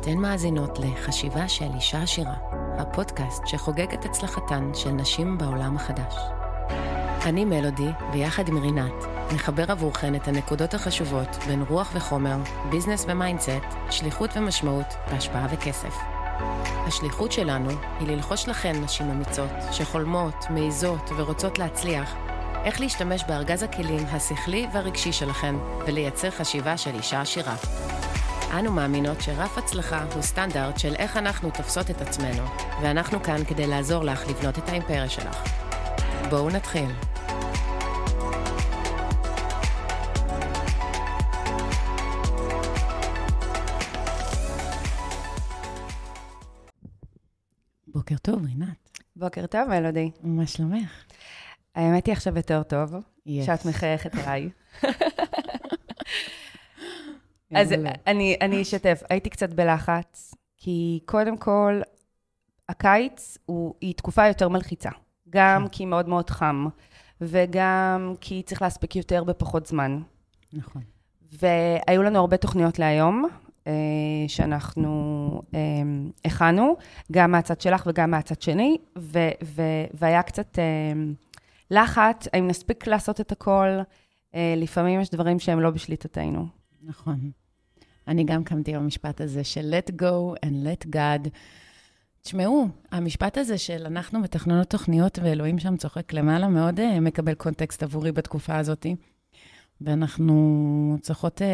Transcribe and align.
אתן 0.00 0.18
מאזינות 0.18 0.78
לחשיבה 0.78 1.48
של 1.48 1.68
אישה 1.74 2.02
עשירה, 2.02 2.34
הפודקאסט 2.78 3.46
שחוגג 3.46 3.92
את 3.94 4.04
הצלחתן 4.04 4.70
של 4.74 4.90
נשים 4.90 5.38
בעולם 5.38 5.76
החדש. 5.76 6.14
אני 7.24 7.44
מלודי, 7.44 7.88
ויחד 8.12 8.48
עם 8.48 8.58
רינת, 8.58 9.04
נחבר 9.34 9.64
עבורכן 9.72 10.14
את 10.14 10.28
הנקודות 10.28 10.74
החשובות 10.74 11.28
בין 11.46 11.64
רוח 11.68 11.90
וחומר, 11.94 12.36
business 12.70 13.04
ו 13.08 13.13
mindset, 13.13 13.50
שליחות 13.90 14.30
ומשמעות, 14.36 14.94
והשפעה 15.10 15.46
וכסף. 15.50 15.94
השליחות 16.86 17.32
שלנו 17.32 17.70
היא 18.00 18.08
ללחוש 18.08 18.48
לכן 18.48 18.82
נשים 18.84 19.10
אמיצות, 19.10 19.50
שחולמות, 19.72 20.44
מעיזות 20.50 21.10
ורוצות 21.16 21.58
להצליח, 21.58 22.14
איך 22.64 22.80
להשתמש 22.80 23.24
בארגז 23.28 23.62
הכלים 23.62 24.06
השכלי 24.06 24.66
והרגשי 24.72 25.12
שלכן 25.12 25.54
ולייצר 25.86 26.30
חשיבה 26.30 26.76
של 26.76 26.94
אישה 26.94 27.20
עשירה. 27.20 27.54
אנו 28.52 28.72
מאמינות 28.72 29.20
שרף 29.20 29.58
הצלחה 29.58 30.04
הוא 30.14 30.22
סטנדרט 30.22 30.78
של 30.78 30.94
איך 30.94 31.16
אנחנו 31.16 31.50
תופסות 31.50 31.90
את 31.90 32.00
עצמנו, 32.00 32.42
ואנחנו 32.82 33.22
כאן 33.22 33.44
כדי 33.44 33.66
לעזור 33.66 34.04
לך 34.04 34.28
לבנות 34.28 34.58
את 34.58 34.68
האימפריה 34.68 35.08
שלך. 35.08 35.42
בואו 36.30 36.50
נתחיל. 36.50 36.90
בוקר 47.86 48.16
טוב, 48.22 48.44
רינת. 48.44 48.98
בוקר 49.16 49.46
טוב, 49.46 49.60
מלודי. 49.68 50.10
מה 50.22 50.46
שלומך? 50.46 51.04
האמת 51.74 52.06
היא 52.06 52.12
עכשיו 52.12 52.36
יותר 52.36 52.62
טוב, 52.62 52.94
Yes. 52.94 53.30
שאת 53.46 53.64
מחייכת 53.66 54.14
אליי. 54.14 54.50
אז. 57.54 57.74
אני, 58.06 58.36
אני 58.40 58.62
אשתף, 58.62 59.02
הייתי 59.10 59.30
קצת 59.30 59.52
בלחץ, 59.52 60.34
כי 60.56 61.00
קודם 61.04 61.36
כל, 61.36 61.80
הקיץ 62.68 63.38
הוא, 63.46 63.74
היא 63.80 63.94
תקופה 63.94 64.26
יותר 64.26 64.48
מלחיצה. 64.48 64.90
גם 65.30 65.62
כן. 65.62 65.68
כי 65.68 65.84
מאוד 65.84 66.08
מאוד 66.08 66.30
חם, 66.30 66.66
וגם 67.20 68.14
כי 68.20 68.42
צריך 68.42 68.62
להספיק 68.62 68.96
יותר 68.96 69.24
בפחות 69.24 69.66
זמן. 69.66 70.02
נכון. 70.52 70.82
והיו 71.32 72.02
לנו 72.02 72.18
הרבה 72.18 72.36
תוכניות 72.36 72.78
להיום, 72.78 73.28
אה, 73.66 73.72
שאנחנו 74.28 75.42
אה, 75.54 75.58
הכנו, 76.24 76.76
גם 77.12 77.30
מהצד 77.30 77.60
שלך 77.60 77.86
וגם 77.86 78.10
מהצד 78.10 78.42
שני, 78.42 78.78
ו- 78.98 79.30
ו- 79.44 79.84
והיה 79.94 80.22
קצת 80.22 80.58
אה, 80.58 80.92
לחץ, 81.70 82.28
האם 82.32 82.46
נספיק 82.46 82.86
לעשות 82.86 83.20
את 83.20 83.32
הכל. 83.32 83.68
אה, 84.34 84.54
לפעמים 84.56 85.00
יש 85.00 85.10
דברים 85.10 85.38
שהם 85.38 85.60
לא 85.60 85.70
בשליטתנו. 85.70 86.46
נכון. 86.88 87.30
אני 88.08 88.24
גם 88.24 88.44
קמתי 88.44 88.74
במשפט 88.74 89.20
הזה 89.20 89.44
של 89.44 89.74
let 89.74 89.90
go 89.92 90.44
and 90.46 90.52
let 90.66 90.86
God. 90.94 91.28
תשמעו, 92.22 92.68
המשפט 92.92 93.38
הזה 93.38 93.58
של 93.58 93.86
אנחנו 93.86 94.20
מתכננות 94.20 94.70
תוכניות 94.70 95.18
ואלוהים 95.22 95.58
שם 95.58 95.76
צוחק 95.76 96.12
למעלה, 96.12 96.48
מאוד 96.48 96.80
uh, 96.80 97.00
מקבל 97.00 97.34
קונטקסט 97.34 97.82
עבורי 97.82 98.12
בתקופה 98.12 98.56
הזאת. 98.56 98.86
ואנחנו 99.80 100.96
צריכות 101.00 101.42
uh, 101.42 101.44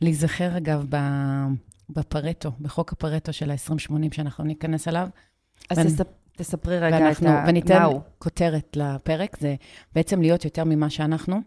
להיזכר, 0.00 0.56
אגב, 0.56 0.86
ב- 0.88 1.46
בפרטו, 1.90 2.52
בחוק 2.60 2.92
הפרטו 2.92 3.32
של 3.32 3.50
ה-20-80 3.50 3.92
שאנחנו 4.14 4.44
ניכנס 4.44 4.88
אליו. 4.88 5.08
אז 5.70 5.78
ואני- 5.78 5.90
תספ- 5.90 6.36
תספרי 6.36 6.78
רגע 6.78 6.96
ואנחנו, 6.96 7.28
את 7.28 7.32
ה... 7.32 7.44
וניתן 7.48 7.78
מהו. 7.78 8.00
כותרת 8.18 8.76
לפרק, 8.76 9.36
זה 9.40 9.54
בעצם 9.94 10.20
להיות 10.22 10.44
יותר 10.44 10.64
ממה 10.64 10.90
שאנחנו, 10.90 11.40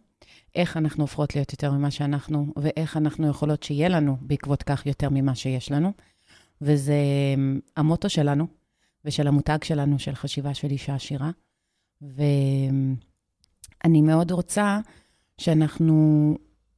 איך 0.56 0.78
אנחנו 0.78 1.04
הופכות 1.04 1.36
להיות 1.36 1.52
יותר 1.52 1.72
ממה 1.72 1.92
שאנחנו, 1.92 2.54
ואיך 2.58 2.98
אנחנו 2.98 3.28
יכולות 3.28 3.64
שיהיה 3.64 3.90
לנו 3.90 4.18
בעקבות 4.22 4.64
כך 4.64 4.86
יותר 4.86 5.10
ממה 5.12 5.36
שיש 5.36 5.72
לנו. 5.72 5.92
וזה 6.62 6.94
אמ, 7.36 7.60
המוטו 7.78 8.10
שלנו, 8.10 8.48
ושל 9.06 9.28
המותג 9.28 9.58
שלנו, 9.64 10.00
של 10.00 10.16
חשיבה 10.16 10.54
של 10.54 10.72
אישה 10.72 10.96
עשירה. 10.96 11.32
ואני 12.02 12.92
מאוד 14.02 14.32
רוצה 14.32 14.80
שאנחנו, 15.38 16.36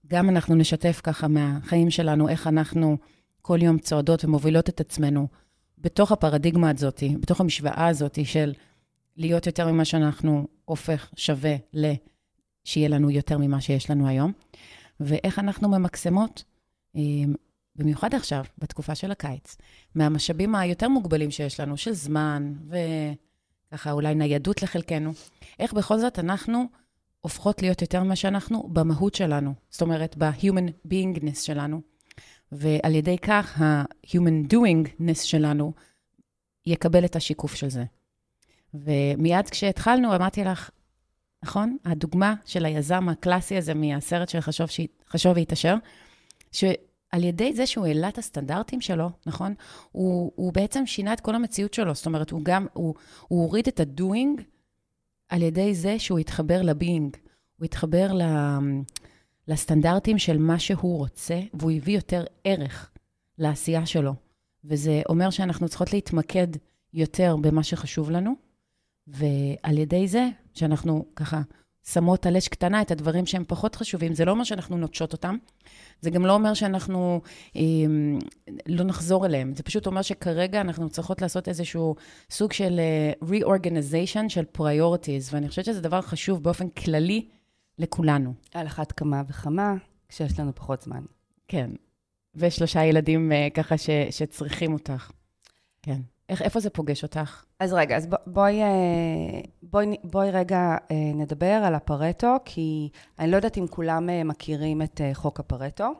גם 0.07 0.29
אנחנו 0.29 0.55
נשתף 0.55 1.01
ככה 1.03 1.27
מהחיים 1.27 1.89
שלנו, 1.89 2.29
איך 2.29 2.47
אנחנו 2.47 2.97
כל 3.41 3.59
יום 3.61 3.79
צועדות 3.79 4.25
ומובילות 4.25 4.69
את 4.69 4.79
עצמנו 4.79 5.27
בתוך 5.77 6.11
הפרדיגמה 6.11 6.69
הזאת, 6.69 7.03
בתוך 7.19 7.41
המשוואה 7.41 7.87
הזאת 7.87 8.25
של 8.25 8.53
להיות 9.17 9.45
יותר 9.45 9.71
ממה 9.71 9.85
שאנחנו 9.85 10.47
הופך 10.65 11.09
שווה 11.15 11.55
ל... 11.73 11.93
שיהיה 12.63 12.89
לנו 12.89 13.09
יותר 13.09 13.37
ממה 13.37 13.61
שיש 13.61 13.89
לנו 13.89 14.07
היום, 14.07 14.31
ואיך 14.99 15.39
אנחנו 15.39 15.69
ממקסמות, 15.69 16.43
אה, 16.95 17.01
במיוחד 17.75 18.15
עכשיו, 18.15 18.45
בתקופה 18.57 18.95
של 18.95 19.11
הקיץ, 19.11 19.57
מהמשאבים 19.95 20.55
היותר 20.55 20.89
מוגבלים 20.89 21.31
שיש 21.31 21.59
לנו, 21.59 21.77
של 21.77 21.93
זמן, 21.93 22.53
וככה 22.67 23.91
אולי 23.91 24.15
ניידות 24.15 24.63
לחלקנו, 24.63 25.11
איך 25.59 25.73
בכל 25.73 25.99
זאת 25.99 26.19
אנחנו 26.19 26.65
הופכות 27.21 27.61
להיות 27.61 27.81
יותר 27.81 28.03
ממה 28.03 28.15
שאנחנו 28.15 28.69
במהות 28.73 29.15
שלנו, 29.15 29.53
זאת 29.69 29.81
אומרת, 29.81 30.15
ב-human 30.17 30.87
beingness 30.87 31.35
שלנו, 31.41 31.81
ועל 32.51 32.95
ידי 32.95 33.17
כך 33.17 33.61
ה-human 33.61 34.53
doingness 34.53 35.23
שלנו 35.23 35.73
יקבל 36.65 37.05
את 37.05 37.15
השיקוף 37.15 37.55
של 37.55 37.69
זה. 37.69 37.83
ומיד 38.73 39.49
כשהתחלנו, 39.49 40.15
אמרתי 40.15 40.43
לך, 40.43 40.69
נכון? 41.43 41.77
הדוגמה 41.85 42.35
של 42.45 42.65
היזם 42.65 43.09
הקלאסי 43.09 43.57
הזה 43.57 43.73
מהסרט 43.73 44.29
של 44.29 44.39
חשוב, 45.09 45.35
והתעשר, 45.35 45.75
שעל 46.51 47.23
ידי 47.23 47.53
זה 47.53 47.65
שהוא 47.65 47.85
העלה 47.85 48.09
את 48.09 48.17
הסטנדרטים 48.17 48.81
שלו, 48.81 49.09
נכון? 49.25 49.53
הוא, 49.91 50.31
הוא 50.35 50.53
בעצם 50.53 50.85
שינה 50.85 51.13
את 51.13 51.19
כל 51.19 51.35
המציאות 51.35 51.73
שלו. 51.73 51.95
זאת 51.95 52.05
אומרת, 52.05 52.29
הוא 52.31 52.41
גם, 52.43 52.67
הוא, 52.73 52.95
הוא 53.27 53.43
הוריד 53.43 53.67
את 53.67 53.79
ה-doing 53.79 54.41
על 55.29 55.41
ידי 55.41 55.73
זה 55.73 55.99
שהוא 55.99 56.19
התחבר 56.19 56.61
ל-being. 56.61 57.17
הוא 57.57 57.65
התחבר 57.65 58.13
ל... 58.13 58.21
לסטנדרטים 59.47 60.17
של 60.17 60.37
מה 60.37 60.59
שהוא 60.59 60.97
רוצה, 60.97 61.39
והוא 61.53 61.71
הביא 61.71 61.95
יותר 61.95 62.23
ערך 62.43 62.91
לעשייה 63.37 63.85
שלו. 63.85 64.13
וזה 64.63 65.01
אומר 65.09 65.29
שאנחנו 65.29 65.69
צריכות 65.69 65.93
להתמקד 65.93 66.47
יותר 66.93 67.35
במה 67.41 67.63
שחשוב 67.63 68.11
לנו, 68.11 68.35
ועל 69.07 69.77
ידי 69.77 70.07
זה, 70.07 70.27
שאנחנו 70.53 71.05
ככה 71.15 71.41
שמות 71.87 72.25
על 72.25 72.37
אש 72.37 72.47
קטנה 72.47 72.81
את 72.81 72.91
הדברים 72.91 73.25
שהם 73.25 73.43
פחות 73.47 73.75
חשובים, 73.75 74.13
זה 74.13 74.25
לא 74.25 74.31
אומר 74.31 74.43
שאנחנו 74.43 74.77
נוטשות 74.77 75.13
אותם, 75.13 75.37
זה 76.01 76.09
גם 76.09 76.25
לא 76.25 76.33
אומר 76.33 76.53
שאנחנו 76.53 77.21
אה, 77.55 77.61
לא 78.67 78.83
נחזור 78.83 79.25
אליהם, 79.25 79.55
זה 79.55 79.63
פשוט 79.63 79.87
אומר 79.87 80.01
שכרגע 80.01 80.61
אנחנו 80.61 80.89
צריכות 80.89 81.21
לעשות 81.21 81.47
איזשהו 81.47 81.95
סוג 82.29 82.53
של 82.53 82.79
אה, 82.79 83.27
reorganization 83.29 84.29
של 84.29 84.43
priorities, 84.57 85.31
ואני 85.31 85.49
חושבת 85.49 85.65
שזה 85.65 85.81
דבר 85.81 86.01
חשוב 86.01 86.43
באופן 86.43 86.69
כללי 86.69 87.27
לכולנו. 87.79 88.33
על 88.53 88.67
אחת 88.67 88.91
כמה 88.91 89.21
וכמה, 89.27 89.73
כשיש 90.09 90.39
לנו 90.39 90.55
פחות 90.55 90.81
זמן. 90.81 91.03
כן. 91.47 91.71
ושלושה 92.35 92.83
ילדים 92.83 93.31
אה, 93.31 93.47
ככה 93.53 93.77
ש, 93.77 93.89
שצריכים 94.09 94.73
אותך. 94.73 95.11
כן. 95.81 96.01
איך, 96.29 96.41
איפה 96.41 96.59
זה 96.59 96.69
פוגש 96.69 97.03
אותך? 97.03 97.43
אז 97.61 97.73
רגע, 97.73 97.97
אז 97.97 98.07
בואי, 98.27 98.61
אה, 98.61 98.67
בואי, 99.63 99.85
נ- 99.85 100.09
בואי 100.11 100.31
רגע 100.31 100.57
אה, 100.91 101.11
נדבר 101.15 101.61
על 101.65 101.75
הפרטו, 101.75 102.35
כי 102.45 102.89
אני 103.19 103.31
לא 103.31 103.35
יודעת 103.35 103.57
אם 103.57 103.67
כולם 103.67 104.09
אה, 104.09 104.23
מכירים 104.23 104.81
את 104.81 105.01
אה, 105.01 105.09
חוק 105.13 105.39
הפרטו. 105.39 105.93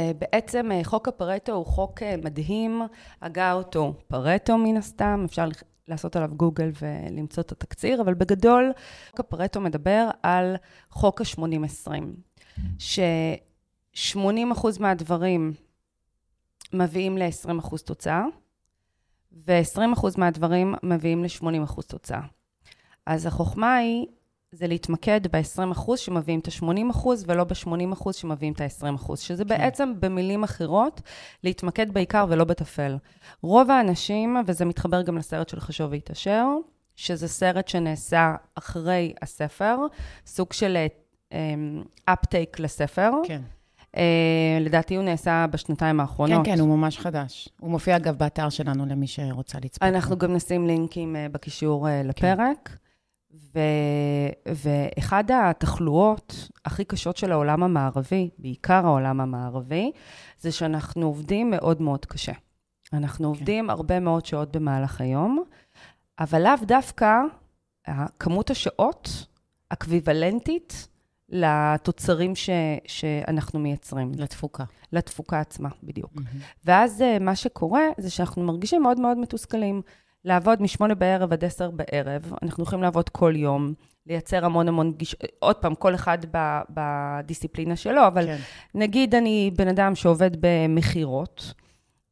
אה, 0.00 0.10
בעצם 0.18 0.72
אה, 0.72 0.80
חוק 0.84 1.08
הפרטו 1.08 1.52
הוא 1.52 1.66
חוק 1.66 2.02
אה, 2.02 2.14
מדהים, 2.24 2.82
הגה 3.22 3.52
אותו 3.52 3.94
פרטו 4.08 4.58
מן 4.58 4.76
הסתם, 4.76 5.22
אפשר 5.24 5.48
לעשות 5.88 6.16
עליו 6.16 6.30
גוגל 6.36 6.70
ולמצוא 6.82 7.42
את 7.42 7.52
התקציר, 7.52 8.00
אבל 8.02 8.14
בגדול, 8.14 8.72
חוק 9.10 9.20
הפרטו 9.20 9.60
מדבר 9.60 10.08
על 10.22 10.56
חוק 10.90 11.20
ה-80-20, 11.20 11.90
ש-80% 12.78 14.66
מהדברים 14.80 15.52
מביאים 16.72 17.18
ל-20% 17.18 17.78
תוצאה, 17.84 18.24
ו-20% 19.46 20.06
מהדברים 20.18 20.74
מביאים 20.82 21.24
ל-80% 21.24 21.82
תוצאה. 21.82 22.20
אז 23.06 23.26
החוכמה 23.26 23.76
היא, 23.76 24.06
זה 24.52 24.66
להתמקד 24.66 25.20
ב-20% 25.26 25.96
שמביאים 25.96 26.40
את 26.40 26.48
ה-80% 26.48 27.08
ולא 27.26 27.44
ב-80% 27.44 28.12
שמביאים 28.12 28.52
את 28.52 28.60
ה-20%, 28.60 29.16
שזה 29.16 29.44
כן. 29.44 29.48
בעצם 29.48 29.92
במילים 30.00 30.44
אחרות, 30.44 31.00
להתמקד 31.44 31.94
בעיקר 31.94 32.26
ולא 32.28 32.44
בטפל. 32.44 32.96
רוב 33.42 33.70
האנשים, 33.70 34.36
וזה 34.46 34.64
מתחבר 34.64 35.02
גם 35.02 35.18
לסרט 35.18 35.48
של 35.48 35.60
חשוב 35.60 35.90
והתעשר, 35.90 36.46
שזה 36.96 37.28
סרט 37.28 37.68
שנעשה 37.68 38.34
אחרי 38.54 39.12
הספר, 39.22 39.76
סוג 40.26 40.52
של 40.52 40.86
אפטייק 42.04 42.60
לספר. 42.60 43.10
כן. 43.24 43.42
אה, 43.96 44.58
לדעתי 44.60 44.96
הוא 44.96 45.04
נעשה 45.04 45.46
בשנתיים 45.50 45.96
כן, 45.96 46.00
האחרונות. 46.00 46.46
כן, 46.46 46.60
הוא 46.60 46.68
ממש 46.68 46.98
חדש. 46.98 47.48
הוא 47.60 47.70
מופיע, 47.70 47.96
אגב, 47.96 48.18
באתר 48.18 48.48
שלנו 48.48 48.86
למי 48.86 49.06
שרוצה 49.06 49.58
לצפות. 49.64 49.82
אנחנו 49.88 50.18
גם 50.18 50.32
נשים 50.32 50.66
לינקים 50.66 51.16
אה, 51.16 51.26
בקישור 51.28 51.86
כן. 51.86 51.92
אה, 51.92 52.02
לפרק. 52.02 52.76
ו... 53.54 53.58
ואחד 54.46 55.24
התחלואות 55.30 56.48
הכי 56.64 56.84
קשות 56.84 57.16
של 57.16 57.32
העולם 57.32 57.62
המערבי, 57.62 58.30
בעיקר 58.38 58.86
העולם 58.86 59.20
המערבי, 59.20 59.92
זה 60.38 60.52
שאנחנו 60.52 61.06
עובדים 61.06 61.50
מאוד 61.50 61.82
מאוד 61.82 62.06
קשה. 62.06 62.32
אנחנו 62.92 63.18
כן. 63.18 63.24
עובדים 63.24 63.70
הרבה 63.70 64.00
מאוד 64.00 64.26
שעות 64.26 64.56
במהלך 64.56 65.00
היום, 65.00 65.44
אבל 66.20 66.42
לאו 66.42 66.66
דווקא 66.66 67.20
כמות 68.18 68.50
השעות 68.50 69.26
אקוויוולנטית 69.68 70.88
לתוצרים 71.32 72.36
ש, 72.36 72.50
שאנחנו 72.86 73.58
מייצרים. 73.60 74.12
לתפוקה. 74.16 74.64
לתפוקה 74.92 75.40
עצמה, 75.40 75.68
בדיוק. 75.82 76.12
Mm-hmm. 76.16 76.64
ואז 76.64 77.02
אה, 77.02 77.18
מה 77.18 77.36
שקורה 77.36 77.82
זה 77.98 78.10
שאנחנו 78.10 78.42
מרגישים 78.42 78.82
מאוד 78.82 79.00
מאוד 79.00 79.18
מתוסכלים. 79.18 79.82
לעבוד 80.24 80.62
משמונה 80.62 80.94
בערב 80.94 81.32
עד 81.32 81.44
עשר 81.44 81.70
בערב, 81.70 82.32
אנחנו 82.42 82.62
יכולים 82.62 82.82
לעבוד 82.82 83.08
כל 83.08 83.32
יום, 83.36 83.74
לייצר 84.06 84.44
המון 84.44 84.68
המון 84.68 84.92
פגישות, 84.92 85.20
עוד 85.38 85.56
פעם, 85.56 85.74
כל 85.74 85.94
אחד 85.94 86.18
ב, 86.30 86.60
בדיסציפלינה 86.70 87.76
שלו, 87.76 88.06
אבל 88.06 88.26
כן. 88.26 88.36
נגיד 88.74 89.14
אני 89.14 89.50
בן 89.56 89.68
אדם 89.68 89.94
שעובד 89.94 90.30
במכירות, 90.40 91.54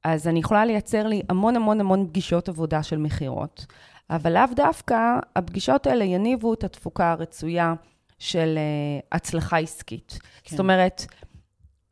אז 0.04 0.28
אני 0.28 0.38
יכולה 0.38 0.64
לייצר 0.64 1.06
לי 1.06 1.22
המון 1.28 1.56
המון 1.56 1.80
המון 1.80 2.06
פגישות 2.06 2.48
עבודה 2.48 2.82
של 2.82 2.98
מכירות, 2.98 3.66
אבל 4.10 4.32
לאו 4.32 4.54
דווקא 4.56 5.18
הפגישות 5.36 5.86
האלה 5.86 6.04
יניבו 6.04 6.54
את 6.54 6.64
התפוקה 6.64 7.12
הרצויה 7.12 7.74
של 8.20 8.58
uh, 8.58 9.06
הצלחה 9.12 9.58
עסקית. 9.58 10.18
כן. 10.44 10.50
זאת 10.50 10.60
אומרת, 10.60 11.06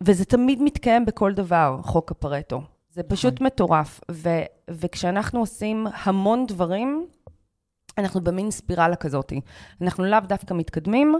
וזה 0.02 0.24
תמיד 0.24 0.62
מתקיים 0.62 1.06
בכל 1.06 1.32
דבר, 1.32 1.80
חוק 1.82 2.10
הפרטו. 2.10 2.60
זה 2.90 3.00
נכון. 3.00 3.16
פשוט 3.16 3.40
מטורף. 3.40 4.00
ו, 4.10 4.28
וכשאנחנו 4.70 5.40
עושים 5.40 5.86
המון 6.04 6.46
דברים, 6.46 7.06
אנחנו 7.98 8.20
במין 8.20 8.50
ספירלה 8.50 8.96
כזאת. 8.96 9.32
אנחנו 9.82 10.04
לאו 10.04 10.20
דווקא 10.20 10.54
מתקדמים, 10.54 11.14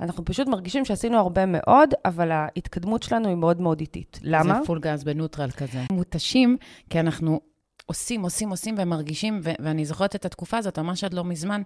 אנחנו 0.00 0.24
פשוט 0.24 0.48
מרגישים 0.48 0.84
שעשינו 0.84 1.18
הרבה 1.18 1.46
מאוד, 1.46 1.90
אבל 2.04 2.30
ההתקדמות 2.30 3.02
שלנו 3.02 3.28
היא 3.28 3.36
מאוד 3.36 3.60
מאוד 3.60 3.80
איטית. 3.80 4.18
למה? 4.22 4.58
זה 4.60 4.66
פול 4.66 4.80
גז 4.80 5.04
בנוטרל 5.04 5.50
כזה. 5.50 5.84
מותשים, 5.92 6.56
כי 6.90 7.00
אנחנו 7.00 7.40
עושים, 7.86 8.22
עושים, 8.22 8.50
עושים 8.50 8.74
ומרגישים, 8.78 9.40
ו- 9.42 9.52
ואני 9.60 9.84
זוכרת 9.84 10.16
את 10.16 10.24
התקופה 10.24 10.58
הזאת, 10.58 10.78
ממש 10.78 11.04
עד 11.04 11.14
לא 11.14 11.24
מזמן, 11.24 11.62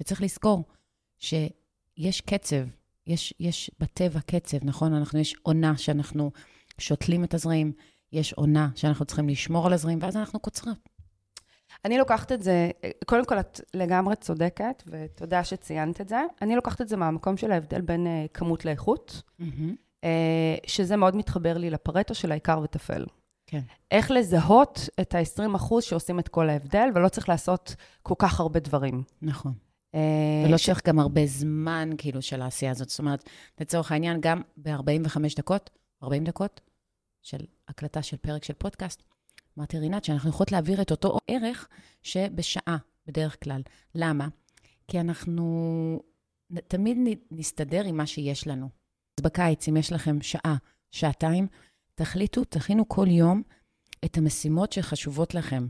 וצריך 0.00 0.22
לזכור 0.22 0.64
שיש 2.00 2.20
קצב, 2.20 2.56
יש, 3.06 3.34
יש 3.40 3.70
בטבע 3.80 4.20
קצב, 4.20 4.58
נכון? 4.62 4.94
אנחנו, 4.94 5.18
יש 5.18 5.34
עונה 5.42 5.76
שאנחנו 5.76 6.30
שותלים 6.78 7.24
את 7.24 7.34
הזרעים, 7.34 7.72
יש 8.12 8.32
עונה 8.32 8.68
שאנחנו 8.74 9.04
צריכים 9.04 9.28
לשמור 9.28 9.66
על 9.66 9.72
הזרעים, 9.72 9.98
ואז 10.02 10.16
אנחנו 10.16 10.40
קוצרות. 10.40 10.78
אני 11.84 11.98
לוקחת 11.98 12.32
את 12.32 12.42
זה, 12.42 12.70
קודם 13.06 13.24
כל 13.24 13.40
את 13.40 13.60
לגמרי 13.74 14.16
צודקת, 14.16 14.82
ותודה 14.86 15.44
שציינת 15.44 16.00
את 16.00 16.08
זה. 16.08 16.22
אני 16.42 16.56
לוקחת 16.56 16.80
את 16.80 16.88
זה 16.88 16.96
מהמקום 16.96 17.36
של 17.36 17.52
ההבדל 17.52 17.80
בין 17.80 18.06
uh, 18.06 18.28
כמות 18.34 18.64
לאיכות, 18.64 19.22
mm-hmm. 19.40 19.44
uh, 20.04 20.06
שזה 20.66 20.96
מאוד 20.96 21.16
מתחבר 21.16 21.58
לי 21.58 21.70
לפרטו 21.70 22.14
של 22.14 22.30
העיקר 22.30 22.60
וטפל. 22.64 23.04
כן. 23.46 23.60
איך 23.90 24.10
לזהות 24.10 24.88
את 25.00 25.14
ה-20% 25.14 25.80
שעושים 25.80 26.18
את 26.18 26.28
כל 26.28 26.48
ההבדל, 26.48 26.88
ולא 26.94 27.08
צריך 27.08 27.28
לעשות 27.28 27.74
כל 28.02 28.14
כך 28.18 28.40
הרבה 28.40 28.60
דברים. 28.60 29.02
נכון. 29.22 29.52
Uh, 29.96 29.98
ולא 30.46 30.58
ש... 30.58 30.66
צריך 30.66 30.86
גם 30.86 30.98
הרבה 30.98 31.26
זמן, 31.26 31.90
כאילו, 31.98 32.22
של 32.22 32.42
העשייה 32.42 32.70
הזאת. 32.70 32.88
זאת 32.88 32.98
אומרת, 32.98 33.28
לצורך 33.60 33.92
העניין, 33.92 34.20
גם 34.20 34.42
ב-45 34.56 35.18
דקות, 35.36 35.70
40 36.02 36.24
דקות 36.24 36.60
של 37.22 37.38
הקלטה 37.68 38.02
של 38.02 38.16
פרק 38.16 38.44
של 38.44 38.54
פודקאסט, 38.54 39.02
אמרתי, 39.58 39.78
רינת, 39.78 40.04
שאנחנו 40.04 40.30
יכולות 40.30 40.52
להעביר 40.52 40.82
את 40.82 40.90
אותו 40.90 41.18
ערך 41.28 41.68
שבשעה, 42.02 42.76
בדרך 43.06 43.44
כלל. 43.44 43.62
למה? 43.94 44.28
כי 44.88 45.00
אנחנו 45.00 46.02
תמיד 46.68 46.98
נסתדר 47.30 47.84
עם 47.84 47.96
מה 47.96 48.06
שיש 48.06 48.46
לנו. 48.46 48.68
אז 49.18 49.24
בקיץ, 49.24 49.68
אם 49.68 49.76
יש 49.76 49.92
לכם 49.92 50.22
שעה, 50.22 50.56
שעתיים, 50.90 51.46
תחליטו, 51.94 52.44
תכינו 52.44 52.88
כל 52.88 53.06
יום 53.08 53.42
את 54.04 54.18
המשימות 54.18 54.72
שחשובות 54.72 55.34
לכם, 55.34 55.66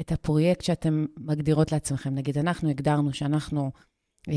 את 0.00 0.12
הפרויקט 0.12 0.64
שאתם 0.64 1.06
מגדירות 1.16 1.72
לעצמכם. 1.72 2.14
נגיד, 2.14 2.38
אנחנו 2.38 2.70
הגדרנו 2.70 3.12
שאנחנו 3.12 3.70
אה, 4.28 4.34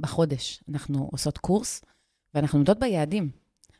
בחודש, 0.00 0.62
אנחנו 0.68 1.08
עושות 1.12 1.38
קורס, 1.38 1.84
ואנחנו 2.34 2.58
עומדות 2.58 2.78
ביעדים. 2.78 3.30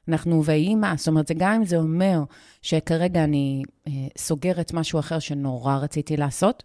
אנחנו 0.09 0.45
ויהי 0.45 0.75
מה, 0.75 0.95
זאת 0.97 1.09
אומרת, 1.09 1.27
זה 1.27 1.35
גם 1.35 1.53
אם 1.53 1.65
זה 1.65 1.77
אומר 1.77 2.23
שכרגע 2.63 3.25
אני 3.25 3.63
אה, 3.87 3.93
סוגרת 4.19 4.73
משהו 4.73 4.99
אחר 4.99 5.19
שנורא 5.19 5.77
רציתי 5.77 6.17
לעשות, 6.17 6.63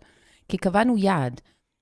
כי 0.47 0.57
קבענו 0.57 0.97
יעד. 0.97 1.41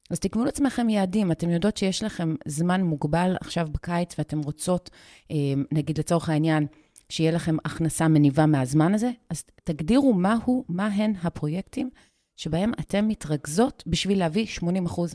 אז 0.09 0.19
תקבעו 0.19 0.45
לעצמכם 0.45 0.89
יעדים. 0.89 1.31
אתם 1.31 1.49
יודעות 1.49 1.77
שיש 1.77 2.03
לכם 2.03 2.35
זמן 2.45 2.81
מוגבל 2.81 3.35
עכשיו 3.41 3.67
בקיץ 3.71 4.15
ואתם 4.17 4.39
רוצות, 4.39 4.89
אה, 5.31 5.35
נגיד 5.71 5.99
לצורך 5.99 6.29
העניין, 6.29 6.67
שיהיה 7.09 7.31
לכם 7.31 7.57
הכנסה 7.65 8.07
מניבה 8.07 8.45
מהזמן 8.45 8.93
הזה, 8.93 9.11
אז 9.29 9.43
תגדירו 9.63 10.13
מהו, 10.13 10.65
מה 10.69 10.87
הן 10.87 11.13
הפרויקטים 11.23 11.89
שבהם 12.37 12.71
אתן 12.79 13.07
מתרכזות 13.07 13.83
בשביל 13.87 14.19
להביא 14.19 14.45
80% 14.59 14.63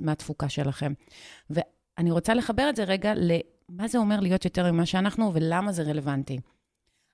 מהתפוקה 0.00 0.48
שלכם. 0.48 0.92
ואני 1.50 2.10
רוצה 2.10 2.34
לחבר 2.34 2.68
את 2.68 2.76
זה 2.76 2.84
רגע 2.84 3.12
מה 3.68 3.88
זה 3.88 3.98
אומר 3.98 4.20
להיות 4.20 4.44
יותר 4.44 4.72
ממה 4.72 4.86
שאנחנו 4.86 5.34
ולמה 5.34 5.72
זה 5.72 5.82
רלוונטי. 5.82 6.40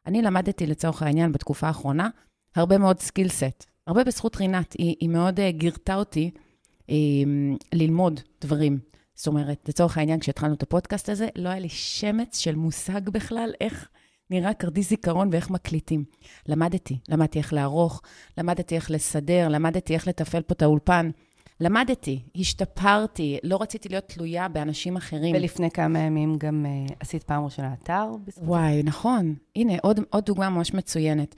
אני 0.06 0.22
למדתי 0.22 0.66
לצורך 0.66 1.02
העניין 1.02 1.32
בתקופה 1.32 1.66
האחרונה 1.66 2.08
הרבה 2.56 2.78
מאוד 2.78 3.00
skill 3.00 3.28
set. 3.28 3.64
הרבה 3.86 4.04
בזכות 4.04 4.36
רינת, 4.36 4.72
היא, 4.72 4.96
היא 5.00 5.08
מאוד 5.08 5.40
uh, 5.40 5.42
גירתה 5.50 5.94
אותי 5.94 6.30
um, 6.82 6.90
ללמוד 7.72 8.20
דברים. 8.40 8.78
זאת 9.14 9.26
אומרת, 9.26 9.68
לצורך 9.68 9.98
העניין, 9.98 10.20
כשהתחלנו 10.20 10.54
את 10.54 10.62
הפודקאסט 10.62 11.08
הזה, 11.08 11.28
לא 11.36 11.48
היה 11.48 11.58
לי 11.58 11.68
שמץ 11.68 12.38
של 12.38 12.54
מושג 12.54 13.08
בכלל 13.08 13.50
איך 13.60 13.88
נראה 14.30 14.54
כרטיס 14.54 14.88
זיכרון 14.88 15.28
ואיך 15.32 15.50
מקליטים. 15.50 16.04
למדתי, 16.46 16.98
למדתי 17.08 17.38
איך 17.38 17.52
לערוך, 17.52 18.02
למדתי 18.38 18.74
איך 18.74 18.90
לסדר, 18.90 19.48
למדתי 19.48 19.94
איך 19.94 20.08
לתפעל 20.08 20.42
פה 20.42 20.52
את 20.52 20.62
האולפן. 20.62 21.10
למדתי, 21.60 22.22
השתפרתי, 22.36 23.38
לא 23.42 23.58
רציתי 23.62 23.88
להיות 23.88 24.04
תלויה 24.04 24.48
באנשים 24.48 24.96
אחרים. 24.96 25.36
ולפני 25.36 25.70
כמה 25.70 25.98
ימים 25.98 26.36
גם 26.38 26.66
uh, 26.66 26.94
עשית 27.00 27.22
פעם 27.22 27.44
ראשונה 27.44 27.74
אתר? 27.82 28.10
וואי, 28.38 28.82
נכון. 28.82 29.34
הנה, 29.56 29.72
עוד, 29.82 30.00
עוד 30.10 30.24
דוגמה 30.24 30.50
ממש 30.50 30.74
מצוינת. 30.74 31.34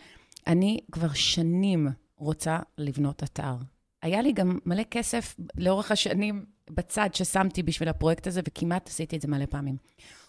אני 0.46 0.78
כבר 0.92 1.12
שנים 1.12 1.88
רוצה 2.16 2.58
לבנות 2.78 3.22
אתר. 3.22 3.54
היה 4.02 4.22
לי 4.22 4.32
גם 4.32 4.58
מלא 4.66 4.82
כסף 4.90 5.36
לאורך 5.56 5.92
השנים 5.92 6.44
בצד 6.70 7.08
ששמתי 7.12 7.62
בשביל 7.62 7.88
הפרויקט 7.88 8.26
הזה, 8.26 8.40
וכמעט 8.48 8.88
עשיתי 8.88 9.16
את 9.16 9.22
זה 9.22 9.28
מלא 9.28 9.46
פעמים. 9.46 9.76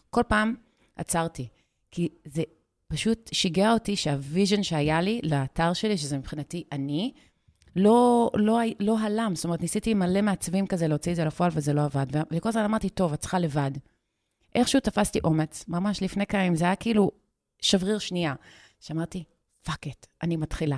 כל 0.10 0.24
פעם 0.28 0.56
עצרתי, 0.96 1.48
כי 1.92 2.10
זה 2.26 2.44
פשוט 2.88 3.30
שיגע 3.34 3.74
אותי 3.74 3.96
שה 3.96 4.18
vision 4.18 4.64
שהיה 4.64 5.02
לי 5.02 5.20
לאתר 5.24 5.74
שלי, 5.74 5.98
שזה 5.98 6.18
מבחינתי 6.18 6.64
אני, 6.72 7.12
לא, 7.76 8.30
לא, 8.36 8.60
לא 8.80 9.00
הלם. 9.00 9.32
זאת 9.36 9.46
אומרת, 9.46 9.62
ניסיתי 9.62 9.94
מלא 9.94 10.22
מעצבים 10.22 10.68
כזה 10.68 10.88
להוציא 10.88 11.12
את 11.12 11.16
זה 11.16 11.26
לפועל 11.26 11.52
וזה 11.54 11.74
לא 11.74 11.82
עבד. 11.84 12.06
וכל 12.32 12.50
הזמן 12.50 12.64
אמרתי, 12.64 12.90
טוב, 12.90 13.14
את 13.14 13.20
צריכה 13.20 13.40
לבד. 13.40 13.72
איכשהו 14.56 14.80
תפסתי 14.80 15.20
אומץ, 15.24 15.66
ממש 15.68 16.04
לפני 16.04 16.26
כמה 16.26 16.42
ימים, 16.42 16.56
זה 16.56 16.66
היה 16.66 16.76
כאילו 16.76 17.12
שבריר 17.62 18.00
שנייה, 18.00 18.36
שאמרתי, 18.80 19.24
fuck 19.62 19.88
it, 19.88 20.08
אני 20.24 20.38
מתחילה. 20.38 20.78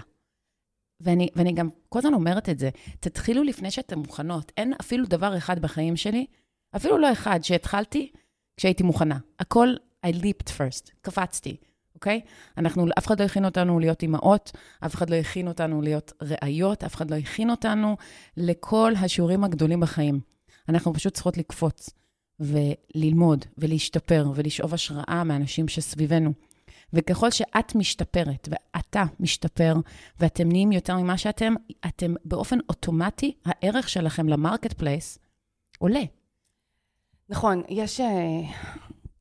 ואני, 1.01 1.27
ואני 1.36 1.51
גם 1.51 1.70
כל 1.89 2.00
הזמן 2.00 2.13
אומרת 2.13 2.50
את 2.50 2.60
זה, 2.60 2.70
תתחילו 3.00 3.43
לפני 3.43 3.72
שאתן 3.72 4.00
מוכנות. 4.00 4.51
אין 4.58 4.74
אפילו 4.82 5.05
דבר 5.05 5.38
אחד 5.38 5.60
בחיים 5.60 5.96
שלי, 5.96 6.25
אפילו 6.75 6.98
לא 6.98 7.12
אחד, 7.12 7.39
שהתחלתי 7.43 8.12
כשהייתי 8.58 8.84
מוכנה. 8.84 9.17
הכל, 9.39 9.74
I 10.05 10.10
leaped 10.10 10.50
first, 10.50 10.91
קפצתי. 11.01 11.57
אוקיי? 11.95 12.22
אנחנו, 12.57 12.86
אף 12.98 13.07
אחד 13.07 13.19
לא 13.19 13.25
הכין 13.25 13.45
אותנו 13.45 13.79
להיות 13.79 14.01
אימהות, 14.01 14.51
אף 14.86 14.95
אחד 14.95 15.10
לא 15.10 15.15
הכין 15.15 15.48
אותנו 15.48 15.81
להיות 15.81 16.13
ראיות, 16.22 16.83
אף 16.83 16.95
אחד 16.95 17.12
לא 17.12 17.15
הכין 17.15 17.50
אותנו 17.50 17.98
לכל 18.38 18.93
השיעורים 18.98 19.43
הגדולים 19.43 19.79
בחיים. 19.79 20.19
אנחנו 20.69 20.93
פשוט 20.93 21.13
צריכות 21.13 21.38
לקפוץ 21.38 21.89
וללמוד 22.39 23.45
ולהשתפר 23.57 24.31
ולשאוב 24.36 24.74
השראה 24.74 25.24
מאנשים 25.24 25.67
שסביבנו. 25.67 26.33
וככל 26.93 27.31
שאת 27.31 27.75
משתפרת 27.75 28.50
ואתה 28.51 29.03
משתפר 29.19 29.74
ואתם 30.19 30.50
נהיים 30.50 30.72
יותר 30.72 30.98
ממה 30.98 31.17
שאתם, 31.17 31.53
אתם 31.88 32.13
באופן 32.25 32.57
אוטומטי, 32.69 33.36
הערך 33.45 33.89
שלכם 33.89 34.29
ל 34.29 34.36
market 34.36 34.74
place 34.74 35.17
עולה. 35.79 36.03
נכון, 37.29 37.63
יש, 37.69 38.00
אה, 38.00 38.41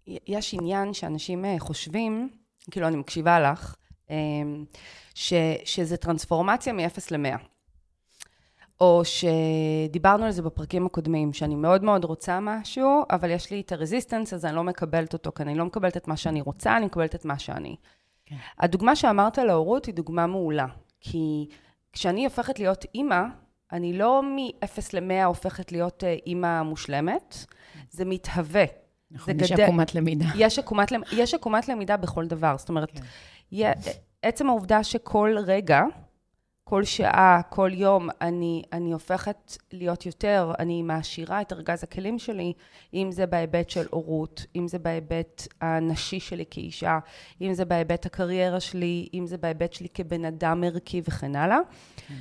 יש 0.06 0.54
עניין 0.54 0.94
שאנשים 0.94 1.44
אה, 1.44 1.54
חושבים 1.58 2.28
כאילו, 2.70 2.88
אני 2.88 2.96
מקשיבה 2.96 3.40
לך, 3.40 3.76
אמ, 4.10 4.64
ש, 5.14 5.32
שזה 5.64 5.96
טרנספורמציה 5.96 6.72
מ-0 6.72 6.98
ל-100. 7.10 7.38
או 8.80 9.02
שדיברנו 9.04 10.24
על 10.24 10.30
זה 10.30 10.42
בפרקים 10.42 10.86
הקודמים, 10.86 11.32
שאני 11.32 11.54
מאוד 11.54 11.84
מאוד 11.84 12.04
רוצה 12.04 12.40
משהו, 12.40 13.04
אבל 13.10 13.30
יש 13.30 13.50
לי 13.50 13.60
את 13.60 13.72
ה 13.72 13.77
resistance, 13.77 14.34
אז 14.34 14.44
אני 14.44 14.56
לא 14.56 14.64
מקבלת 14.64 15.12
אותו, 15.12 15.32
כי 15.34 15.42
אני 15.42 15.54
לא 15.54 15.64
מקבלת 15.64 15.96
את 15.96 16.08
מה 16.08 16.16
שאני 16.16 16.40
רוצה, 16.40 16.76
אני 16.76 16.86
מקבלת 16.86 17.14
את 17.14 17.24
מה 17.24 17.38
שאני. 17.38 17.76
כן. 18.26 18.36
הדוגמה 18.58 18.96
שאמרת 18.96 19.38
להורות 19.38 19.86
היא 19.86 19.94
דוגמה 19.94 20.26
מעולה, 20.26 20.66
כי 21.00 21.48
כשאני 21.92 22.24
הופכת 22.24 22.58
להיות 22.58 22.84
אימא, 22.94 23.22
אני 23.72 23.98
לא 23.98 24.22
מ-0 24.22 24.78
ל-100 24.92 25.24
הופכת 25.24 25.72
להיות 25.72 26.04
אה, 26.04 26.16
אימא 26.26 26.62
מושלמת, 26.62 27.44
זה 27.90 28.04
מתהווה. 28.04 28.64
נכון, 29.12 29.40
יש 29.40 29.52
עקומת 29.52 29.94
למידה. 29.94 30.26
יש 30.36 30.58
עקומת, 30.58 30.92
יש 31.12 31.34
עקומת 31.34 31.68
למידה 31.68 31.96
בכל 31.96 32.26
דבר. 32.26 32.54
זאת 32.58 32.68
אומרת, 32.68 33.00
כן. 33.50 33.72
עצם 34.22 34.48
העובדה 34.48 34.84
שכל 34.84 35.36
רגע, 35.46 35.82
כל 36.64 36.84
שעה, 36.84 37.40
כל 37.48 37.70
יום, 37.74 38.08
אני, 38.20 38.62
אני 38.72 38.92
הופכת 38.92 39.56
להיות 39.72 40.06
יותר, 40.06 40.52
אני 40.58 40.82
מעשירה 40.82 41.40
את 41.40 41.52
ארגז 41.52 41.84
הכלים 41.84 42.18
שלי, 42.18 42.52
אם 42.94 43.08
זה 43.12 43.26
בהיבט 43.26 43.70
של 43.70 43.86
הורות, 43.90 44.46
אם 44.56 44.68
זה 44.68 44.78
בהיבט 44.78 45.48
הנשי 45.60 46.20
שלי 46.20 46.44
כאישה, 46.50 46.98
אם 47.40 47.54
זה 47.54 47.64
בהיבט 47.64 48.06
הקריירה 48.06 48.60
שלי, 48.60 49.08
אם 49.14 49.26
זה 49.26 49.38
בהיבט 49.38 49.72
שלי 49.72 49.88
כבן 49.94 50.24
אדם 50.24 50.64
ערכי 50.64 51.02
וכן 51.04 51.36
הלאה. 51.36 51.58
כן. 51.96 52.14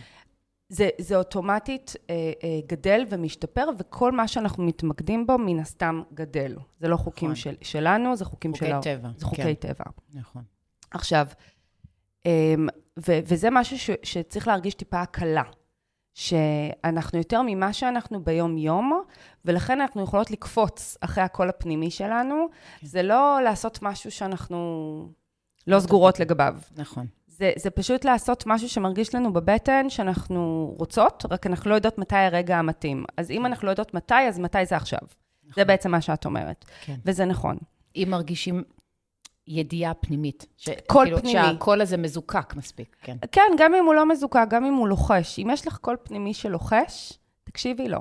זה, 0.71 0.89
זה 0.97 1.15
אוטומטית 1.15 1.93
אה, 2.09 2.15
אה, 2.43 2.59
גדל 2.67 3.05
ומשתפר, 3.09 3.69
וכל 3.79 4.11
מה 4.11 4.27
שאנחנו 4.27 4.63
מתמקדים 4.63 5.27
בו, 5.27 5.37
מן 5.37 5.59
הסתם 5.59 6.01
גדל. 6.13 6.55
זה 6.79 6.87
לא 6.87 6.97
חוקים 6.97 7.31
נכון. 7.31 7.35
של, 7.35 7.55
שלנו, 7.61 8.15
זה 8.15 8.25
חוקים 8.25 8.53
חוקי 8.53 8.65
של... 8.65 8.75
חוקי 8.75 8.89
טבע. 8.89 9.09
זה 9.17 9.25
חוקי 9.25 9.41
כן. 9.41 9.53
טבע. 9.53 9.85
נכון. 10.13 10.43
עכשיו, 10.91 11.27
אה, 12.25 12.55
ו, 12.99 13.19
וזה 13.25 13.49
משהו 13.51 13.79
ש, 13.79 13.89
שצריך 14.03 14.47
להרגיש 14.47 14.73
טיפה 14.73 15.01
הקלה. 15.01 15.43
שאנחנו 16.13 17.17
יותר 17.17 17.41
ממה 17.45 17.73
שאנחנו 17.73 18.23
ביום-יום, 18.23 19.01
ולכן 19.45 19.81
אנחנו 19.81 20.03
יכולות 20.03 20.31
לקפוץ 20.31 20.97
אחרי 21.01 21.23
הקול 21.23 21.49
הפנימי 21.49 21.91
שלנו. 21.91 22.47
כן. 22.79 22.87
זה 22.87 23.03
לא 23.03 23.39
לעשות 23.43 23.79
משהו 23.81 24.11
שאנחנו 24.11 25.09
לא 25.67 25.79
סגורות 25.79 26.19
לגביו. 26.19 26.55
נכון. 26.75 27.07
זה, 27.41 27.51
זה 27.55 27.69
פשוט 27.69 28.05
לעשות 28.05 28.43
משהו 28.47 28.69
שמרגיש 28.69 29.15
לנו 29.15 29.33
בבטן, 29.33 29.89
שאנחנו 29.89 30.73
רוצות, 30.79 31.25
רק 31.31 31.47
אנחנו 31.47 31.69
לא 31.69 31.75
יודעות 31.75 31.97
מתי 31.97 32.15
הרגע 32.15 32.57
המתאים. 32.57 33.05
אז 33.17 33.31
אם. 33.31 33.45
אנחנו 33.45 33.65
לא 33.65 33.71
יודעות 33.71 33.93
מתי, 33.93 34.27
אז 34.27 34.39
מתי 34.39 34.65
זה 34.65 34.75
עכשיו. 34.75 34.99
נכון. 35.01 35.53
זה 35.55 35.65
בעצם 35.65 35.91
מה 35.91 36.01
שאת 36.01 36.25
אומרת. 36.25 36.65
כן. 36.85 36.95
וזה 37.05 37.25
נכון. 37.25 37.57
אם 37.95 38.07
מרגישים 38.11 38.63
ידיעה 39.47 39.93
פנימית. 39.93 40.45
ש... 40.57 40.69
קול 40.87 41.05
כאילו, 41.05 41.19
פנימי. 41.19 41.39
שהקול 41.39 41.81
הזה 41.81 41.97
מזוקק 41.97 42.55
מספיק, 42.55 42.95
כן. 43.01 43.17
כן, 43.31 43.51
גם 43.57 43.75
אם 43.75 43.85
הוא 43.85 43.93
לא 43.93 44.09
מזוקק, 44.09 44.45
גם 44.49 44.65
אם 44.65 44.73
הוא 44.73 44.87
לוחש. 44.87 45.39
אם 45.39 45.49
יש 45.53 45.67
לך 45.67 45.77
קול 45.77 45.97
פנימי 46.03 46.33
שלוחש, 46.33 47.13
תקשיבי 47.43 47.87
לו. 47.87 47.99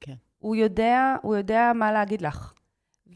כן. 0.00 0.14
הוא 0.38 0.56
יודע, 0.56 1.16
הוא 1.22 1.36
יודע 1.36 1.72
מה 1.74 1.92
להגיד 1.92 2.22
לך. 2.22 2.52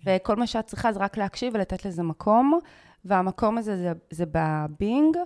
כן. 0.04 0.16
וכל 0.16 0.36
מה 0.36 0.46
שאת 0.46 0.66
צריכה 0.66 0.92
זה 0.92 1.00
רק 1.00 1.16
להקשיב 1.16 1.54
ולתת 1.54 1.84
לזה 1.84 2.02
מקום, 2.02 2.58
והמקום 3.04 3.58
הזה 3.58 3.76
זה, 3.76 3.92
זה 4.10 4.24
בבינג. 4.32 5.16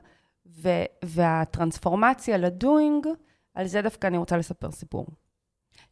ו- 0.49 0.85
והטרנספורמציה 1.05 2.37
לדוינג, 2.37 3.07
על 3.55 3.67
זה 3.67 3.83
דווקא 3.83 4.07
אני 4.07 4.19
רוצה 4.19 4.37
לספר 4.37 4.71
סיפור. 4.71 5.07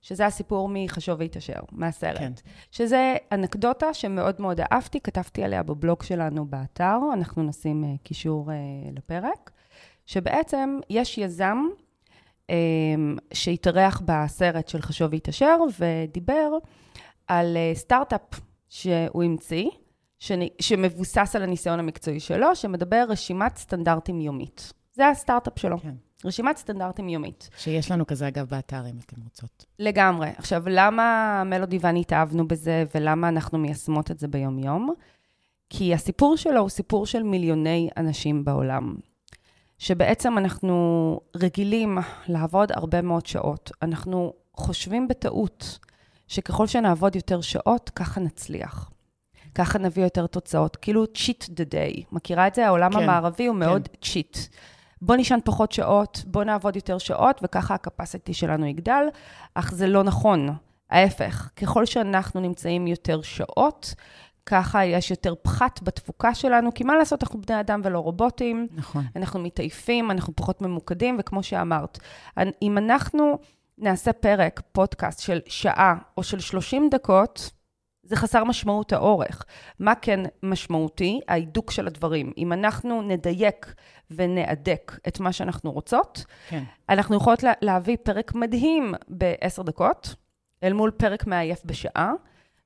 שזה 0.03 0.27
הסיפור 0.27 0.69
מחשוב 0.73 1.21
והתעשר, 1.21 1.61
מהסרט. 1.73 2.19
כן. 2.19 2.33
שזה 2.71 3.17
אנקדוטה 3.33 3.95
שמאוד 3.95 4.41
מאוד 4.41 4.61
אהבתי, 4.61 5.01
כתבתי 5.01 5.45
עליה 5.45 5.63
בבלוג 5.63 6.03
שלנו 6.03 6.47
באתר, 6.47 6.99
אנחנו 7.13 7.43
נשים 7.43 7.85
uh, 7.85 8.03
קישור 8.03 8.51
uh, 8.51 8.53
לפרק, 8.97 9.51
שבעצם 10.07 10.79
יש 10.91 11.19
יזם 11.19 11.59
um, 12.43 12.53
שהתארח 13.33 14.03
בסרט 14.05 14.69
של 14.69 14.83
חשוב 14.83 15.13
והתעשר, 15.13 15.57
ודיבר 15.81 16.51
על 17.27 17.57
uh, 17.57 17.79
סטארט-אפ 17.79 18.41
שהוא 18.69 19.23
המציא, 19.23 19.69
שמבוסס 20.61 21.37
על 21.37 21.43
הניסיון 21.43 21.79
המקצועי 21.79 22.21
שלו, 22.21 22.57
שמדבר 22.57 23.05
רשימת 23.09 23.57
סטנדרטים 23.57 24.21
יומית. 24.21 24.73
זה 24.93 25.09
הסטארט-אפ 25.09 25.59
שלו. 25.59 25.79
כן. 25.79 25.95
רשימת 26.25 26.57
סטנדרטים 26.57 27.09
יומית. 27.09 27.51
שיש 27.59 27.91
לנו 27.91 28.07
כזה, 28.07 28.29
אגב, 28.29 28.47
באתר, 28.49 28.87
אם 28.87 28.99
אתם 29.07 29.23
רוצות. 29.25 29.65
לגמרי. 29.79 30.29
עכשיו, 30.37 30.63
למה 30.67 31.43
מלודי 31.47 31.79
ואני 31.81 32.01
התאהבנו 32.01 32.49
בזה, 32.49 32.85
ולמה 32.95 33.29
אנחנו 33.29 33.59
מיישמות 33.59 34.11
את 34.11 34.19
זה 34.19 34.29
ביום-יום? 34.29 34.95
כי 35.71 35.95
הסיפור 35.95 36.37
שלו 36.37 36.61
הוא 36.61 36.69
סיפור 36.69 37.07
של 37.07 37.23
מיליוני 37.23 37.89
אנשים 37.97 38.45
בעולם. 38.45 38.95
שבעצם 39.79 40.39
אנחנו 40.39 41.21
רגילים 41.37 41.99
לעבוד 42.29 42.73
הרבה 42.73 43.03
מאוד 43.03 43.27
שעות. 43.27 43.71
אנחנו 43.83 44.33
חושבים 44.57 45.09
בטעות 45.09 45.79
שככל 46.29 46.67
שנעבוד 46.67 47.17
יותר 47.17 47.41
שעות, 47.41 47.91
ככה 47.91 48.21
נצליח. 48.21 48.91
ככה 49.55 49.79
נביא 49.79 50.03
יותר 50.03 50.27
תוצאות. 50.27 50.77
כאילו 50.77 51.05
cheat 51.05 51.45
the 51.45 51.75
day. 51.75 52.03
מכירה 52.13 52.47
את 52.47 52.55
זה? 52.55 52.67
העולם 52.67 52.93
כן, 52.93 53.03
המערבי 53.03 53.47
הוא 53.47 53.57
מאוד 53.57 53.89
כן. 53.89 53.99
cheat. 54.03 54.39
בוא 55.03 55.17
נשען 55.17 55.41
פחות 55.45 55.73
שעות, 55.73 56.23
בוא 56.27 56.45
נעבוד 56.45 56.77
יותר 56.77 56.99
שעות, 56.99 57.41
וככה 57.43 57.75
ה-capacity 57.75 58.33
שלנו 58.33 58.67
יגדל, 58.67 59.05
אך 59.55 59.73
זה 59.75 59.87
לא 59.87 60.03
נכון. 60.03 60.49
ההפך, 60.91 61.51
ככל 61.57 61.87
שאנחנו 61.87 62.41
נמצאים 62.41 62.87
יותר 62.87 63.23
שעות, 63.23 63.95
ככה 64.47 64.85
יש 64.85 65.11
יותר 65.11 65.35
פחת 65.43 65.81
בתפוקה 65.83 66.35
שלנו, 66.35 66.75
כי 66.75 66.85
מה 66.85 66.97
לעשות, 66.97 67.23
אנחנו 67.23 67.41
בני 67.41 67.61
אדם 67.61 67.81
ולא 67.85 67.99
רובוטים. 67.99 68.67
נכון. 68.75 69.05
אנחנו 69.17 69.41
מתעייפים, 69.41 70.11
אנחנו 70.11 70.37
פחות 70.37 70.63
ממוקדים, 70.63 71.17
וכמו 71.21 71.43
שאמרת, 71.43 71.99
אם 72.63 72.79
אנחנו 72.79 73.39
נעשה 73.79 74.13
פרק, 74.13 74.63
פודקאסט 74.73 75.21
של 75.21 75.41
שעה 75.47 75.95
או 76.17 76.23
של 76.23 76.41
30 76.41 76.89
דקות, 76.91 77.51
זה 78.05 78.17
חסר 78.17 78.45
משמעות 78.45 78.93
האורך. 78.93 79.45
מה 79.79 79.95
כן 79.95 80.21
משמעותי? 80.43 81.21
ההידוק 81.29 81.71
של 81.71 81.87
הדברים. 81.87 82.33
אם 82.39 82.53
אנחנו 82.53 83.03
נדייק 83.03 83.75
ונהדק 84.11 84.99
את 85.09 85.21
מה 85.21 85.33
שאנחנו 85.33 85.73
רוצות, 85.73 86.25
כן. 86.49 86.63
אנחנו 86.89 87.17
יכולות 87.17 87.43
לה, 87.43 87.53
להביא 87.63 87.97
פרק 88.03 88.35
מדהים 88.35 88.95
בעשר 89.09 89.63
דקות, 89.63 90.15
אל 90.63 90.73
מול 90.73 90.91
פרק 90.91 91.27
מעייף 91.27 91.63
בשעה, 91.65 92.13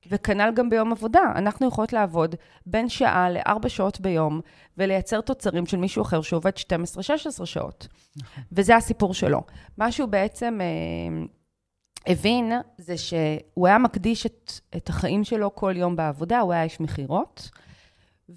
וכנ"ל 0.09 0.51
גם 0.55 0.69
ביום 0.69 0.91
עבודה. 0.91 1.31
אנחנו 1.35 1.67
יכולות 1.67 1.93
לעבוד 1.93 2.35
בין 2.65 2.89
שעה 2.89 3.29
לארבע 3.29 3.69
שעות 3.69 4.01
ביום, 4.01 4.41
ולייצר 4.77 5.21
תוצרים 5.21 5.65
של 5.65 5.77
מישהו 5.77 6.01
אחר 6.01 6.21
שעובד 6.21 6.51
12-16 7.41 7.45
שעות. 7.45 7.87
נכון. 8.17 8.43
וזה 8.51 8.75
הסיפור 8.75 9.13
שלו. 9.13 9.41
מה 9.77 9.91
שהוא 9.91 10.09
בעצם... 10.09 10.59
אה, 10.61 11.25
הבין 12.07 12.51
זה 12.77 12.97
שהוא 12.97 13.67
היה 13.67 13.77
מקדיש 13.77 14.25
את, 14.25 14.51
את 14.75 14.89
החיים 14.89 15.23
שלו 15.23 15.55
כל 15.55 15.73
יום 15.75 15.95
בעבודה, 15.95 16.39
הוא 16.39 16.53
היה 16.53 16.63
איש 16.63 16.79
מכירות. 16.79 17.49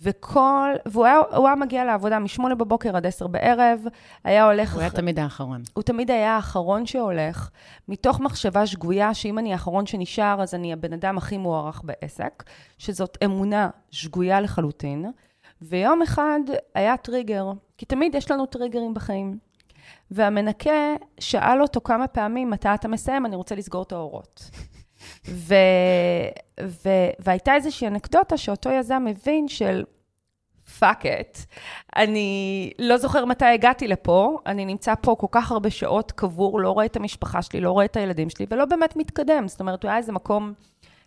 וכל, 0.01 0.71
והוא 0.87 1.05
היה, 1.05 1.21
היה 1.33 1.55
מגיע 1.55 1.85
לעבודה 1.85 2.19
מ-8 2.19 2.55
בבוקר 2.59 2.97
עד 2.97 3.07
10 3.07 3.27
בערב, 3.27 3.81
היה 4.25 4.45
הולך... 4.45 4.73
הוא 4.73 4.81
היה 4.81 4.91
תמיד 4.91 5.19
האחרון. 5.19 5.63
הוא 5.73 5.83
תמיד 5.83 6.11
היה 6.11 6.37
האחרון 6.37 6.87
שהולך, 6.87 7.51
מתוך 7.89 8.21
מחשבה 8.21 8.67
שגויה 8.67 9.15
שאם 9.15 9.39
אני 9.39 9.53
האחרון 9.53 9.87
שנשאר, 9.87 10.43
אז 10.43 10.55
אני 10.55 10.73
הבן 10.73 10.93
אדם 10.93 11.19
הכי 11.19 11.39
מוערך 11.39 11.83
בעסק, 11.85 12.43
שזאת 12.79 13.19
אמונה 13.25 13.71
שגויה 13.91 14.41
לחלוטין. 14.41 15.07
ויום 15.63 16.03
אחד 16.03 16.41
היה 16.75 16.97
טריגר, 16.97 17.53
כי 17.79 17.87
תמיד 17.87 18.15
יש 18.15 18.31
לנו 18.31 18.47
טריגרים 18.47 18.95
בחיים. 18.95 19.39
והמנקה 20.11 20.95
שאל 21.21 21.63
אותו 21.63 21.81
כמה 21.81 22.07
פעמים, 22.07 22.51
מתי 22.51 22.69
אתה 22.75 22.89
מסיים? 22.89 23.27
אני 23.27 23.37
רוצה 23.37 23.55
לסגור 23.55 23.83
את 23.83 23.93
האורות. 23.93 24.51
ו... 25.29 25.55
ו... 26.63 26.89
והייתה 27.19 27.55
איזושהי 27.55 27.87
אנקדוטה 27.87 28.37
שאותו 28.37 28.71
יזם 28.71 29.03
מבין 29.07 29.49
של 29.49 29.85
fuck 30.79 31.07
it, 31.07 31.39
אני 31.97 32.71
לא 32.79 32.97
זוכר 32.97 33.25
מתי 33.25 33.45
הגעתי 33.45 33.89
לפה, 33.89 34.39
אני 34.47 34.65
נמצא 34.65 34.95
פה 35.01 35.17
כל 35.19 35.27
כך 35.31 35.53
הרבה 35.53 35.71
שעות 35.71 36.13
קבור, 36.13 36.61
לא 36.61 36.71
רואה 36.71 36.85
את 36.85 36.97
המשפחה 36.97 37.43
שלי, 37.43 37.61
לא 37.61 37.71
רואה 37.71 37.85
את 37.85 37.97
הילדים 37.97 38.31
שלי, 38.31 38.47
ולא 38.49 38.65
באמת 38.65 38.97
מתקדם. 38.97 39.49
זאת 39.49 39.61
אומרת, 39.61 39.83
הוא 39.83 39.89
היה 39.89 39.99
איזה 39.99 40.13
מקום, 40.13 40.53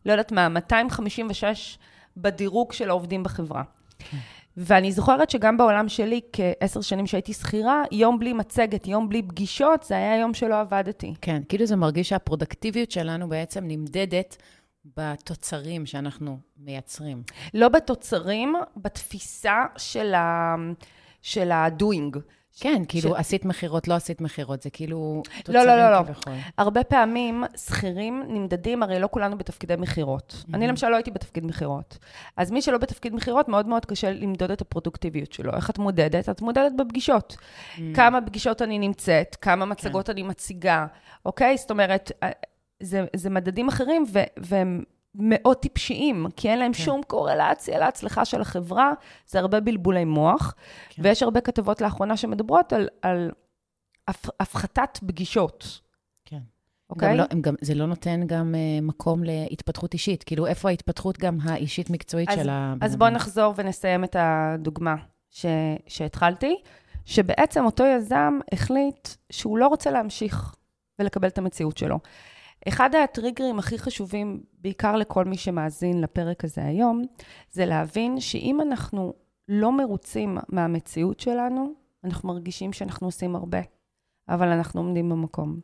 לא 0.06 0.12
יודעת 0.12 0.32
מה, 0.32 0.50
256 0.50 1.78
בדירוג 2.18 2.72
של 2.72 2.90
העובדים 2.90 3.24
בחברה. 3.24 3.64
ואני 4.58 4.92
זוכרת 4.92 5.30
שגם 5.30 5.58
בעולם 5.58 5.90
שלי, 5.90 6.22
כעשר 6.34 6.82
שנים 6.82 7.08
שהייתי 7.08 7.34
שכירה, 7.34 7.84
יום 7.92 8.20
בלי 8.20 8.34
מצגת, 8.34 8.88
יום 8.88 9.10
בלי 9.10 9.22
פגישות, 9.22 9.84
זה 9.84 9.96
היה 9.96 10.18
יום 10.18 10.34
שלא 10.34 10.60
עבדתי. 10.60 11.14
כן, 11.22 11.42
כאילו 11.50 11.66
זה 11.66 11.76
מרגיש 11.76 12.10
שהפרודקטיביות 12.10 12.92
שלנו 12.92 13.30
בעצם 13.30 13.64
נמדדת 13.68 14.38
בתוצרים 14.98 15.86
שאנחנו 15.86 16.38
מייצרים. 16.58 17.24
לא 17.54 17.70
בתוצרים, 17.70 18.56
בתפיסה 18.78 19.66
של 19.78 20.14
ה... 20.14 20.56
של 21.22 21.52
ה-doing. 21.52 22.20
כן, 22.60 22.82
כאילו, 22.88 23.10
ש... 23.10 23.14
עשית 23.16 23.46
מכירות, 23.46 23.88
לא 23.88 23.94
עשית 23.94 24.22
מכירות, 24.22 24.62
זה 24.62 24.70
כאילו 24.70 25.24
לא, 25.48 25.64
לא, 25.64 25.76
לא, 25.76 25.92
לא. 25.92 26.00
הרבה 26.58 26.84
פעמים 26.84 27.44
שכירים 27.58 28.24
נמדדים, 28.28 28.84
הרי 28.84 29.00
לא 29.00 29.08
כולנו 29.12 29.38
בתפקידי 29.38 29.76
מכירות. 29.78 30.36
Mm-hmm. 30.38 30.54
אני 30.54 30.68
למשל 30.68 30.90
לא 30.90 30.96
הייתי 30.96 31.12
בתפקיד 31.12 31.46
מכירות. 31.46 31.98
אז 32.38 32.52
מי 32.52 32.62
שלא 32.62 32.78
בתפקיד 32.78 33.16
מכירות, 33.16 33.50
מאוד 33.50 33.68
מאוד 33.68 33.86
קשה 33.86 34.12
למדוד 34.12 34.52
את 34.52 34.62
הפרודוקטיביות 34.62 35.34
שלו. 35.34 35.56
איך 35.56 35.70
את 35.70 35.78
מודדת? 35.78 36.30
את 36.30 36.42
מודדת 36.42 36.72
בפגישות. 36.78 37.38
Mm-hmm. 37.38 37.82
כמה 37.96 38.22
פגישות 38.22 38.62
אני 38.62 38.80
נמצאת, 38.80 39.36
כמה 39.42 39.66
מצגות 39.66 40.06
כן. 40.06 40.12
אני 40.12 40.24
מציגה, 40.24 40.86
אוקיי? 41.26 41.58
זאת 41.58 41.72
אומרת, 41.72 42.12
אה, 42.24 42.30
זה, 42.80 43.06
זה 43.16 43.30
מדדים 43.30 43.68
אחרים, 43.68 44.06
ו, 44.14 44.20
והם 44.38 44.84
מאוד 45.20 45.58
טיפשיים, 45.58 46.28
כי 46.36 46.50
אין 46.50 46.60
להם 46.60 46.74
כן. 46.74 46.84
שום 46.84 47.02
קורלציה 47.08 47.80
להצלחה 47.80 48.26
של 48.26 48.42
החברה, 48.42 48.92
זה 49.28 49.40
הרבה 49.40 49.60
בלבולי 49.60 50.06
מוח, 50.06 50.56
כן. 50.90 51.02
ויש 51.06 51.24
הרבה 51.24 51.42
כתבות 51.42 51.82
לאחרונה 51.82 52.18
שמדברות 52.18 52.74
על, 52.74 52.88
על 53.02 53.32
הפ, 54.08 54.30
הפחתת 54.40 55.00
פגישות. 55.08 55.82
כן. 56.26 56.40
אוקיי? 56.90 57.10
גם 57.10 57.18
לא, 57.18 57.42
גם, 57.42 57.56
זה 57.62 57.76
לא 57.76 57.86
נותן 57.86 58.28
גם 58.28 58.56
uh, 58.56 58.84
מקום 58.84 59.24
להתפתחות 59.24 59.94
אישית. 59.94 60.24
כאילו, 60.24 60.48
איפה 60.48 60.70
ההתפתחות 60.70 61.18
גם 61.18 61.38
האישית-מקצועית 61.44 62.30
של 62.36 62.50
הבן 62.50 62.86
אז 62.86 62.96
בואו 62.96 63.10
נחזור 63.10 63.54
ונסיים 63.58 64.04
את 64.04 64.16
הדוגמה 64.20 64.96
ש, 65.30 65.46
שהתחלתי, 65.88 66.56
שבעצם 67.06 67.66
אותו 67.66 67.84
יזם 67.86 68.40
החליט 68.52 69.10
שהוא 69.30 69.58
לא 69.58 69.68
רוצה 69.68 69.92
להמשיך 69.92 70.56
ולקבל 71.00 71.28
את 71.28 71.38
המציאות 71.38 71.78
שלו. 71.78 72.00
אחד 72.68 72.96
הטריגרים 72.96 73.60
הכי 73.60 73.80
חשובים, 73.80 74.44
בעיקר 74.62 74.96
לכל 74.96 75.26
מי 75.26 75.38
שמאזין 75.38 76.02
לפרק 76.02 76.44
הזה 76.44 76.66
היום, 76.66 77.02
זה 77.52 77.66
להבין 77.66 78.20
שאם 78.20 78.62
אנחנו 78.62 79.14
לא 79.50 79.78
מרוצים 79.78 80.38
מהמציאות 80.50 81.20
שלנו, 81.20 81.74
אנחנו 82.04 82.30
מרגישים 82.30 82.74
שאנחנו 82.74 83.08
עושים 83.08 83.36
הרבה, 83.36 83.60
אבל 84.30 84.48
אנחנו 84.48 84.82
עומדים 84.82 85.10
במקום. 85.10 85.60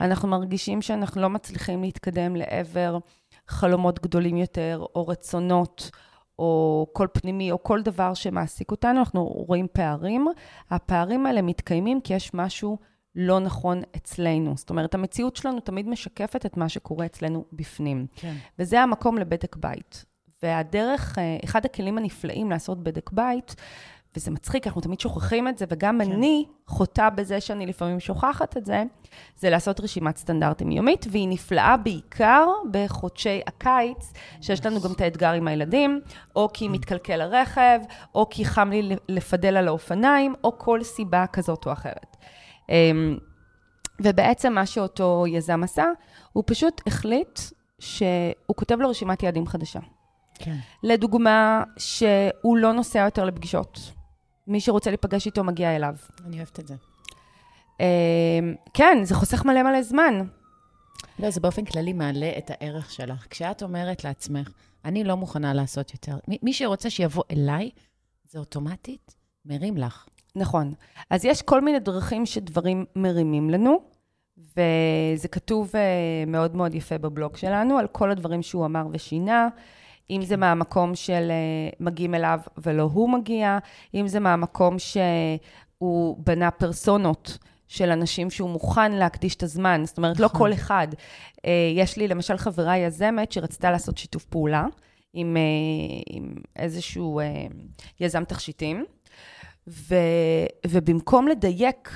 אנחנו 0.00 0.28
מרגישים 0.28 0.82
שאנחנו 0.82 1.20
לא 1.20 1.30
מצליחים 1.30 1.82
להתקדם 1.82 2.36
לעבר 2.36 2.98
חלומות 3.48 4.00
גדולים 4.00 4.36
יותר, 4.36 4.84
או 4.94 5.06
רצונות, 5.06 5.90
או 6.38 6.86
קול 6.92 7.08
פנימי, 7.12 7.52
או 7.52 7.62
כל 7.62 7.82
דבר 7.82 8.14
שמעסיק 8.14 8.70
אותנו, 8.70 8.98
אנחנו 8.98 9.24
רואים 9.24 9.66
פערים. 9.72 10.26
הפערים 10.70 11.26
האלה 11.26 11.42
מתקיימים 11.42 12.00
כי 12.00 12.14
יש 12.14 12.34
משהו 12.34 12.78
לא 13.16 13.40
נכון 13.40 13.82
אצלנו. 13.96 14.56
זאת 14.56 14.70
אומרת, 14.70 14.94
המציאות 14.94 15.36
שלנו 15.36 15.60
תמיד 15.60 15.88
משקפת 15.88 16.46
את 16.46 16.56
מה 16.56 16.68
שקורה 16.68 17.06
אצלנו 17.06 17.44
בפנים. 17.52 18.06
כן. 18.16 18.34
וזה 18.58 18.80
המקום 18.80 19.18
לבדק 19.18 19.56
בית. 19.56 20.04
והדרך, 20.42 21.18
אה, 21.18 21.36
אחד 21.44 21.64
הכלים 21.64 21.98
הנפלאים 21.98 22.50
לעשות 22.50 22.82
בדק 22.82 23.10
בית, 23.12 23.54
וזה 24.16 24.30
מצחיק, 24.30 24.66
אנחנו 24.66 24.80
תמיד 24.80 25.00
שוכחים 25.00 25.48
את 25.48 25.58
זה, 25.58 25.64
וגם 25.68 26.00
כן. 26.04 26.12
אני 26.12 26.44
חוטאה 26.66 27.10
בזה 27.10 27.40
שאני 27.40 27.66
לפעמים 27.66 28.00
שוכחת 28.00 28.56
את 28.56 28.64
זה, 28.64 28.82
זה 29.36 29.50
לעשות 29.50 29.80
רשימת 29.80 30.16
סטנדרטים 30.16 30.70
יומית, 30.70 31.06
והיא 31.10 31.28
נפלאה 31.28 31.76
בעיקר 31.76 32.46
בחודשי 32.70 33.40
הקיץ, 33.46 34.12
שיש 34.40 34.66
לנו 34.66 34.80
גם 34.80 34.92
את 34.92 35.00
האתגר 35.00 35.32
עם 35.32 35.48
הילדים, 35.48 36.00
או 36.36 36.48
כי 36.52 36.68
מתקלקל 36.68 37.20
הרכב, 37.20 37.78
או 38.14 38.26
כי 38.30 38.44
חם 38.44 38.70
לי 38.70 38.96
לפדל 39.08 39.56
על 39.56 39.68
האופניים, 39.68 40.34
או 40.44 40.58
כל 40.58 40.82
סיבה 40.82 41.26
כזאת 41.26 41.66
או 41.66 41.72
אחרת. 41.72 42.13
אמ, 42.68 43.18
ובעצם 44.00 44.52
מה 44.52 44.66
שאותו 44.66 45.24
יזם 45.28 45.62
עשה, 45.62 45.86
הוא 46.32 46.44
פשוט 46.46 46.80
החליט 46.86 47.40
שהוא 47.78 48.56
כותב 48.56 48.76
לו 48.80 48.88
רשימת 48.88 49.22
יעדים 49.22 49.46
חדשה. 49.46 49.80
כן. 50.34 50.56
לדוגמה, 50.82 51.62
שהוא 51.76 52.56
לא 52.56 52.72
נוסע 52.72 52.98
יותר 52.98 53.24
לפגישות. 53.24 53.92
מי 54.46 54.60
שרוצה 54.60 54.90
להיפגש 54.90 55.26
איתו 55.26 55.44
מגיע 55.44 55.76
אליו. 55.76 55.94
אני 56.26 56.36
אוהבת 56.36 56.60
את 56.60 56.66
זה. 56.68 56.74
אמ, 57.80 58.54
כן, 58.74 58.98
זה 59.02 59.14
חוסך 59.14 59.44
מלא 59.44 59.62
מלא 59.62 59.82
זמן. 59.82 60.26
לא, 61.18 61.30
זה 61.30 61.40
באופן 61.40 61.64
כללי 61.64 61.92
מעלה 61.92 62.32
את 62.38 62.50
הערך 62.50 62.90
שלך. 62.90 63.26
כשאת 63.30 63.62
אומרת 63.62 64.04
לעצמך, 64.04 64.50
אני 64.84 65.04
לא 65.04 65.16
מוכנה 65.16 65.54
לעשות 65.54 65.92
יותר, 65.92 66.16
מי, 66.28 66.38
מי 66.42 66.52
שרוצה 66.52 66.90
שיבוא 66.90 67.22
אליי, 67.30 67.70
זה 68.24 68.38
אוטומטית 68.38 69.14
מרים 69.44 69.76
לך. 69.76 70.06
נכון. 70.36 70.72
אז 71.10 71.24
יש 71.24 71.42
כל 71.42 71.60
מיני 71.60 71.78
דרכים 71.78 72.26
שדברים 72.26 72.84
מרימים 72.96 73.50
לנו, 73.50 73.80
וזה 74.38 75.28
כתוב 75.32 75.70
uh, 75.70 76.28
מאוד 76.30 76.56
מאוד 76.56 76.74
יפה 76.74 76.98
בבלוג 76.98 77.36
שלנו, 77.36 77.78
על 77.78 77.86
כל 77.86 78.10
הדברים 78.10 78.42
שהוא 78.42 78.66
אמר 78.66 78.86
ושינה. 78.92 79.48
אם 80.10 80.22
זה 80.22 80.36
מהמקום 80.36 80.94
של 80.94 81.30
uh, 81.30 81.76
מגיעים 81.80 82.14
אליו 82.14 82.40
ולא 82.56 82.82
הוא 82.82 83.10
מגיע, 83.10 83.58
אם 83.94 84.08
זה 84.08 84.20
מהמקום 84.20 84.76
שהוא 84.78 86.16
בנה 86.18 86.50
פרסונות 86.50 87.38
של 87.68 87.90
אנשים 87.90 88.30
שהוא 88.30 88.50
מוכן 88.50 88.92
להקדיש 88.92 89.34
את 89.34 89.42
הזמן, 89.42 89.82
זאת 89.84 89.96
אומרת, 89.96 90.20
לא 90.20 90.28
כל 90.28 90.52
אחד. 90.52 90.88
Uh, 90.92 91.40
יש 91.74 91.96
לי 91.96 92.08
למשל 92.08 92.36
חברה 92.36 92.78
יזמת 92.78 93.32
שרצתה 93.32 93.70
לעשות 93.70 93.98
שיתוף 93.98 94.24
פעולה 94.24 94.66
עם, 95.12 95.36
עם 96.10 96.34
איזשהו 96.56 97.20
יזם 98.00 98.24
תכשיטים, 98.24 98.84
ו, 99.68 99.94
ובמקום 100.66 101.28
לדייק 101.28 101.90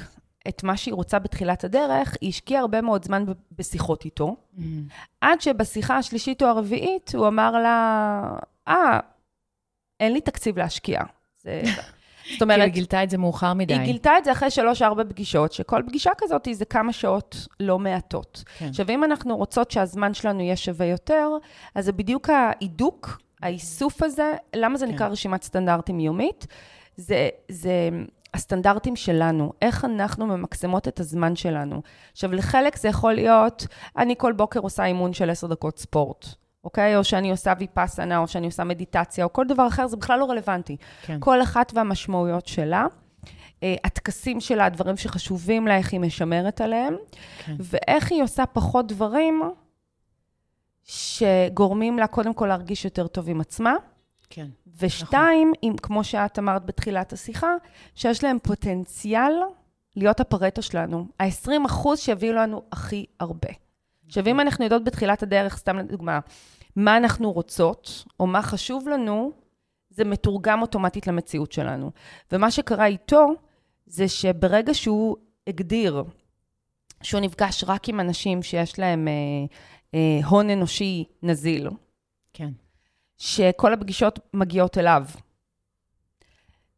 את 0.49 0.63
מה 0.63 0.77
שהיא 0.77 0.95
רוצה 0.95 1.19
בתחילת 1.19 1.65
הדרך, 1.65 2.17
היא 2.21 2.29
השקיעה 2.29 2.61
הרבה 2.61 2.81
מאוד 2.81 3.05
זמן 3.05 3.25
בשיחות 3.53 4.05
איתו, 4.05 4.37
mm-hmm. 4.37 4.63
עד 5.21 5.41
שבשיחה 5.41 5.97
השלישית 5.97 6.43
או 6.43 6.47
הרביעית 6.47 7.15
הוא 7.15 7.29
אמר 7.29 7.51
לה, 7.51 8.23
אה, 8.69 9.01
אין 10.01 10.13
לי 10.13 10.21
תקציב 10.21 10.59
להשקיע. 10.59 11.01
זה... 11.43 11.63
זאת 12.33 12.43
אומרת... 12.43 12.61
היא 12.61 12.73
גילתה 12.73 13.03
את 13.03 13.11
זה 13.11 13.19
מאוחר 13.19 13.55
מדי. 13.55 13.75
היא 13.75 13.85
גילתה 13.85 14.19
את 14.19 14.25
זה 14.25 14.33
אחרי 14.33 14.51
שלוש-ארבע 14.51 15.05
פגישות, 15.05 15.53
שכל 15.53 15.83
פגישה 15.87 16.11
כזאת 16.19 16.49
זה 16.53 16.65
כמה 16.65 16.93
שעות 16.93 17.47
לא 17.61 17.79
מעטות. 17.79 18.45
כן. 18.59 18.69
עכשיו, 18.69 18.91
אם 18.91 19.05
אנחנו 19.05 19.37
רוצות 19.37 19.71
שהזמן 19.71 20.15
שלנו 20.15 20.41
יהיה 20.41 20.57
שווה 20.57 20.87
יותר, 20.87 21.29
אז 21.75 21.85
זה 21.85 21.93
בדיוק 21.93 22.31
ההידוק, 22.31 23.21
האיסוף 23.43 24.03
הזה, 24.03 24.35
למה 24.57 24.79
זה 24.79 24.87
כן. 24.87 24.93
נקרא 24.93 25.09
רשימת 25.09 25.43
סטנדרטים 25.43 26.01
יומית? 26.01 26.47
זה, 26.99 27.29
זה 27.49 27.89
הסטנדרטים 28.35 28.97
שלנו, 28.97 29.53
איך 29.63 29.85
אנחנו 29.85 30.27
ממקסמות 30.27 30.89
את 30.89 31.01
הזמן 31.01 31.37
שלנו. 31.37 31.83
עכשיו, 32.13 32.33
לחלק 32.33 32.77
זה 32.77 32.89
יכול 32.89 33.13
להיות, 33.13 33.67
אני 33.97 34.15
כל 34.19 34.33
בוקר 34.33 34.61
עושה 34.61 34.85
אימון 34.85 35.13
של 35.13 35.31
עשר 35.31 35.47
דקות 35.47 35.79
ספורט. 35.79 36.27
אוקיי? 36.65 36.97
או 36.97 37.05
שאני 37.05 37.31
עושה 37.31 37.53
ויפאסנה, 37.59 38.19
או 38.19 38.29
שאני 38.29 38.47
עושה 38.47 38.65
מדיטציה, 38.65 39.25
או 39.25 39.33
כל 39.33 39.47
דבר 39.47 39.67
אחר, 39.67 39.87
זה 39.87 39.97
בכלל 39.97 40.19
לא 40.19 40.25
רלוונטי. 40.25 40.77
כן. 41.03 41.17
כל 41.21 41.43
אחת 41.43 41.73
והמשמעויות 41.75 42.47
שלה. 42.47 42.87
אה, 43.63 43.75
הטקסים 43.85 44.41
שלה, 44.41 44.67
הדברים 44.67 44.97
שחשובים 44.97 45.69
לה, 45.69 45.77
איך 45.77 45.93
היא 45.93 46.01
משמרת 46.01 46.61
עליהם, 46.61 46.97
כן. 47.45 47.57
ואיך 47.59 48.13
היא 48.13 48.23
עושה 48.23 48.47
פחות 48.47 48.87
דברים 48.87 49.43
שגורמים 50.85 51.99
לה 51.99 52.07
קודם 52.07 52.35
כל 52.35 52.47
להרגיש 52.47 52.85
יותר 52.85 53.07
טוב 53.07 53.29
עם 53.29 53.41
עצמה, 53.41 53.75
כן. 54.31 54.49
ושתיים, 54.81 55.53
נכון. 55.57 55.71
אם, 55.71 55.77
כמו 55.83 56.05
שאת 56.05 56.39
אמרת 56.39 56.67
בתחילת 56.67 57.13
השיחה, 57.13 57.55
שיש 57.95 58.25
להם 58.25 58.39
פוטנציאל 58.43 59.33
להיות 59.97 60.21
הפרטו 60.21 60.63
שלנו. 60.63 61.07
ה-20 61.21 61.67
אחוז 61.67 61.99
שיביאו 61.99 62.33
לנו 62.33 62.63
הכי 62.73 63.07
הרבה. 63.21 63.49
עכשיו, 64.07 64.27
אם 64.27 64.41
אנחנו 64.41 64.65
יודעות 64.65 64.85
בתחילת 64.85 65.23
הדרך, 65.23 65.57
סתם 65.57 65.79
לדוגמה, 65.79 66.19
מה 66.77 66.97
אנחנו 66.97 67.33
רוצות, 67.33 68.05
או 68.21 68.27
מה 68.27 68.43
חשוב 68.43 68.89
לנו, 68.89 69.33
זה 69.91 70.05
מתורגם 70.05 70.63
אוטומטית 70.63 71.07
למציאות 71.07 71.53
שלנו. 71.53 71.91
ומה 72.33 72.51
שקרה 72.51 72.87
איתו, 72.87 73.27
זה 73.87 74.09
שברגע 74.09 74.75
שהוא 74.75 75.17
הגדיר 75.47 76.05
שהוא 77.03 77.21
נפגש 77.21 77.65
רק 77.67 77.89
עם 77.89 78.01
אנשים 78.01 78.43
שיש 78.43 78.79
להם 78.79 79.09
אה, 79.09 79.13
אה, 79.95 80.27
הון 80.27 80.51
אנושי 80.51 81.05
נזיל, 81.23 81.69
כן. 82.33 82.51
שכל 83.19 83.73
הפגישות 83.73 84.19
מגיעות 84.35 84.79
אליו. 84.79 85.05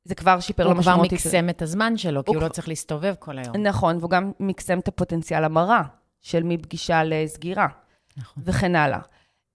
זה 0.04 0.14
כבר 0.14 0.40
שיפר 0.40 0.68
לו 0.68 0.74
משמעותית. 0.74 1.12
הוא 1.12 1.18
כבר 1.18 1.28
מקסם 1.28 1.48
את 1.48 1.62
הזמן 1.62 1.96
שלו, 1.96 2.24
כי 2.24 2.34
הוא 2.34 2.42
לא 2.42 2.48
צריך 2.48 2.68
להסתובב 2.68 3.14
כל 3.18 3.38
היום. 3.38 3.56
נכון, 3.56 3.96
והוא 3.96 4.10
גם 4.10 4.32
מקסם 4.40 4.78
את 4.78 4.88
הפוטנציאל 4.88 5.44
המרה 5.44 5.82
של 6.20 6.42
מפגישה 6.42 7.04
לסגירה, 7.04 7.68
נכון. 8.16 8.42
וכן 8.46 8.76
הלאה. 8.76 8.98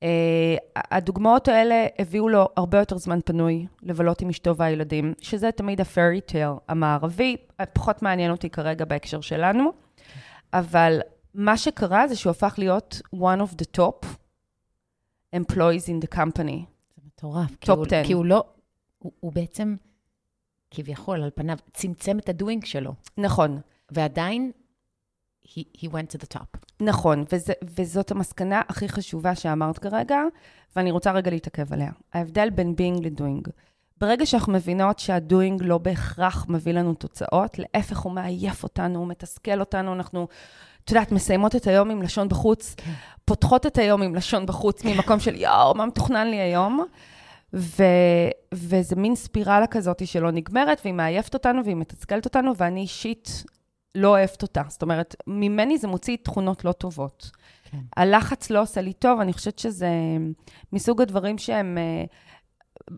Uh, 0.03 0.07
הדוגמאות 0.75 1.47
האלה 1.47 1.87
הביאו 1.99 2.29
לו 2.29 2.49
הרבה 2.57 2.79
יותר 2.79 2.97
זמן 2.97 3.19
פנוי 3.25 3.67
לבלות 3.83 4.21
עם 4.21 4.29
אשתו 4.29 4.57
והילדים, 4.57 5.13
שזה 5.21 5.51
תמיד 5.51 5.81
הפרי 5.81 6.21
טייל 6.21 6.49
המערבי, 6.67 7.37
פחות 7.73 8.01
מעניין 8.01 8.31
אותי 8.31 8.49
כרגע 8.49 8.85
בהקשר 8.85 9.21
שלנו, 9.21 9.73
אבל 10.53 10.99
מה 11.33 11.57
שקרה 11.57 12.07
זה 12.07 12.15
שהוא 12.15 12.31
הפך 12.31 12.55
להיות 12.57 13.01
one 13.15 13.39
of 13.39 13.55
the 13.61 13.79
top 13.79 14.05
employees 15.35 15.87
in 15.87 16.05
the 16.05 16.17
company. 16.17 16.74
מטורף. 17.17 17.55
top 17.55 17.87
10. 17.87 18.03
כי 18.05 18.13
הוא 18.13 18.25
לא, 18.25 18.43
הוא, 18.99 19.11
הוא 19.19 19.31
בעצם, 19.33 19.75
כביכול, 20.71 21.23
על 21.23 21.29
פניו, 21.35 21.57
צמצם 21.73 22.19
את 22.19 22.29
ה 22.29 22.35
doing 22.35 22.65
שלו. 22.65 22.93
נכון. 23.17 23.59
ועדיין, 23.91 24.51
he, 25.45 25.61
he 25.77 25.85
went 25.85 26.15
to 26.15 26.23
the 26.23 26.37
top. 26.37 26.57
נכון, 26.81 27.23
וזה, 27.31 27.53
וזאת 27.63 28.11
המסקנה 28.11 28.61
הכי 28.69 28.89
חשובה 28.89 29.35
שאמרת 29.35 29.77
כרגע, 29.77 30.17
ואני 30.75 30.91
רוצה 30.91 31.11
רגע 31.11 31.31
להתעכב 31.31 31.73
עליה. 31.73 31.91
ההבדל 32.13 32.49
בין 32.49 32.75
being 32.77 33.03
ל 33.03 33.09
doing. 33.09 33.47
ברגע 33.97 34.25
שאנחנו 34.25 34.53
מבינות 34.53 34.99
שהדוינג 34.99 35.61
לא 35.63 35.77
בהכרח 35.77 36.45
מביא 36.49 36.73
לנו 36.73 36.93
תוצאות, 36.93 37.59
להפך 37.59 37.97
הוא 37.97 38.11
מעייף 38.11 38.63
אותנו, 38.63 38.99
הוא 38.99 39.07
מתסכל 39.07 39.59
אותנו, 39.59 39.93
אנחנו, 39.93 40.27
את 40.85 40.89
יודעת, 40.91 41.11
מסיימות 41.11 41.55
את 41.55 41.67
היום 41.67 41.89
עם 41.89 42.01
לשון 42.01 42.29
בחוץ, 42.29 42.75
כן. 42.77 42.91
פותחות 43.25 43.65
את 43.65 43.77
היום 43.77 44.01
עם 44.01 44.15
לשון 44.15 44.45
בחוץ 44.45 44.83
ממקום 44.83 45.19
של 45.19 45.35
יואו, 45.35 45.75
מה 45.75 45.85
מתוכנן 45.85 46.27
לי 46.27 46.35
היום? 46.35 46.85
ו, 47.53 47.83
וזה 48.53 48.95
מין 48.95 49.15
ספירלה 49.15 49.67
כזאת 49.67 50.07
שלא 50.07 50.31
נגמרת, 50.31 50.81
והיא 50.83 50.93
מעייפת 50.93 51.33
אותנו 51.33 51.63
והיא 51.63 51.75
מתסכלת 51.75 52.25
אותנו, 52.25 52.57
ואני 52.57 52.81
אישית 52.81 53.43
לא 53.95 54.07
אוהבת 54.07 54.41
אותה. 54.41 54.61
זאת 54.67 54.81
אומרת, 54.81 55.15
ממני 55.27 55.77
זה 55.77 55.87
מוציא 55.87 56.17
תכונות 56.23 56.65
לא 56.65 56.71
טובות. 56.71 57.31
כן. 57.71 57.77
הלחץ 57.97 58.49
לא 58.49 58.61
עושה 58.61 58.81
לי 58.81 58.93
טוב, 58.93 59.19
אני 59.19 59.33
חושבת 59.33 59.59
שזה 59.59 59.89
מסוג 60.73 61.01
הדברים 61.01 61.37
שהם... 61.37 61.77
אה, 61.77 62.03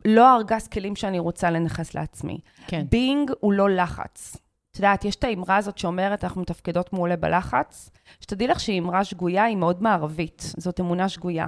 לא 0.05 0.27
הארגז 0.27 0.67
כלים 0.67 0.95
שאני 0.95 1.19
רוצה 1.19 1.51
לנכס 1.51 1.95
לעצמי. 1.95 2.39
כן. 2.67 2.85
בינג 2.91 3.31
הוא 3.39 3.53
לא 3.53 3.69
לחץ. 3.69 4.37
את 4.77 4.83
יודעת, 4.83 5.05
יש 5.05 5.15
את 5.15 5.23
האמרה 5.23 5.57
הזאת 5.57 5.77
שאומרת, 5.77 6.23
אנחנו 6.23 6.41
מתפקדות 6.41 6.93
מעולה 6.93 7.15
בלחץ, 7.15 7.89
שתדעי 8.19 8.47
לך 8.47 8.59
שהיא 8.59 8.81
אמרה 8.81 9.03
שגויה, 9.03 9.43
היא 9.43 9.57
מאוד 9.57 9.83
מערבית, 9.83 10.53
זאת 10.57 10.79
אמונה 10.79 11.09
שגויה. 11.09 11.47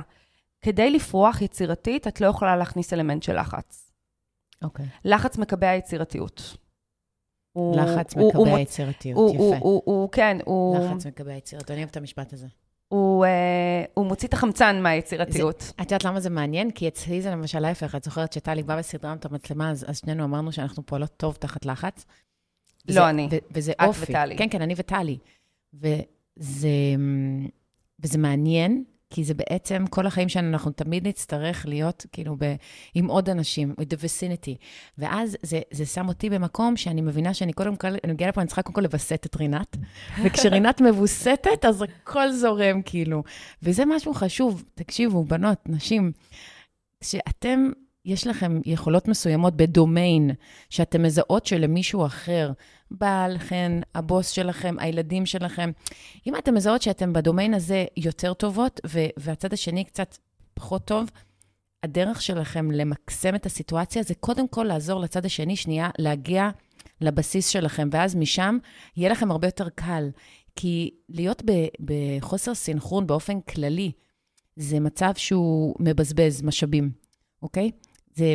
כדי 0.61 0.91
לפרוח 0.91 1.41
יצירתית, 1.41 2.07
את 2.07 2.21
לא 2.21 2.27
יכולה 2.27 2.55
להכניס 2.57 2.93
אלמנט 2.93 3.23
של 3.23 3.39
לחץ. 3.39 3.91
אוקיי. 4.63 4.85
לחץ 5.05 5.37
מקבע 5.37 5.73
יצירתיות. 5.75 6.57
הוא- 7.51 7.75
לחץ 7.77 8.13
הוא- 8.13 8.21
הוא 8.33 8.43
מקבע 8.45 8.55
מוצ- 8.57 8.59
יצירתיות, 8.59 9.17
הוא, 9.17 9.37
הוא, 9.37 9.55
יפה. 9.55 9.63
הוא, 9.65 9.81
הוא, 9.85 10.09
כן, 10.11 10.37
הוא, 10.45 10.77
לחץ 10.77 11.05
מקבע 11.05 11.33
יצירתיות, 11.33 11.71
אני 11.71 11.77
אוהבת 11.79 11.91
את 11.91 11.97
המשפט 11.97 12.33
הזה. 12.33 12.47
הוא, 12.87 13.25
אה, 13.25 13.83
הוא 13.93 14.05
מוציא 14.05 14.27
את 14.27 14.33
החמצן 14.33 14.81
מהיצירתיות. 14.83 15.71
את 15.75 15.91
יודעת 15.91 16.03
למה 16.03 16.19
זה 16.19 16.29
מעניין? 16.29 16.71
כי 16.71 16.87
אצלי 16.87 17.21
זה 17.21 17.31
למשל 17.31 17.65
ההפך. 17.65 17.95
את 17.95 18.03
זוכרת 18.03 18.33
שטלי 18.33 18.63
באה 18.63 18.79
וסדרה 18.79 19.13
את 19.13 19.25
המצלמה, 19.25 19.71
אז, 19.71 19.85
אז 19.89 19.97
שנינו 19.97 20.23
אמרנו 20.23 20.51
שאנחנו 20.51 20.85
פועלות 20.85 21.13
טוב 21.17 21.35
תחת 21.35 21.65
לחץ. 21.65 22.05
לא 22.87 23.09
אני. 23.09 23.27
ו- 23.31 23.37
וזה 23.51 23.71
את 23.71 23.81
אופי. 23.81 24.11
וטלי. 24.11 24.37
כן, 24.37 24.47
כן, 24.49 24.61
אני 24.61 24.73
וטלי. 24.77 25.17
וזה, 25.73 26.69
וזה 27.99 28.17
מעניין, 28.17 28.83
כי 29.09 29.23
זה 29.23 29.33
בעצם, 29.33 29.85
כל 29.89 30.07
החיים 30.07 30.29
שלנו, 30.29 30.47
אנחנו 30.47 30.71
תמיד 30.71 31.07
נצטרך 31.07 31.65
להיות 31.65 32.05
כאילו 32.11 32.35
ב, 32.39 32.55
עם 32.93 33.07
עוד 33.07 33.29
אנשים, 33.29 33.73
with 33.81 33.83
the 33.83 33.97
vicinity. 33.97 34.55
ואז 34.97 35.37
זה, 35.41 35.61
זה 35.71 35.85
שם 35.85 36.07
אותי 36.07 36.29
במקום 36.29 36.77
שאני 36.77 37.01
מבינה 37.01 37.33
שאני 37.33 37.53
קודם 37.53 37.75
כל, 37.75 37.87
אני 37.87 38.13
מגיעה 38.13 38.29
לפה, 38.29 38.41
אני 38.41 38.47
צריכה 38.47 38.61
קודם 38.61 38.75
כל 38.75 38.81
לווסת 38.81 39.25
את 39.25 39.35
רינת, 39.35 39.77
וכשרינת 40.23 40.81
מבוסתת, 40.81 41.65
אז 41.65 41.81
הכל 41.81 42.31
זורם, 42.31 42.81
כאילו. 42.81 43.23
וזה 43.63 43.85
משהו 43.85 44.13
חשוב, 44.13 44.63
תקשיבו, 44.75 45.23
בנות, 45.23 45.59
נשים, 45.65 46.11
שאתם, 47.03 47.69
יש 48.09 48.27
לכם 48.27 48.61
יכולות 48.65 49.07
מסוימות 49.07 49.55
בדומיין, 49.55 50.31
שאתם 50.69 51.03
מזהות 51.03 51.45
שלמישהו 51.45 52.05
אחר, 52.05 52.51
בעל, 52.91 53.37
חן, 53.37 53.79
הבוס 53.95 54.29
שלכם, 54.29 54.75
הילדים 54.79 55.25
שלכם, 55.25 55.71
אם 56.27 56.35
אתם 56.35 56.53
מזהות 56.53 56.81
שאתם 56.81 57.13
בדומיין 57.13 57.53
הזה 57.53 57.85
יותר 57.97 58.33
טובות, 58.33 58.79
ו- 58.87 59.07
והצד 59.17 59.53
השני 59.53 59.83
קצת 59.83 60.17
פחות 60.53 60.85
טוב, 60.85 61.09
הדרך 61.83 62.21
שלכם 62.21 62.71
למקסם 62.71 63.35
את 63.35 63.45
הסיטואציה 63.45 64.03
זה 64.03 64.15
קודם 64.15 64.47
כל 64.47 64.63
לעזור 64.63 64.99
לצד 64.99 65.25
השני, 65.25 65.55
שנייה, 65.55 65.89
להגיע 65.99 66.49
לבסיס 67.01 67.47
שלכם, 67.47 67.89
ואז 67.91 68.15
משם 68.15 68.57
יהיה 68.97 69.09
לכם 69.09 69.31
הרבה 69.31 69.47
יותר 69.47 69.69
קל. 69.69 70.09
כי 70.55 70.91
להיות 71.09 71.41
ב- 71.45 71.67
בחוסר 71.85 72.55
סינכרון 72.55 73.07
באופן 73.07 73.41
כללי, 73.41 73.91
זה 74.55 74.79
מצב 74.79 75.11
שהוא 75.15 75.75
מבזבז 75.79 76.41
משאבים, 76.41 76.91
אוקיי? 77.41 77.71
זה 78.19 78.33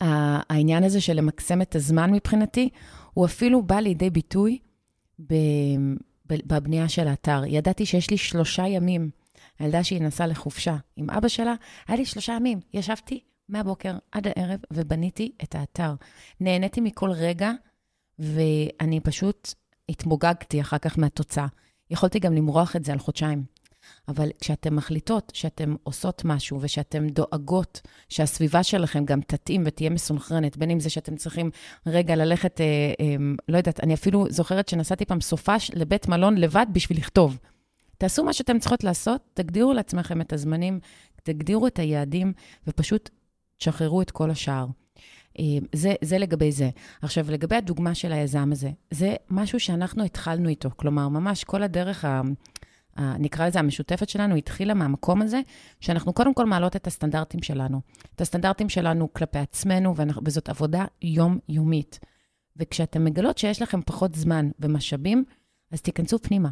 העניין 0.00 0.84
הזה 0.84 1.00
של 1.00 1.12
למקסם 1.12 1.62
את 1.62 1.74
הזמן 1.74 2.12
מבחינתי, 2.12 2.68
הוא 3.14 3.26
אפילו 3.26 3.62
בא 3.62 3.76
לידי 3.76 4.10
ביטוי 4.10 4.58
בבנייה 6.26 6.88
של 6.88 7.08
האתר. 7.08 7.42
ידעתי 7.46 7.86
שיש 7.86 8.10
לי 8.10 8.16
שלושה 8.16 8.66
ימים. 8.66 9.10
הילדה 9.58 9.84
שהיא 9.84 10.02
נסעה 10.02 10.26
לחופשה 10.26 10.76
עם 10.96 11.10
אבא 11.10 11.28
שלה, 11.28 11.54
היה 11.88 11.96
לי 11.98 12.04
שלושה 12.04 12.32
ימים. 12.32 12.60
ישבתי 12.74 13.20
מהבוקר 13.48 13.98
עד 14.12 14.26
הערב 14.26 14.60
ובניתי 14.72 15.32
את 15.42 15.54
האתר. 15.54 15.94
נהניתי 16.40 16.80
מכל 16.80 17.10
רגע, 17.10 17.52
ואני 18.18 19.00
פשוט 19.00 19.54
התמוגגתי 19.88 20.60
אחר 20.60 20.78
כך 20.78 20.98
מהתוצאה. 20.98 21.46
יכולתי 21.90 22.18
גם 22.18 22.34
למרוח 22.34 22.76
את 22.76 22.84
זה 22.84 22.92
על 22.92 22.98
חודשיים. 22.98 23.55
אבל 24.08 24.28
כשאתן 24.40 24.74
מחליטות 24.74 25.32
שאתן 25.34 25.74
עושות 25.82 26.24
משהו 26.24 26.58
ושאתן 26.60 27.08
דואגות 27.08 27.80
שהסביבה 28.08 28.62
שלכם 28.62 29.04
גם 29.04 29.20
תתאים 29.20 29.62
ותהיה 29.66 29.90
מסונכרנת, 29.90 30.56
בין 30.56 30.70
אם 30.70 30.80
זה 30.80 30.90
שאתם 30.90 31.16
צריכים 31.16 31.50
רגע 31.86 32.16
ללכת, 32.16 32.60
אה, 32.60 32.66
אה, 33.00 33.16
לא 33.48 33.56
יודעת, 33.56 33.80
אני 33.80 33.94
אפילו 33.94 34.26
זוכרת 34.30 34.68
שנסעתי 34.68 35.04
פעם 35.04 35.20
סופש 35.20 35.70
לבית 35.74 36.08
מלון 36.08 36.38
לבד 36.38 36.66
בשביל 36.72 36.98
לכתוב. 36.98 37.38
תעשו 37.98 38.24
מה 38.24 38.32
שאתם 38.32 38.58
צריכות 38.58 38.84
לעשות, 38.84 39.20
תגדירו 39.34 39.72
לעצמכם 39.72 40.20
את 40.20 40.32
הזמנים, 40.32 40.80
תגדירו 41.22 41.66
את 41.66 41.78
היעדים, 41.78 42.32
ופשוט 42.66 43.10
תשחררו 43.58 44.02
את 44.02 44.10
כל 44.10 44.30
השאר. 44.30 44.66
אה, 45.38 45.44
זה, 45.72 45.94
זה 46.04 46.18
לגבי 46.18 46.52
זה. 46.52 46.70
עכשיו, 47.02 47.30
לגבי 47.30 47.56
הדוגמה 47.56 47.94
של 47.94 48.12
היזם 48.12 48.52
הזה, 48.52 48.70
זה 48.90 49.14
משהו 49.30 49.60
שאנחנו 49.60 50.04
התחלנו 50.04 50.48
איתו. 50.48 50.70
כלומר, 50.76 51.08
ממש 51.08 51.44
כל 51.44 51.62
הדרך, 51.62 52.04
נקרא 52.98 53.46
לזה 53.46 53.58
המשותפת 53.58 54.08
שלנו, 54.08 54.34
התחילה 54.34 54.74
מהמקום 54.74 55.22
הזה, 55.22 55.40
שאנחנו 55.80 56.12
קודם 56.12 56.34
כל 56.34 56.46
מעלות 56.46 56.76
את 56.76 56.86
הסטנדרטים 56.86 57.42
שלנו. 57.42 57.80
את 58.14 58.20
הסטנדרטים 58.20 58.68
שלנו 58.68 59.12
כלפי 59.12 59.38
עצמנו, 59.38 59.94
וזאת 60.24 60.48
עבודה 60.48 60.84
יומיומית. 61.02 61.98
וכשאתם 62.56 63.04
מגלות 63.04 63.38
שיש 63.38 63.62
לכם 63.62 63.80
פחות 63.82 64.14
זמן 64.14 64.50
ומשאבים, 64.60 65.24
אז 65.72 65.80
תיכנסו 65.80 66.18
פנימה. 66.18 66.48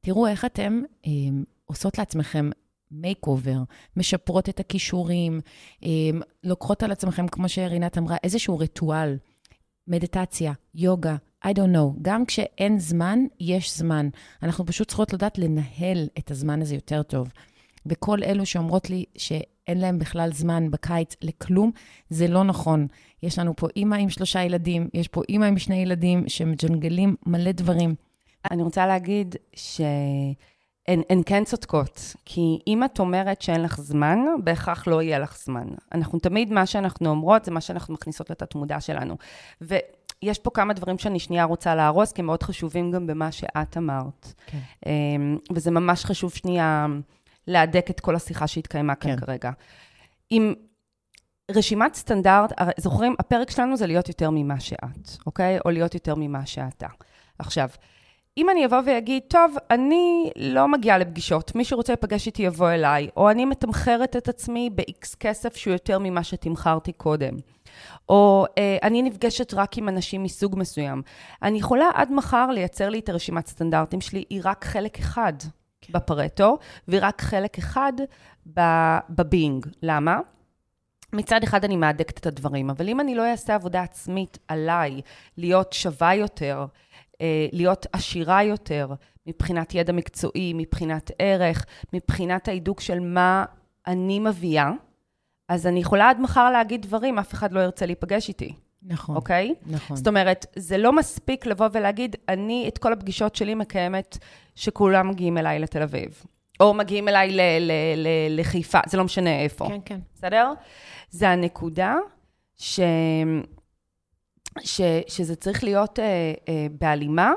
תראו 0.00 0.26
איך 0.26 0.44
אתם 0.44 0.82
אה, 1.06 1.10
עושות 1.64 1.98
לעצמכם 1.98 2.50
makeover, 2.90 3.58
משפרות 3.96 4.48
את 4.48 4.60
הכישורים, 4.60 5.40
אה, 5.84 5.88
לוקחות 6.44 6.82
על 6.82 6.92
עצמכם, 6.92 7.28
כמו 7.28 7.48
שרינת 7.48 7.98
אמרה, 7.98 8.16
איזשהו 8.22 8.58
ריטואל, 8.58 9.16
מדיטציה, 9.88 10.52
יוגה, 10.74 11.16
I 11.46 11.48
don't 11.48 11.74
know. 11.74 11.98
גם 12.02 12.26
כשאין 12.26 12.78
זמן, 12.78 13.18
יש 13.40 13.78
זמן. 13.78 14.08
אנחנו 14.42 14.66
פשוט 14.66 14.88
צריכות 14.88 15.12
לדעת 15.12 15.38
לנהל 15.38 16.08
את 16.18 16.30
הזמן 16.30 16.62
הזה 16.62 16.74
יותר 16.74 17.02
טוב. 17.02 17.32
וכל 17.86 18.22
אלו 18.22 18.46
שאומרות 18.46 18.90
לי 18.90 19.04
שאין 19.16 19.80
להם 19.80 19.98
בכלל 19.98 20.32
זמן 20.32 20.70
בקיץ 20.70 21.16
לכלום, 21.22 21.70
זה 22.10 22.28
לא 22.28 22.44
נכון. 22.44 22.86
יש 23.22 23.38
לנו 23.38 23.56
פה 23.56 23.66
אימא 23.76 23.94
עם 23.94 24.10
שלושה 24.10 24.42
ילדים, 24.42 24.88
יש 24.94 25.08
פה 25.08 25.22
אימא 25.28 25.44
עם 25.44 25.58
שני 25.58 25.76
ילדים 25.76 26.28
שמג'נגלים 26.28 27.16
מלא 27.26 27.52
דברים. 27.52 27.94
אני 28.50 28.62
רוצה 28.62 28.86
להגיד 28.86 29.36
שהן 29.54 31.02
הן 31.08 31.22
כן 31.26 31.44
צודקות, 31.44 32.14
כי 32.24 32.58
אם 32.66 32.84
את 32.84 32.98
אומרת 32.98 33.42
שאין 33.42 33.62
לך 33.62 33.80
זמן, 33.80 34.18
בהכרח 34.44 34.86
לא 34.86 35.02
יהיה 35.02 35.18
לך 35.18 35.38
זמן. 35.38 35.66
אנחנו 35.92 36.18
תמיד, 36.18 36.52
מה 36.52 36.66
שאנחנו 36.66 37.10
אומרות, 37.10 37.44
זה 37.44 37.50
מה 37.50 37.60
שאנחנו 37.60 37.94
מכניסות 37.94 38.30
לתת-מודע 38.30 38.80
שלנו. 38.80 39.16
ויש 40.24 40.38
פה 40.38 40.50
כמה 40.50 40.72
דברים 40.72 40.98
שאני 40.98 41.18
שנייה 41.18 41.44
רוצה 41.44 41.74
להרוס, 41.74 42.12
כי 42.12 42.20
הם 42.20 42.26
מאוד 42.26 42.42
חשובים 42.42 42.92
גם 42.92 43.06
במה 43.06 43.32
שאת 43.32 43.76
אמרת. 43.76 44.34
כן. 44.46 44.58
אמ, 44.86 45.38
וזה 45.52 45.70
ממש 45.70 46.04
חשוב 46.04 46.34
שנייה 46.34 46.86
להדק 47.46 47.86
את 47.90 48.00
כל 48.00 48.16
השיחה 48.16 48.46
שהתקיימה 48.46 48.94
כאן 48.94 49.16
כן. 49.16 49.26
כרגע. 49.26 49.50
עם 50.30 50.54
רשימת 51.50 51.94
סטנדרט, 51.94 52.52
זוכרים, 52.76 53.14
הפרק 53.18 53.50
שלנו 53.50 53.76
זה 53.76 53.86
להיות 53.86 54.08
יותר 54.08 54.30
ממה 54.30 54.60
שאת, 54.60 55.10
אוקיי? 55.26 55.58
או 55.64 55.70
להיות 55.70 55.94
יותר 55.94 56.14
ממה 56.14 56.46
שאתה. 56.46 56.86
עכשיו, 57.38 57.68
אם 58.38 58.50
אני 58.50 58.66
אבוא 58.66 58.78
ואגיד, 58.86 59.22
טוב, 59.28 59.56
אני 59.70 60.30
לא 60.36 60.68
מגיעה 60.68 60.98
לפגישות, 60.98 61.54
מי 61.54 61.64
שרוצה 61.64 61.92
להיפגש 61.92 62.26
איתי 62.26 62.42
יבוא 62.42 62.70
אליי, 62.70 63.08
או 63.16 63.30
אני 63.30 63.44
מתמחרת 63.44 64.16
את 64.16 64.28
עצמי 64.28 64.70
ב-X 64.74 65.16
כסף 65.20 65.56
שהוא 65.56 65.72
יותר 65.72 65.98
ממה 65.98 66.24
שתמחרתי 66.24 66.92
קודם, 66.92 67.34
או 68.08 68.46
אה, 68.58 68.78
אני 68.82 69.02
נפגשת 69.02 69.54
רק 69.54 69.78
עם 69.78 69.88
אנשים 69.88 70.22
מסוג 70.22 70.58
מסוים. 70.58 71.02
אני 71.42 71.58
יכולה 71.58 71.90
עד 71.94 72.12
מחר 72.12 72.46
לייצר 72.46 72.88
לי 72.88 72.98
את 72.98 73.08
הרשימת 73.08 73.46
סטנדרטים 73.46 74.00
שלי, 74.00 74.24
היא 74.30 74.40
רק 74.44 74.64
חלק 74.64 74.98
אחד 74.98 75.32
בפרטו, 75.90 76.58
והיא 76.88 77.00
רק 77.02 77.22
חלק 77.22 77.58
אחד 77.58 77.92
בבינג. 79.10 79.66
למה? 79.82 80.18
מצד 81.12 81.42
אחד 81.42 81.64
אני 81.64 81.76
מהדקת 81.76 82.18
את 82.18 82.26
הדברים, 82.26 82.70
אבל 82.70 82.88
אם 82.88 83.00
אני 83.00 83.14
לא 83.14 83.30
אעשה 83.30 83.54
עבודה 83.54 83.82
עצמית 83.82 84.38
עליי, 84.48 85.00
להיות 85.36 85.72
שווה 85.72 86.14
יותר, 86.14 86.66
להיות 87.52 87.86
עשירה 87.92 88.42
יותר, 88.42 88.88
מבחינת 89.26 89.74
ידע 89.74 89.92
מקצועי, 89.92 90.52
מבחינת 90.54 91.10
ערך, 91.18 91.66
מבחינת 91.92 92.48
ההידוק 92.48 92.80
של 92.80 93.00
מה 93.00 93.44
אני 93.86 94.18
מביאה, 94.18 94.70
אז 95.48 95.66
אני 95.66 95.80
יכולה 95.80 96.10
עד 96.10 96.20
מחר 96.20 96.50
להגיד 96.50 96.82
דברים, 96.82 97.18
אף 97.18 97.34
אחד 97.34 97.52
לא 97.52 97.60
ירצה 97.60 97.86
להיפגש 97.86 98.28
איתי, 98.28 98.54
נכון, 98.82 99.16
אוקיי? 99.16 99.54
נכון. 99.66 99.96
זאת 99.96 100.06
אומרת, 100.08 100.46
זה 100.56 100.78
לא 100.78 100.92
מספיק 100.92 101.46
לבוא 101.46 101.66
ולהגיד, 101.72 102.16
אני 102.28 102.64
את 102.68 102.78
כל 102.78 102.92
הפגישות 102.92 103.36
שלי 103.36 103.54
מקיימת 103.54 104.18
שכולם 104.54 105.08
מגיעים 105.08 105.38
אליי 105.38 105.58
לתל 105.58 105.82
אביב. 105.82 106.22
או 106.60 106.74
מגיעים 106.74 107.08
אליי 107.08 107.30
ל- 107.30 107.40
ל- 107.40 107.72
ל- 107.96 108.40
לחיפה, 108.40 108.78
זה 108.86 108.98
לא 108.98 109.04
משנה 109.04 109.40
איפה. 109.40 109.68
כן, 109.68 109.80
כן. 109.84 109.98
בסדר? 110.14 110.52
זה 111.10 111.28
הנקודה 111.28 111.96
ש... 112.56 112.80
ש... 114.64 114.80
שזה 115.08 115.36
צריך 115.36 115.64
להיות 115.64 115.98
אה, 115.98 116.32
אה, 116.48 116.66
בהלימה 116.80 117.32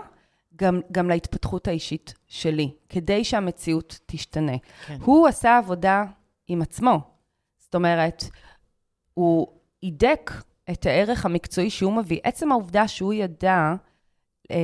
גם, 0.56 0.82
גם 0.92 1.10
להתפתחות 1.10 1.68
האישית 1.68 2.14
שלי, 2.28 2.72
כדי 2.90 3.24
שהמציאות 3.24 4.00
תשתנה. 4.06 4.58
כן. 4.86 4.98
הוא 5.02 5.28
עשה 5.28 5.58
עבודה 5.58 6.04
עם 6.48 6.62
עצמו. 6.62 7.00
זאת 7.58 7.76
אומרת, 7.76 8.24
הוא 9.14 9.48
הידק 9.82 10.32
את 10.72 10.86
הערך 10.86 11.26
המקצועי 11.26 11.70
שהוא 11.70 11.94
מביא. 11.94 12.20
עצם 12.24 12.52
העובדה 12.52 12.88
שהוא 12.88 13.14
ידע 13.14 13.74
אה, 14.52 14.58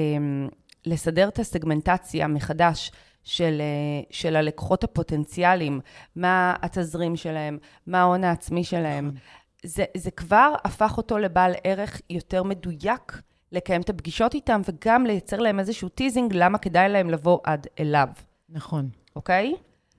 לסדר 0.85 1.27
את 1.27 1.39
הסגמנטציה 1.39 2.27
מחדש 2.27 2.91
של, 3.23 3.61
אה, 3.61 4.03
של 4.11 4.35
הלקוחות 4.35 4.83
הפוטנציאליים, 4.83 5.79
מה 6.15 6.55
התזרים 6.61 7.15
שלהם, 7.15 7.57
מה 7.87 8.01
ההון 8.01 8.23
העצמי 8.23 8.63
שלהם, 8.63 9.07
נכון. 9.07 9.19
זה, 9.65 9.85
זה 9.97 10.11
כבר 10.11 10.53
הפך 10.63 10.97
אותו 10.97 11.17
לבעל 11.17 11.53
ערך 11.63 12.01
יותר 12.09 12.43
מדויק 12.43 13.21
לקיים 13.51 13.81
את 13.81 13.89
הפגישות 13.89 14.33
איתם, 14.33 14.61
וגם 14.65 15.05
לייצר 15.05 15.39
להם 15.39 15.59
איזשהו 15.59 15.89
teasing 15.89 16.33
למה 16.35 16.57
כדאי 16.57 16.89
להם 16.89 17.09
לבוא 17.09 17.39
עד 17.43 17.67
אליו, 17.79 18.07
נכון, 18.49 18.89
אוקיי? 19.15 19.55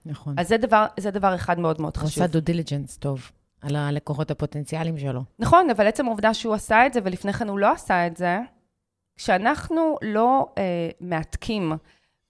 נכון. 0.07 0.35
אז 0.39 0.49
זה 0.49 0.57
דבר, 0.57 0.87
זה 1.01 1.11
דבר 1.11 1.35
אחד 1.35 1.59
מאוד 1.59 1.81
מאוד 1.81 1.97
הוא 1.97 2.05
חשוב. 2.05 2.23
עשה 2.23 2.33
due 2.33 2.41
diligence 2.41 2.97
טוב 2.97 3.31
על 3.61 3.77
הלקוחות 3.77 4.31
הפוטנציאליים 4.31 4.99
שלו. 4.99 5.23
נכון, 5.39 5.71
אבל 5.71 5.87
עצם 5.87 6.07
העובדה 6.07 6.35
שהוא 6.35 6.55
עשה 6.55 6.87
את 6.87 6.93
זה, 6.93 7.01
ולפני 7.05 7.33
כן 7.33 7.49
הוא 7.49 7.59
לא 7.59 7.73
עשה 7.73 8.07
את 8.07 8.17
זה, 8.17 8.39
כשאנחנו 9.17 9.97
לא 10.03 10.47
אה, 10.59 10.91
מהתקים 11.01 11.73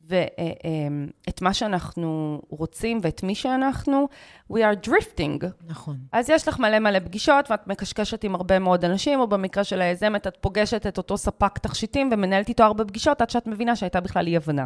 ואת 0.08 1.42
מה 1.42 1.54
שאנחנו 1.54 2.40
רוצים 2.48 2.98
ואת 3.02 3.22
מי 3.22 3.34
שאנחנו, 3.34 4.08
we 4.52 4.56
are 4.56 4.88
drifting. 4.88 5.44
נכון. 5.66 5.96
אז 6.12 6.30
יש 6.30 6.48
לך 6.48 6.58
מלא 6.58 6.78
מלא 6.78 6.98
פגישות, 6.98 7.50
ואת 7.50 7.66
מקשקשת 7.66 8.24
עם 8.24 8.34
הרבה 8.34 8.58
מאוד 8.58 8.84
אנשים, 8.84 9.20
או 9.20 9.26
במקרה 9.26 9.64
של 9.64 9.80
היזמת, 9.80 10.26
את 10.26 10.36
פוגשת 10.40 10.86
את 10.86 10.98
אותו 10.98 11.18
ספק 11.18 11.58
תכשיטים 11.58 12.10
ומנהלת 12.12 12.48
איתו 12.48 12.62
הרבה 12.64 12.84
פגישות, 12.84 13.20
עד 13.20 13.30
שאת 13.30 13.46
מבינה 13.46 13.76
שהייתה 13.76 14.00
בכלל 14.00 14.26
אי-הבנה. 14.26 14.64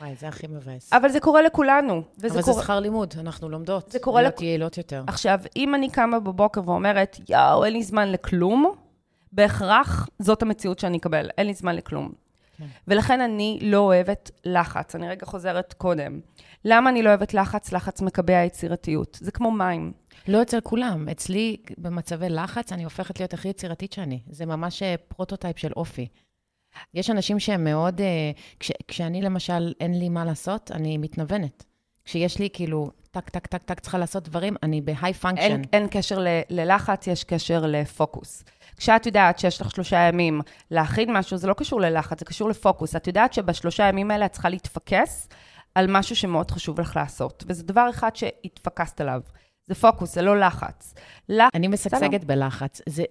וואי, 0.00 0.14
זה 0.20 0.28
הכי 0.28 0.46
מבאס. 0.46 0.92
אבל 0.92 1.08
זה 1.08 1.20
קורה 1.20 1.42
לכולנו. 1.42 2.02
אבל 2.20 2.28
קורה... 2.28 2.42
זה 2.42 2.52
שכר 2.62 2.80
לימוד, 2.80 3.14
אנחנו 3.18 3.48
לומדות. 3.48 3.92
זה 3.92 3.98
קורה 3.98 4.22
להיות 4.22 4.34
לכ- 4.34 4.42
יעילות 4.42 4.78
יותר. 4.78 5.04
עכשיו, 5.06 5.40
אם 5.56 5.74
אני 5.74 5.90
קמה 5.90 6.20
בבוקר 6.20 6.60
ואומרת, 6.64 7.16
יואו, 7.28 7.64
אין 7.64 7.72
לי 7.72 7.82
זמן 7.82 8.12
לכלום, 8.12 8.72
בהכרח 9.32 10.08
זאת 10.18 10.42
המציאות 10.42 10.78
שאני 10.78 10.98
אקבל, 10.98 11.30
אין 11.38 11.46
לי 11.46 11.54
זמן 11.54 11.76
לכלום. 11.76 12.12
כן. 12.58 12.66
ולכן 12.88 13.20
אני 13.20 13.58
לא 13.62 13.78
אוהבת 13.78 14.30
לחץ. 14.44 14.94
אני 14.94 15.08
רגע 15.08 15.26
חוזרת 15.26 15.72
קודם. 15.72 16.20
למה 16.64 16.90
אני 16.90 17.02
לא 17.02 17.08
אוהבת 17.08 17.34
לחץ? 17.34 17.72
לחץ 17.72 18.02
מקבע 18.02 18.44
יצירתיות. 18.44 19.18
זה 19.20 19.30
כמו 19.30 19.50
מים. 19.50 19.92
לא 20.28 20.42
אצל 20.42 20.60
כולם. 20.60 21.08
אצלי, 21.08 21.56
במצבי 21.78 22.28
לחץ, 22.28 22.72
אני 22.72 22.84
הופכת 22.84 23.20
להיות 23.20 23.34
הכי 23.34 23.48
יצירתית 23.48 23.92
שאני. 23.92 24.20
זה 24.30 24.46
ממש 24.46 24.82
אה, 24.82 24.94
prototype 25.08 25.58
של 25.58 25.72
אופי. 25.76 26.08
יש 26.94 27.10
אנשים 27.10 27.38
שהם 27.38 27.64
מאוד... 27.64 28.00
אה, 28.00 28.30
כש, 28.60 28.72
כשאני, 28.88 29.22
למשל, 29.22 29.74
אין 29.80 29.98
לי 29.98 30.08
מה 30.08 30.24
לעשות, 30.24 30.70
אני 30.70 30.98
מתנוונת. 30.98 31.64
כשיש 32.08 32.38
לי, 32.38 32.48
כאילו, 32.52 32.90
טק, 33.10 33.28
טק, 33.28 33.46
טק, 33.46 33.62
טק, 33.62 33.80
צריכה 33.80 33.98
לעשות 33.98 34.28
דברים, 34.28 34.56
אני 34.62 34.80
ב 34.80 35.14
high 35.14 35.23
function. 35.23 35.42
אין, 35.42 35.62
אין 35.72 35.86
קשר 35.90 36.18
ל- 36.18 36.40
ללחץ, 36.50 37.06
יש 37.06 37.24
קשר 37.24 37.66
לפוקוס. 37.66 38.44
כשאת 38.76 39.06
יודעת 39.06 39.38
שיש 39.38 39.60
לך 39.60 39.70
שלושה 39.70 39.96
ימים 39.96 40.40
להכין 40.70 41.16
משהו, 41.16 41.36
זה 41.36 41.46
לא 41.46 41.54
קשור 41.54 41.80
ללחץ, 41.80 42.18
זה 42.18 42.24
קשור 42.24 42.48
לפוקוס. 42.48 42.96
את 42.96 43.06
יודעת 43.06 43.32
שבשלושה 43.32 43.88
ימים 43.88 44.10
האלה 44.10 44.26
את 44.26 44.32
צריכה 44.32 44.48
להתפקס 44.48 45.28
על 45.74 45.86
משהו 45.88 46.16
שמאוד 46.16 46.50
חשוב 46.50 46.80
לך 46.80 46.96
לעשות. 46.96 47.44
וזה 47.48 47.62
דבר 47.64 47.90
אחד 47.90 48.16
שהתפקסת 48.16 49.00
עליו. 49.00 49.20
זה 49.68 49.74
פוקוס, 49.74 50.14
זה 50.14 50.22
לא 50.22 50.40
לחץ. 50.40 50.94
לח... 51.28 51.48
אני 51.54 51.68
משגשגת 51.68 52.24
בלחץ. 52.24 52.80
זה, 52.88 53.04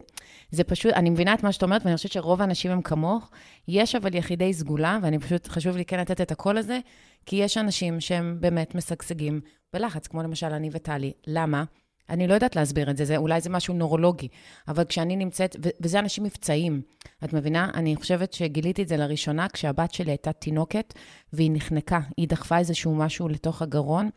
זה 0.52 0.63
פשוט, 0.63 0.93
אני 0.93 1.10
מבינה 1.10 1.34
את 1.34 1.43
מה 1.43 1.52
שאת 1.52 1.63
אומרת, 1.63 1.82
ואני 1.86 1.96
חושבת 1.96 2.12
שרוב 2.12 2.41
האנשים 2.41 2.72
הם 2.72 2.82
כמוך. 2.82 3.32
יש 3.67 3.96
אבל 3.96 4.15
יחידי 4.15 4.54
סגולה, 4.54 5.00
ואני 5.02 5.20
פשוט, 5.20 5.48
חשוב 5.48 5.78
לי 5.78 5.86
כן 5.86 6.00
לתת 6.00 6.22
את 6.22 6.32
הקול 6.32 6.58
הזה, 6.58 6.80
כי 7.26 7.36
יש 7.36 7.58
אנשים 7.58 8.00
שהם 8.00 8.38
באמת 8.39 8.76
משגשגים 8.76 9.41
בלחץ, 9.74 10.08
כמו 10.08 10.24
למשל 10.24 10.48
אני 10.48 10.70
וטלי. 10.72 11.13
למה? 11.28 11.63
אני 12.10 12.28
לא 12.28 12.34
יודעת 12.34 12.56
להסביר 12.56 12.89
את 12.89 12.98
זה, 12.98 13.06
זה 13.06 13.17
אולי 13.17 13.41
זה 13.41 13.50
משהו 13.50 13.74
נורולוגי, 13.74 14.28
אבל 14.67 14.84
כשאני 14.84 15.15
נמצאת, 15.15 15.56
ו- 15.63 15.70
וזה 15.82 16.00
אנשים 16.00 16.24
מבצעיים, 16.24 16.82
את 17.24 17.34
מבינה? 17.34 17.70
אני 17.74 17.96
חושבת 17.96 18.34
שגיליתי 18.34 18.84
את 18.84 18.88
זה 18.88 18.98
לראשונה 18.98 19.48
כשהבת 19.50 19.93
שלי 19.93 20.12
הייתה 20.12 20.32
תינוקת, 20.32 20.93
והיא 21.34 21.52
נחנקה, 21.54 22.00
היא 22.17 22.28
דחפה 22.28 22.58
איזשהו 22.58 22.96
משהו 22.96 23.28
לתוך 23.28 23.62
הגרון, 23.62 24.10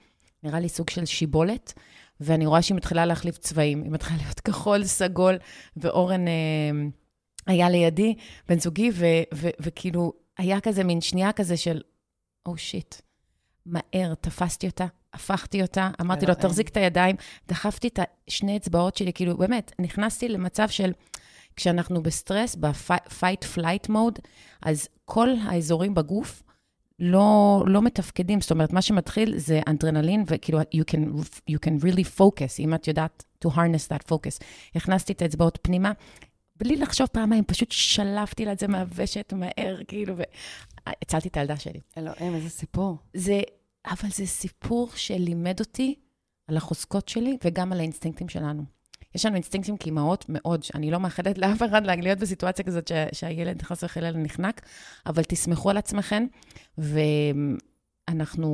נראה 0.42 0.61
לי 0.61 0.68
סוג 0.68 0.90
של 0.90 1.05
שיבולת, 1.05 1.72
ואני 2.20 2.46
רואה 2.46 2.62
שהיא 2.62 2.76
מתחילה 2.76 3.06
להחליף 3.06 3.38
צבעים, 3.38 3.83
היא 3.83 3.90
מתחילה 3.90 4.18
להיות 4.22 4.40
כחול, 4.40 4.85
סגול, 4.85 5.38
ואורן 5.76 6.28
אה, 6.28 6.33
היה 7.46 7.70
לידי, 7.70 8.14
בן 8.48 8.59
זוגי, 8.59 8.90
ו- 8.94 9.04
ו- 9.35 9.48
וכאילו, 9.61 10.12
היה 10.38 10.61
כזה 10.61 10.85
מין 10.85 11.00
שנייה 11.00 11.33
כזה 11.33 11.56
של, 11.56 11.80
או 12.46 12.54
oh, 12.54 12.59
שיט, 12.59 12.94
מהר, 13.66 14.14
תפסתי 14.20 14.66
אותה, 14.66 14.87
הפכתי 15.12 15.62
אותה, 15.62 15.90
אמרתי 16.00 16.26
לו. 16.26 16.35
תחזיק 16.35 16.68
את 16.68 16.76
הידיים, 16.76 17.16
דחפתי 17.48 17.88
את 17.88 17.98
השני 18.28 18.56
אצבעות 18.56 18.96
שלי, 18.96 19.12
כאילו, 19.12 19.37
באמת, 19.37 19.72
נכנסתי 19.78 20.28
למצב 20.28 20.68
של, 20.68 20.92
כשאנחנו 21.56 22.02
בסטרס, 22.02 22.56
ב-fight-flight 22.56 23.88
mode, 23.88 24.20
אז 24.62 24.88
כל 25.04 25.28
האזורים 25.42 25.94
בגוף 25.94 26.42
לא, 27.00 27.64
לא 27.66 27.82
מתפקדים. 27.82 28.40
זאת 28.40 28.50
אומרת, 28.50 28.72
מה 28.72 28.82
שמתחיל 28.82 29.38
זה 29.38 29.60
אנדרנלין, 29.66 30.24
וכאילו, 30.26 30.60
you 30.60 30.84
can, 30.90 30.98
you 31.50 31.56
can 31.66 31.82
really 31.84 32.18
focus, 32.18 32.58
אם 32.58 32.74
את 32.74 32.88
יודעת 32.88 33.24
to 33.44 33.48
harness 33.48 33.92
that 33.92 34.12
focus. 34.12 34.44
הכנסתי 34.74 35.12
את 35.12 35.22
האצבעות 35.22 35.58
פנימה, 35.62 35.92
בלי 36.56 36.76
לחשוב 36.76 37.06
פעמיים, 37.06 37.44
פשוט 37.44 37.72
שלפתי 37.72 38.44
לה 38.44 38.52
את 38.52 38.58
זה 38.58 38.68
מהוושת 38.68 39.32
מהר, 39.36 39.76
כאילו, 39.88 40.14
והצלתי 40.16 41.28
את 41.28 41.36
הילדה 41.36 41.56
שלי. 41.56 41.80
אלוהים, 41.98 42.34
איזה 42.34 42.50
סיפור. 42.50 42.96
זה, 43.14 43.40
אבל 43.86 44.08
זה 44.10 44.26
סיפור 44.26 44.88
שלימד 44.94 45.60
אותי 45.60 45.94
על 46.48 46.56
החוזקות 46.56 47.08
שלי 47.08 47.36
וגם 47.44 47.72
על 47.72 47.78
האינסטינקטים 47.78 48.28
שלנו. 48.28 48.79
יש 49.14 49.26
לנו 49.26 49.34
אינסטינקטים 49.34 49.76
כאימהות 49.76 50.24
מאוד, 50.28 50.62
שאני 50.62 50.90
לא 50.90 51.00
מאחדת 51.00 51.38
לאף 51.38 51.62
אחד 51.62 51.86
להיות 51.86 52.18
בסיטואציה 52.18 52.64
כזאת 52.64 52.88
ש, 52.88 52.92
שהילד 53.12 53.62
חס 53.62 53.84
וחלילה 53.84 54.18
נחנק, 54.18 54.60
אבל 55.06 55.22
תסמכו 55.22 55.70
על 55.70 55.76
עצמכם, 55.76 56.26
ואנחנו, 58.08 58.50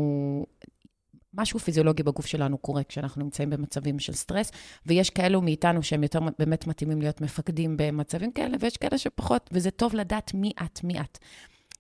משהו 1.34 1.58
פיזיולוגי 1.58 2.02
בגוף 2.02 2.26
שלנו 2.26 2.58
קורה 2.58 2.84
כשאנחנו 2.84 3.22
נמצאים 3.22 3.50
במצבים 3.50 3.98
של 3.98 4.12
סטרס, 4.12 4.52
ויש 4.86 5.10
כאלו 5.10 5.42
מאיתנו 5.42 5.82
שהם 5.82 6.02
יותר 6.02 6.20
באמת 6.38 6.66
מתאימים 6.66 7.00
להיות 7.00 7.20
מפקדים 7.20 7.76
במצבים 7.76 8.32
כאלה, 8.32 8.56
ויש 8.60 8.76
כאלה 8.76 8.98
שפחות, 8.98 9.50
וזה 9.52 9.70
טוב 9.70 9.94
לדעת 9.94 10.34
מי 10.34 10.52
את, 10.64 10.84
מי 10.84 11.00
את. 11.00 11.18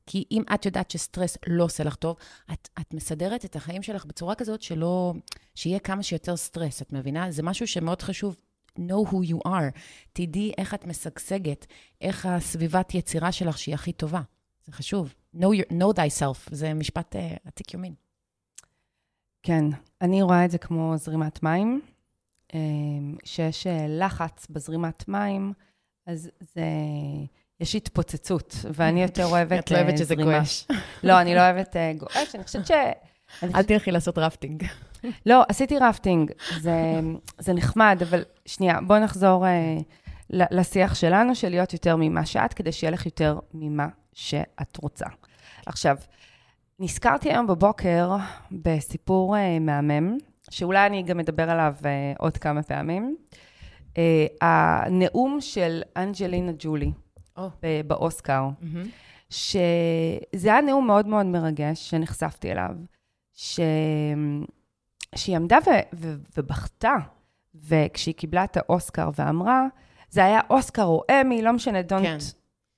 כי 0.06 0.24
אם 0.30 0.42
את 0.54 0.66
יודעת 0.66 0.90
שסטרס 0.90 1.38
לא 1.46 1.64
עושה 1.64 1.84
לך 1.84 1.94
טוב, 1.94 2.16
את, 2.52 2.68
את 2.80 2.94
מסדרת 2.94 3.44
את 3.44 3.56
החיים 3.56 3.82
שלך 3.82 4.04
בצורה 4.04 4.34
כזאת 4.34 4.62
שלא, 4.62 5.14
שיהיה 5.54 5.78
כמה 5.78 6.02
שיותר 6.02 6.36
סטרס, 6.36 6.82
את 6.82 6.92
מבינה? 6.92 7.30
זה 7.30 7.42
משהו 7.42 7.66
שמאוד 7.66 8.02
חשוב. 8.02 8.36
Know 8.78 9.10
who 9.10 9.30
you 9.30 9.48
are. 9.48 9.78
תדעי 10.12 10.52
איך 10.58 10.74
את 10.74 10.84
משגשגת, 10.84 11.66
איך 12.00 12.26
הסביבת 12.26 12.94
יצירה 12.94 13.32
שלך 13.32 13.58
שהיא 13.58 13.74
הכי 13.74 13.92
טובה. 13.92 14.20
זה 14.64 14.72
חשוב. 14.72 15.14
know, 15.36 15.38
your, 15.38 15.72
know 15.72 15.96
thyself, 15.96 16.48
זה 16.50 16.74
משפט 16.74 17.16
uh, 17.16 17.18
עתיק 17.44 17.74
יומין. 17.74 17.94
כן, 19.42 19.64
אני 20.00 20.22
רואה 20.22 20.44
את 20.44 20.50
זה 20.50 20.58
כמו 20.58 20.94
זרימת 20.96 21.42
מים. 21.42 21.80
אה, 22.54 22.60
שיש 23.24 23.66
אה, 23.66 23.86
לחץ 23.88 24.46
בזרימת 24.50 25.08
מים, 25.08 25.52
אז 26.06 26.30
זה... 26.40 26.64
יש 27.60 27.74
התפוצצות, 27.74 28.56
ואני 28.74 29.02
יותר 29.06 29.26
אוהבת 29.26 29.64
את 29.64 29.70
לא 29.70 29.78
אוהבת 29.78 29.98
שזה 29.98 30.04
זרימה. 30.04 30.24
גועש. 30.24 30.66
לא, 31.02 31.20
אני 31.20 31.34
לא 31.34 31.40
אוהבת 31.40 31.76
גועש, 31.98 32.34
אני 32.34 32.44
חושבת 32.44 32.66
אל 33.42 33.62
תלכי 33.62 33.90
לעשות 33.90 34.18
רפטינג. 34.18 34.64
לא, 35.26 35.42
עשיתי 35.48 35.78
רפטינג, 35.78 36.30
זה, 36.60 37.00
זה 37.38 37.52
נחמד, 37.52 37.98
אבל 38.10 38.22
שנייה, 38.46 38.80
בואי 38.86 39.00
נחזור 39.00 39.46
אה, 39.46 39.76
ל- 40.30 40.58
לשיח 40.58 40.94
שלנו, 40.94 41.34
של 41.34 41.48
להיות 41.48 41.72
יותר 41.72 41.96
ממה 41.96 42.26
שאת, 42.26 42.54
כדי 42.54 42.72
שיהיה 42.72 42.90
לך 42.90 43.06
יותר 43.06 43.38
ממה 43.54 43.86
שאת 44.12 44.76
רוצה. 44.82 45.06
עכשיו, 45.66 45.96
נזכרתי 46.78 47.30
היום 47.30 47.46
בבוקר 47.46 48.16
בסיפור 48.52 49.36
אה, 49.36 49.58
מהמם, 49.58 50.16
שאולי 50.50 50.86
אני 50.86 51.02
גם 51.02 51.20
אדבר 51.20 51.50
עליו 51.50 51.74
אה, 51.84 52.12
עוד 52.18 52.36
כמה 52.36 52.62
פעמים. 52.62 53.16
אה, 53.98 54.26
הנאום 54.40 55.40
של 55.40 55.82
אנג'לינה 55.96 56.52
ג'ולי 56.58 56.90
או. 57.36 57.48
ב- 57.62 57.80
באוסקר. 57.86 58.48
שזה 59.30 60.52
היה 60.52 60.60
נאום 60.60 60.86
מאוד 60.86 61.06
מאוד 61.06 61.26
מרגש 61.26 61.90
שנחשפתי 61.90 62.52
אליו, 62.52 62.70
ש... 63.36 63.60
שהיא 65.14 65.36
עמדה 65.36 65.58
ו... 65.66 65.70
ו... 65.94 66.14
ובכתה, 66.36 66.94
וכשהיא 67.54 68.14
קיבלה 68.14 68.44
את 68.44 68.56
האוסקר 68.56 69.10
ואמרה, 69.16 69.66
זה 70.10 70.24
היה 70.24 70.40
אוסקר 70.50 70.84
או 70.84 71.02
אמי, 71.10 71.42
לא 71.42 71.52
משנה, 71.52 71.82
דונט... 71.82 72.06
כן. 72.06 72.18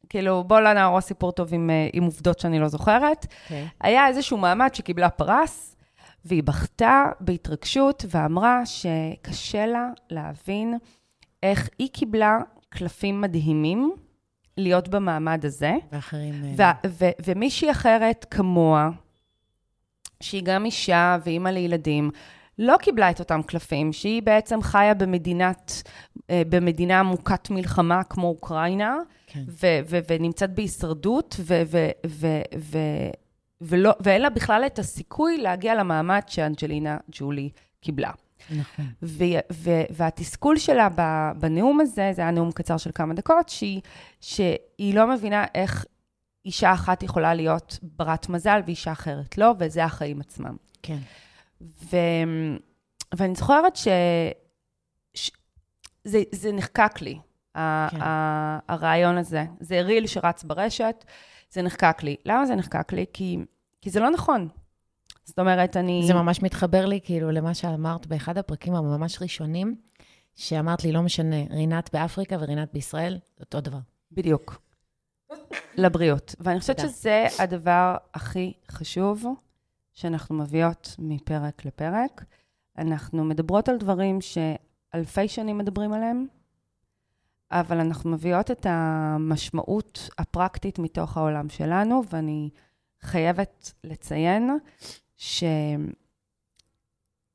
כאילו, 0.08 0.44
בוא 0.44 0.60
לא 0.60 0.72
נהרוס 0.72 1.04
סיפור 1.04 1.32
טוב 1.32 1.54
עם, 1.54 1.70
אה, 1.70 1.88
עם 1.92 2.04
עובדות 2.04 2.38
שאני 2.38 2.58
לא 2.58 2.68
זוכרת. 2.68 3.26
אוקיי. 3.44 3.68
היה 3.80 4.06
איזשהו 4.06 4.36
מעמד 4.36 4.74
שקיבלה 4.74 5.10
פרס, 5.10 5.76
והיא 6.24 6.42
בכתה 6.42 7.04
בהתרגשות 7.20 8.04
ואמרה 8.08 8.66
שקשה 8.66 9.66
לה 9.66 9.90
להבין 10.10 10.78
איך 11.42 11.68
היא 11.78 11.88
קיבלה 11.92 12.38
קלפים 12.68 13.20
מדהימים 13.20 13.92
להיות 14.56 14.88
במעמד 14.88 15.44
הזה, 15.44 15.76
ואחרים... 15.92 16.42
אה, 16.60 16.72
ו- 16.84 16.88
ו- 17.04 17.24
ומישהי 17.24 17.70
אחרת 17.70 18.26
כמוה, 18.30 18.90
שהיא 20.22 20.42
גם 20.44 20.64
אישה 20.64 21.18
ואימא 21.24 21.48
לילדים, 21.48 22.10
לא 22.58 22.76
קיבלה 22.76 23.10
את 23.10 23.18
אותם 23.20 23.42
קלפים, 23.42 23.92
שהיא 23.92 24.22
בעצם 24.22 24.62
חיה 24.62 24.94
במדינת, 24.94 25.82
אה, 26.30 26.42
במדינה 26.48 27.02
מוכת 27.02 27.50
מלחמה 27.50 28.04
כמו 28.04 28.26
אוקראינה, 28.26 28.96
כן. 29.26 29.42
ו- 29.48 29.80
ו- 29.88 29.98
ונמצאת 30.10 30.54
בהישרדות, 30.54 31.36
ו- 31.40 31.62
ו- 31.66 31.90
ו- 32.06 32.42
ו- 32.58 33.10
ולא, 33.60 33.94
ואין 34.00 34.22
לה 34.22 34.30
בכלל 34.30 34.62
את 34.66 34.78
הסיכוי 34.78 35.38
להגיע 35.38 35.74
למעמד 35.74 36.20
שאנג'לינה 36.26 36.96
ג'ולי 37.12 37.50
קיבלה. 37.80 38.10
נכון. 38.50 38.86
והתסכול 39.90 40.58
שלה 40.58 40.88
בנאום 41.38 41.80
הזה, 41.80 42.10
זה 42.14 42.22
היה 42.22 42.30
נאום 42.30 42.52
קצר 42.52 42.76
של 42.76 42.90
כמה 42.94 43.14
דקות, 43.14 43.48
שהיא, 43.48 43.80
שהיא 44.20 44.94
לא 44.94 45.06
מבינה 45.06 45.44
איך 45.54 45.84
אישה 46.48 46.72
אחת 46.72 47.02
יכולה 47.02 47.34
להיות 47.34 47.78
ברת 47.82 48.28
מזל 48.28 48.60
ואישה 48.66 48.92
אחרת 48.92 49.38
לא, 49.38 49.54
וזה 49.58 49.84
החיים 49.84 50.20
עצמם. 50.20 50.56
כן. 50.82 50.98
ו, 51.60 51.96
ואני 53.14 53.34
זוכרת 53.34 53.76
ש... 53.76 53.88
ש... 55.14 55.30
זה, 56.04 56.22
זה 56.32 56.52
נחקק 56.52 57.00
לי, 57.00 57.18
כן. 57.54 57.60
ה, 57.60 58.58
הרעיון 58.68 59.18
הזה. 59.18 59.44
זה 59.60 59.80
ריל 59.80 60.06
שרץ 60.06 60.44
ברשת, 60.44 61.04
זה 61.50 61.62
נחקק 61.62 62.02
לי. 62.02 62.16
למה 62.24 62.46
זה 62.46 62.54
נחקק 62.54 62.92
לי? 62.92 63.04
כי, 63.12 63.38
כי 63.80 63.90
זה 63.90 64.00
לא 64.00 64.10
נכון. 64.10 64.48
זאת 65.24 65.38
אומרת, 65.38 65.76
אני... 65.76 66.02
זה 66.06 66.14
ממש 66.14 66.42
מתחבר 66.42 66.86
לי, 66.86 67.00
כאילו, 67.04 67.30
למה 67.30 67.54
שאמרת 67.54 68.06
באחד 68.06 68.38
הפרקים 68.38 68.74
הממש 68.74 69.22
ראשונים, 69.22 69.76
שאמרת 70.34 70.84
לי, 70.84 70.92
לא 70.92 71.02
משנה, 71.02 71.36
רינת 71.50 71.90
באפריקה 71.92 72.36
ורינת 72.40 72.72
בישראל, 72.72 73.18
אותו 73.40 73.60
דבר. 73.60 73.78
בדיוק. 74.12 74.67
לבריאות. 75.74 76.34
ואני 76.40 76.60
חושבת 76.60 76.78
שזה 76.78 77.26
הדבר 77.38 77.96
הכי 78.14 78.52
חשוב 78.70 79.24
שאנחנו 79.94 80.34
מביאות 80.34 80.94
מפרק 80.98 81.64
לפרק. 81.64 82.24
אנחנו 82.78 83.24
מדברות 83.24 83.68
על 83.68 83.78
דברים 83.78 84.18
שאלפי 84.20 85.28
שנים 85.28 85.58
מדברים 85.58 85.92
עליהם, 85.92 86.26
אבל 87.50 87.80
אנחנו 87.80 88.10
מביאות 88.10 88.50
את 88.50 88.66
המשמעות 88.68 90.08
הפרקטית 90.18 90.78
מתוך 90.78 91.16
העולם 91.16 91.48
שלנו, 91.48 92.02
ואני 92.12 92.50
חייבת 93.00 93.72
לציין 93.84 94.50
ש... 95.16 95.44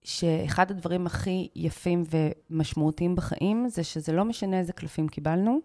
שאחד 0.03 0.71
הדברים 0.71 1.05
הכי 1.05 1.49
יפים 1.55 2.03
ומשמעותיים 2.09 3.15
בחיים 3.15 3.67
זה 3.67 3.83
שזה 3.83 4.11
לא 4.13 4.25
משנה 4.25 4.59
איזה 4.59 4.73
קלפים 4.73 5.07
קיבלנו, 5.07 5.59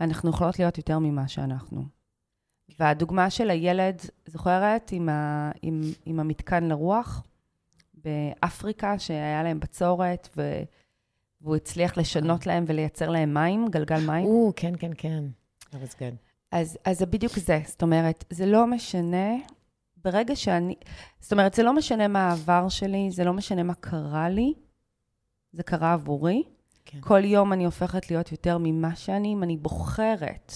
אנחנו 0.00 0.30
יכולות 0.30 0.58
להיות 0.58 0.78
יותר 0.78 0.98
ממה 0.98 1.28
שאנחנו. 1.28 1.84
והדוגמה 2.78 3.30
של 3.30 3.50
הילד, 3.50 4.00
זוכרת, 4.26 4.92
עם, 4.92 5.08
ה, 5.08 5.50
עם, 5.62 5.80
עם 6.06 6.20
המתקן 6.20 6.64
לרוח 6.64 7.22
באפריקה, 7.94 8.98
שהיה 8.98 9.42
להם 9.42 9.60
בצורת, 9.60 10.28
ו, 10.36 10.62
והוא 11.40 11.56
הצליח 11.56 11.98
לשנות 11.98 12.46
להם 12.46 12.64
ולייצר 12.66 13.10
להם 13.10 13.34
מים, 13.34 13.68
גלגל 13.68 14.06
מים? 14.06 14.26
או, 14.26 14.52
כן, 14.56 14.72
כן, 14.78 14.90
כן. 14.98 15.24
That 15.70 15.74
was 15.74 15.94
good. 15.98 16.16
אז, 16.52 16.78
אז 16.84 16.98
זה 16.98 17.06
בדיוק 17.06 17.38
זה. 17.38 17.60
זאת 17.66 17.82
אומרת, 17.82 18.24
זה 18.30 18.46
לא 18.46 18.66
משנה, 18.66 19.34
ברגע 19.96 20.36
שאני... 20.36 20.74
זאת 21.20 21.32
אומרת, 21.32 21.54
זה 21.54 21.62
לא 21.62 21.72
משנה 21.74 22.08
מה 22.08 22.28
העבר 22.28 22.68
שלי, 22.68 23.10
זה 23.10 23.24
לא 23.24 23.32
משנה 23.32 23.62
מה 23.62 23.74
קרה 23.74 24.28
לי, 24.28 24.54
זה 25.52 25.62
קרה 25.62 25.92
עבורי. 25.92 26.42
כן. 26.84 26.98
כל 27.00 27.24
יום 27.24 27.52
אני 27.52 27.64
הופכת 27.64 28.10
להיות 28.10 28.32
יותר 28.32 28.58
ממה 28.60 28.96
שאני, 28.96 29.32
אם 29.32 29.42
אני 29.42 29.56
בוחרת 29.56 30.52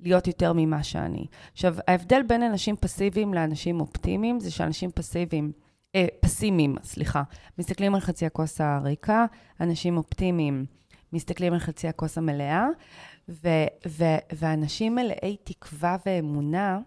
להיות 0.00 0.26
יותר 0.26 0.52
ממה 0.56 0.82
שאני. 0.82 1.26
עכשיו, 1.52 1.76
ההבדל 1.88 2.22
בין 2.22 2.42
אנשים 2.42 2.76
פסיביים 2.76 3.34
לאנשים 3.34 3.80
אופטימיים, 3.80 4.40
זה 4.40 4.50
שאנשים 4.50 4.90
פסיביים, 4.90 5.52
אה, 5.94 6.06
פסימיים, 6.20 6.76
סליחה, 6.82 7.22
מסתכלים 7.58 7.94
על 7.94 8.00
חצי 8.00 8.26
הכוס 8.26 8.60
הריקה, 8.60 9.26
אנשים 9.60 9.96
אופטימיים 9.96 10.66
מסתכלים 11.12 11.52
על 11.52 11.58
חצי 11.58 11.88
הכוס 11.88 12.18
המלאה, 12.18 12.66
ו, 13.28 13.48
ו, 13.88 14.04
ואנשים 14.32 14.94
מלאי 14.94 15.36
תקווה 15.44 15.96
ואמונה, 16.06 16.78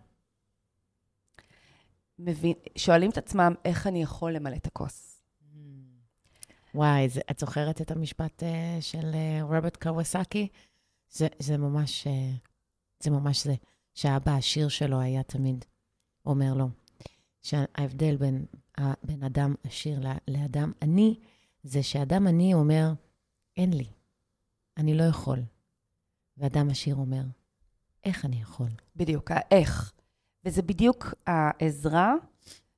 מבין, 2.19 2.53
שואלים 2.75 3.09
את 3.09 3.17
עצמם, 3.17 3.53
איך 3.65 3.87
אני 3.87 4.03
יכול 4.03 4.31
למלא 4.31 4.55
את 4.55 4.67
הכוס? 4.67 5.06
וואי, 6.77 7.09
זה, 7.09 7.21
את 7.31 7.39
זוכרת 7.39 7.81
את 7.81 7.91
המשפט 7.91 8.43
uh, 8.43 8.81
של 8.81 9.11
uh, 9.11 9.43
רוברט 9.43 9.77
קווסקי? 9.77 10.47
זה, 11.09 11.27
זה 11.39 11.57
ממש, 11.57 12.07
uh, 12.07 12.49
זה 12.99 13.11
ממש 13.11 13.43
זה, 13.43 13.55
שהאבא 13.93 14.31
השיר 14.31 14.67
שלו 14.67 14.99
היה 14.99 15.23
תמיד 15.23 15.65
אומר 16.25 16.53
לו, 16.53 16.69
שההבדל 17.41 18.17
בין, 18.17 18.45
בין 19.03 19.23
אדם 19.23 19.55
עשיר 19.63 19.99
לאדם 20.27 20.71
עני, 20.81 21.19
זה 21.63 21.83
שאדם 21.83 22.27
עני 22.27 22.53
אומר, 22.53 22.93
אין 23.57 23.73
לי, 23.73 23.87
אני 24.77 24.93
לא 24.93 25.03
יכול. 25.03 25.43
ואדם 26.37 26.69
עשיר 26.69 26.95
אומר, 26.95 27.23
איך 28.03 28.25
אני 28.25 28.41
יכול? 28.41 28.69
בדיוק, 28.95 29.31
האיך. 29.31 29.93
וזה 30.45 30.61
בדיוק 30.61 31.13
העזרה 31.27 32.13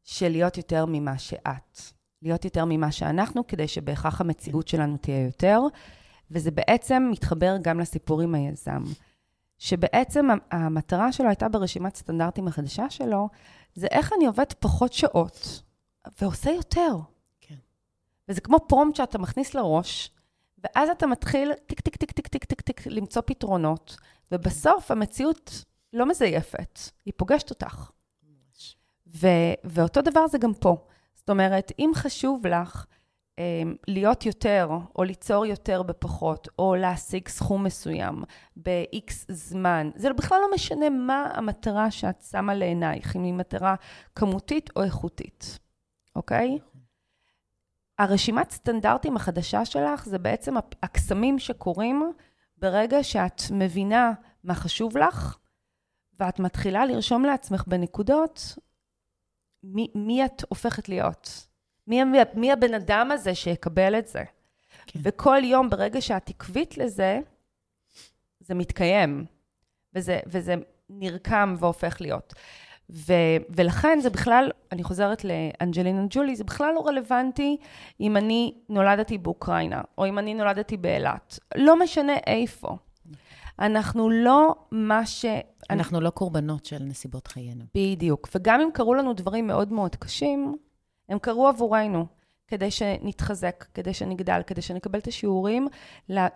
של 0.04 0.30
להיות 0.30 0.58
יותר 0.58 0.86
ממה 0.86 1.18
שאת. 1.18 1.99
להיות 2.22 2.46
יותר 2.46 2.66
ממה 2.66 2.92
שאנחנו, 2.92 3.48
כדי 3.48 3.68
שבהכרח 3.68 4.22
המציאות 4.22 4.68
שלנו 4.68 4.98
תהיה 4.98 5.26
יותר. 5.26 5.62
וזה 6.32 6.52
בעצם 6.52 7.10
מתחבר 7.12 7.56
גם 7.62 7.80
לסיפור 7.80 8.22
עם 8.22 8.36
היזם. 8.36 8.84
שבעצם 9.58 10.28
המטרה 10.52 11.12
שלו 11.12 11.28
הייתה 11.28 11.50
ברשימת 11.50 11.96
סטנדרטים 11.96 12.48
החדשה 12.48 12.90
שלו, 12.90 13.30
זה 13.76 13.88
איך 13.92 14.14
אני 14.18 14.26
עובד 14.26 14.54
פחות 14.60 14.94
שעות 14.94 15.62
ועושה 16.22 16.52
יותר. 16.52 16.92
כן. 17.42 17.56
וזה 18.30 18.42
כמו 18.42 18.58
prompt 18.68 18.96
שאתה 18.96 19.18
מכניס 19.18 19.54
לראש, 19.54 20.12
ואז 20.64 20.90
אתה 20.90 21.08
מתחיל 21.08 21.54
טיק, 21.54 21.80
טיק, 21.80 21.96
טיק, 21.96 22.12
טיק, 22.12 22.28
טיק, 22.28 22.46
טיק, 22.46 22.62
טיק, 22.62 22.88
למצוא 22.88 23.22
פתרונות, 23.26 23.98
ובסוף 24.32 24.92
המציאות 24.92 25.66
לא 25.94 26.06
מזייפת, 26.06 26.80
היא 27.06 27.14
פוגשת 27.18 27.50
אותך. 27.50 27.92
ו- 29.16 29.54
ואותו 29.64 30.02
דבר 30.02 30.28
זה 30.28 30.38
גם 30.38 30.54
פה. 30.54 30.86
זאת 31.30 31.34
אומרת, 31.34 31.72
אם 31.80 31.92
חשוב 31.96 32.48
לך 32.48 32.86
אה, 33.39 33.62
להיות 33.88 34.26
יותר, 34.26 34.70
או 34.96 35.04
ליצור 35.04 35.46
יותר 35.46 35.84
בפחות, 35.84 36.48
או 36.60 36.76
להשיג 36.76 37.28
סכום 37.28 37.63
מסוים 37.63 38.24
ב-X 38.56 39.13
זמן, 39.28 39.89
זה 39.96 40.13
בכלל 40.13 40.38
לא 40.42 40.48
משנה 40.56 40.89
מה 40.89 41.32
המטרה 41.34 41.92
שאת 41.92 42.22
שמה 42.32 42.54
לעינייך, 42.54 43.15
אם 43.15 43.24
היא 43.24 43.34
מטרה 43.34 43.76
כמותית 44.15 44.70
או 44.76 44.84
איכותית, 44.84 45.60
אוקיי? 46.15 46.58
הרשימת 48.00 48.52
סטנדרטים 48.52 49.15
החדשה 49.15 49.65
שלך 49.65 50.06
זה 50.06 50.20
בעצם 50.20 50.54
הקסמים 50.84 51.39
שקורים 51.39 52.12
ברגע 52.58 53.04
שאת 53.04 53.42
מבינה 53.52 54.13
מה 54.44 54.56
חשוב 54.56 54.98
לך, 54.98 55.38
ואת 56.20 56.39
מתחילה 56.39 56.86
לרשום 56.86 57.26
לעצמך 57.26 57.63
בנקודות 57.68 58.58
מי, 59.63 59.88
מי 59.95 60.26
את 60.26 60.43
הופכת 60.50 60.89
להיות? 60.89 61.48
מי, 61.88 62.02
מי 62.34 62.52
הבן 62.52 62.74
אדם 62.74 63.12
הזה 63.12 63.36
שיקבל 63.36 64.00
את 64.00 64.08
זה? 64.08 64.24
כן. 64.86 65.00
וכל 65.04 65.41
יום, 65.43 65.69
ברגע 65.69 66.02
שאת 66.02 66.30
עקבית 66.30 66.78
לזה, 66.78 67.19
זה 68.39 68.56
מתקיים, 68.56 69.26
וזה, 69.93 70.19
וזה 70.28 70.56
נרקם 70.89 71.56
והופך 71.60 72.02
להיות. 72.02 72.34
ו, 72.89 73.13
ולכן 73.50 74.00
זה 74.00 74.10
בכלל, 74.10 74.52
אני 74.72 74.84
חוזרת 74.84 75.26
לאנג'לינה 75.26 76.06
ג'ולי, 76.10 76.36
זה 76.36 76.43
בכלל 76.43 76.74
לא 76.76 76.88
רלוונטי 76.88 77.58
אם 78.00 78.17
אני 78.17 78.54
נולדתי 78.69 79.17
באוקראינה, 79.17 79.82
או 79.98 80.06
אם 80.06 80.19
אני 80.19 80.34
נולדתי 80.34 80.78
באילת. 80.78 81.39
לא 81.56 81.80
משנה 81.80 82.13
איפה. 82.28 82.78
אנחנו 83.60 84.10
לא 84.10 84.56
מה 84.72 85.06
ש... 85.06 85.26
אנחנו 85.69 85.98
אני... 85.98 86.06
לא 86.06 86.10
קורבנות 86.10 86.65
של 86.65 86.84
נסיבות 86.84 87.28
חיינו. 87.28 87.65
בדיוק. 87.76 88.30
וגם 88.36 88.62
אם 88.62 88.69
קרו 88.74 88.93
לנו 88.93 89.13
דברים 89.13 89.48
מאוד 89.48 89.72
מאוד 89.72 89.95
קשים, 89.95 90.56
הם 91.10 91.19
קרו 91.19 91.48
עבורנו, 91.48 92.06
כדי 92.48 92.72
שנתחזק, 92.72 93.65
כדי 93.74 93.93
שנגדל, 93.93 94.41
כדי 94.48 94.62
שנקבל 94.62 95.00
את 95.00 95.08
השיעורים, 95.08 95.67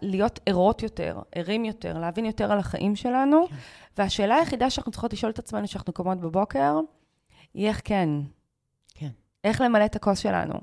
להיות 0.02 0.40
ערות 0.46 0.84
יותר, 0.84 1.20
ערים 1.36 1.66
יותר, 1.66 2.00
להבין 2.00 2.26
יותר 2.26 2.52
על 2.52 2.60
החיים 2.60 2.96
שלנו. 2.96 3.48
כן. 3.48 3.56
והשאלה 3.98 4.36
היחידה 4.36 4.70
שאנחנו 4.70 4.92
צריכות 4.92 5.14
לשאול 5.14 5.32
את 5.32 5.40
עצמנו 5.40 5.68
כשאנחנו 5.68 5.94
קומות 5.94 6.20
בבוקר, 6.20 6.80
היא 7.54 7.68
איך 7.68 7.82
כן. 7.84 8.10
כן. 8.94 9.10
איך 9.44 9.62
למלא 9.62 9.86
את 9.86 9.96
הכוס 9.96 10.20
שלנו. 10.20 10.54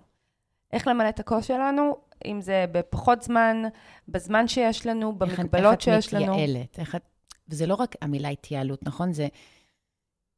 איך 0.73 0.89
למלא 0.89 1.09
את 1.09 1.21
הכוס 1.21 1.45
שלנו, 1.45 1.97
אם 2.25 2.41
זה 2.41 2.65
בפחות 2.73 3.23
זמן, 3.23 3.63
בזמן 4.09 4.49
שיש 4.49 4.87
לנו, 4.87 5.19
במגבלות 5.19 5.73
איך 5.73 5.83
שיש 5.83 6.15
לנו. 6.15 6.25
איך 6.25 6.31
את 6.31 6.35
מתייעלת, 6.35 6.79
איך 6.79 6.95
את... 6.95 7.03
וזה 7.49 7.67
לא 7.67 7.75
רק 7.75 7.97
המילה 8.01 8.29
התייעלות, 8.29 8.83
נכון? 8.83 9.13
זה, 9.13 9.29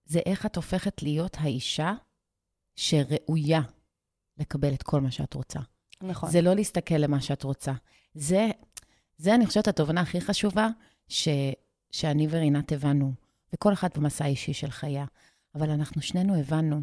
זה 0.04 0.20
איך 0.26 0.46
את 0.46 0.56
הופכת 0.56 1.02
להיות 1.02 1.36
האישה 1.40 1.94
שראויה 2.76 3.60
לקבל 4.38 4.74
את 4.74 4.82
כל 4.82 5.00
מה 5.00 5.10
שאת 5.10 5.34
רוצה. 5.34 5.60
נכון. 6.02 6.30
זה 6.30 6.42
לא 6.42 6.54
להסתכל 6.54 6.94
למה 6.94 7.20
שאת 7.20 7.42
רוצה. 7.42 7.72
זה, 8.14 8.50
זה 9.16 9.34
אני 9.34 9.46
חושבת, 9.46 9.68
התובנה 9.68 10.00
הכי 10.00 10.20
חשובה 10.20 10.68
ש, 11.08 11.28
שאני 11.90 12.26
ורינת 12.30 12.72
הבנו, 12.72 13.12
וכל 13.52 13.72
אחת 13.72 13.98
במסע 13.98 14.24
האישי 14.24 14.52
של 14.52 14.70
חייה. 14.70 15.04
אבל 15.54 15.70
אנחנו 15.70 16.02
שנינו 16.02 16.40
הבנו 16.40 16.82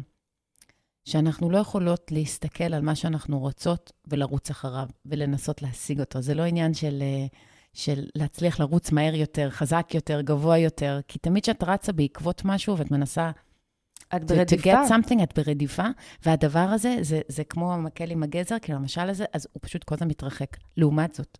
שאנחנו 1.04 1.50
לא 1.50 1.58
יכולות 1.58 2.12
להסתכל 2.12 2.74
על 2.74 2.82
מה 2.82 2.94
שאנחנו 2.94 3.38
רוצות 3.38 3.92
ולרוץ 4.06 4.50
אחריו, 4.50 4.86
ולנסות 5.06 5.62
להשיג 5.62 6.00
אותו. 6.00 6.22
זה 6.22 6.34
לא 6.34 6.42
עניין 6.42 6.74
של, 6.74 7.02
אה, 7.02 7.26
של 7.72 8.06
להצליח 8.14 8.60
לרוץ 8.60 8.92
מהר 8.92 9.14
יותר, 9.14 9.50
חזק 9.50 9.90
יותר, 9.94 10.20
גבוה 10.20 10.58
יותר, 10.58 11.00
כי 11.08 11.18
תמיד 11.18 11.42
כשאת 11.42 11.62
רצה 11.62 11.92
בעקבות 11.92 12.42
משהו 12.44 12.78
ואת 12.78 12.90
מנסה 12.90 13.30
את 14.16 14.24
ברדיפה. 14.24 14.82
To 14.82 14.86
get 14.86 14.88
something, 14.88 15.22
את 15.22 15.38
ברדיפה, 15.38 15.86
והדבר 16.26 16.58
הזה, 16.58 16.96
זה, 17.00 17.20
זה 17.28 17.44
כמו 17.44 17.74
המקל 17.74 18.10
עם 18.10 18.22
הגזר, 18.22 18.56
כאילו 18.62 18.78
המשל 18.78 19.08
הזה, 19.08 19.24
אז 19.32 19.46
הוא 19.52 19.60
פשוט 19.62 19.84
כל 19.84 19.94
הזמן 19.94 20.08
מתרחק. 20.08 20.56
לעומת 20.76 21.14
זאת, 21.14 21.38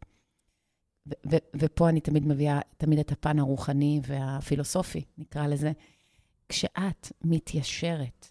ו- 1.08 1.30
ו- 1.30 1.58
ופה 1.58 1.88
אני 1.88 2.00
תמיד 2.00 2.26
מביאה 2.26 2.60
תמיד 2.76 2.98
את 2.98 3.12
הפן 3.12 3.38
הרוחני 3.38 4.00
והפילוסופי, 4.06 5.04
נקרא 5.18 5.46
לזה. 5.46 5.72
כשאת 6.48 7.12
מתיישרת, 7.24 8.29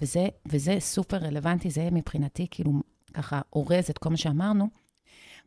וזה, 0.00 0.28
וזה 0.46 0.76
סופר 0.80 1.16
רלוונטי, 1.16 1.70
זה 1.70 1.88
מבחינתי 1.92 2.46
כאילו 2.50 2.72
ככה 3.14 3.40
אורז 3.52 3.90
את 3.90 3.98
כל 3.98 4.10
מה 4.10 4.16
שאמרנו, 4.16 4.68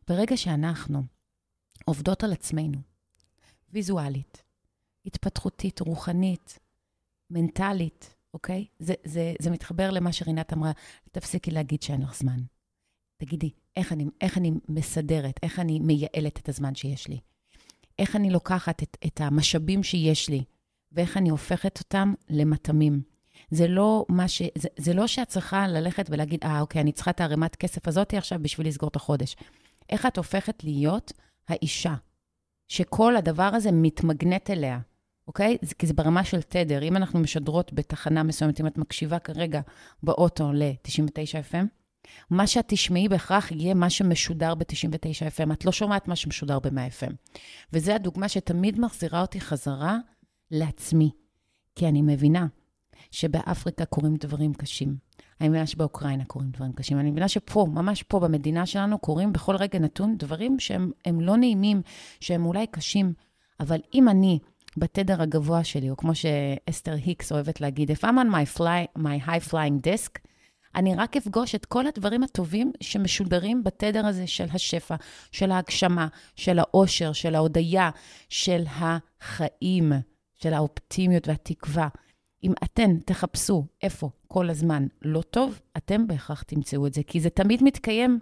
ברגע 0.08 0.38
שאנחנו 0.38 1.04
עובדות 1.86 2.24
על 2.24 2.32
עצמנו, 2.32 2.78
ויזואלית, 3.70 4.44
התפתחותית, 5.06 5.80
רוחנית, 5.80 6.60
מנטלית, 7.30 8.16
אוקיי? 8.34 8.66
זה, 8.80 8.94
זה, 9.04 9.34
זה 9.40 9.50
מתחבר 9.50 9.90
למה 9.90 10.14
שרינת 10.14 10.54
אמרה, 10.54 10.72
תפסיקי 11.12 11.52
להגיד 11.52 11.82
שאין 11.82 12.02
לך 12.02 12.16
זמן. 12.16 12.40
תגידי, 13.18 13.50
איך 13.76 13.92
אני, 13.92 14.06
איך 14.22 14.38
אני 14.38 14.52
מסדרת, 14.70 15.40
איך 15.44 15.60
אני 15.60 15.80
מייעלת 15.80 16.40
את 16.40 16.50
הזמן 16.50 16.76
שיש 16.76 17.08
לי? 17.08 17.20
איך 18.00 18.16
אני 18.16 18.30
לוקחת 18.30 18.84
את, 18.84 18.98
את 19.08 19.22
המשאבים 19.22 19.84
שיש 19.84 20.30
לי, 20.30 20.44
ואיך 20.92 21.18
אני 21.18 21.30
הופכת 21.30 21.80
אותם 21.80 22.14
למטעמים. 22.30 23.02
זה 23.52 23.68
לא 23.68 24.06
ש... 24.28 24.42
זה, 24.58 24.70
זה 24.78 24.94
לא 24.94 25.08
שאת 25.08 25.28
צריכה 25.28 25.68
ללכת 25.68 26.06
ולהגיד, 26.10 26.40
אה, 26.44 26.62
אוקיי, 26.62 26.82
אני 26.82 26.92
צריכה 26.92 27.12
את 27.12 27.22
הערימת 27.22 27.56
כסף 27.56 27.88
הזאתי 27.88 28.18
עכשיו 28.18 28.40
בשביל 28.42 28.68
לסגור 28.68 28.90
את 28.90 28.96
החודש. 28.96 29.36
איך 29.90 30.06
את 30.06 30.18
הופכת 30.18 30.64
להיות 30.64 31.12
האישה, 31.48 31.96
שכל 32.68 33.16
הדבר 33.16 33.44
הזה 33.54 33.72
מתמגנט 33.72 34.50
אליה, 34.50 34.80
אוקיי? 35.28 35.58
זה, 35.62 35.76
כי 35.76 35.88
זה 35.88 35.94
ברמה 35.94 36.24
של 36.24 36.42
תדר. 36.42 36.84
אם 36.84 36.98
אנחנו 36.98 37.20
משדרות 37.20 37.74
בתחנה 37.74 38.24
מסוימת, 38.24 38.62
אם 38.62 38.68
את 38.68 38.78
מקשיבה 38.78 39.20
כרגע 39.20 39.62
באוטו 40.04 40.52
ל-99 40.54 41.52
FM, 41.52 41.66
מה 42.30 42.48
שאת 42.48 42.66
תשמעי 42.68 43.10
בהכרח 43.10 43.52
יהיה 43.52 43.74
מה 43.74 43.90
שמשודר 43.90 44.56
ב-99 44.56 45.38
FM. 45.38 45.54
את 45.54 45.66
לא 45.66 45.72
שומעת 45.72 46.08
מה 46.08 46.16
שמשודר 46.16 46.60
ב-100 46.60 46.70
FM. 46.70 47.14
וזו 47.74 47.92
הדוגמה 47.92 48.30
שתמיד 48.30 48.80
מחזירה 48.80 49.22
אותי 49.22 49.42
חזרה 49.42 49.98
לעצמי. 50.52 51.12
כי 51.76 51.88
אני 51.88 52.02
מבינה 52.02 52.48
שבאפריקה 53.12 53.86
קורים 53.86 54.16
דברים 54.16 54.54
קשים. 54.54 54.96
אני 55.42 55.50
מבינה 55.50 55.68
שבאוקראינה 55.68 56.26
קורים 56.26 56.50
דברים 56.52 56.74
קשים. 56.74 57.00
אני 57.00 57.12
מבינה 57.12 57.28
שפה, 57.28 57.68
ממש 57.74 58.04
פה 58.04 58.20
במדינה 58.20 58.66
שלנו, 58.66 59.00
קורים 59.00 59.34
בכל 59.34 59.56
רגע 59.56 59.80
נתון 59.80 60.18
דברים 60.18 60.60
שהם 60.60 60.92
לא 61.22 61.38
נעימים, 61.38 61.82
שהם 62.20 62.46
אולי 62.46 62.68
קשים. 62.68 63.14
אבל 63.60 63.80
אם 63.94 64.10
אני 64.10 64.40
בתדר 64.78 65.22
הגבוה 65.22 65.64
שלי, 65.64 65.90
או 65.90 65.98
כמו 65.98 66.12
שאסתר 66.16 66.94
היקס 66.94 67.32
אוהבת 67.32 67.62
להגיד, 67.62 67.92
If 67.92 68.04
I'm 68.04 68.04
on 68.04 68.34
my, 68.34 68.58
fly, 68.58 69.02
my 69.02 69.28
high 69.28 69.50
flying 69.50 69.88
disk, 69.88 70.20
אני 70.76 70.96
רק 70.96 71.18
אפגוש 71.18 71.56
את 71.56 71.66
כל 71.66 71.88
הדברים 71.88 72.24
הטובים 72.24 72.72
שמשודרים 72.82 73.64
בתדר 73.64 74.06
הזה 74.06 74.28
של 74.28 74.46
השפע, 74.54 74.96
של 75.32 75.52
ההגשמה, 75.52 76.08
של 76.36 76.60
האושר, 76.60 77.14
של 77.14 77.36
ההודיה, 77.36 77.90
של 78.30 78.64
החיים, 78.68 79.92
של 80.36 80.54
האופטימיות 80.54 81.28
והתקווה. 81.28 81.88
אם 82.44 82.54
אתן 82.64 82.98
תחפשו 82.98 83.66
איפה 83.84 84.10
כל 84.28 84.50
הזמן 84.50 84.88
לא 85.02 85.22
טוב, 85.22 85.60
אתם 85.78 86.08
בהכרח 86.08 86.42
תמצאו 86.42 86.88
את 86.88 86.94
זה, 86.94 87.02
כי 87.08 87.20
זה 87.20 87.30
תמיד 87.30 87.64
מתקיים 87.64 88.20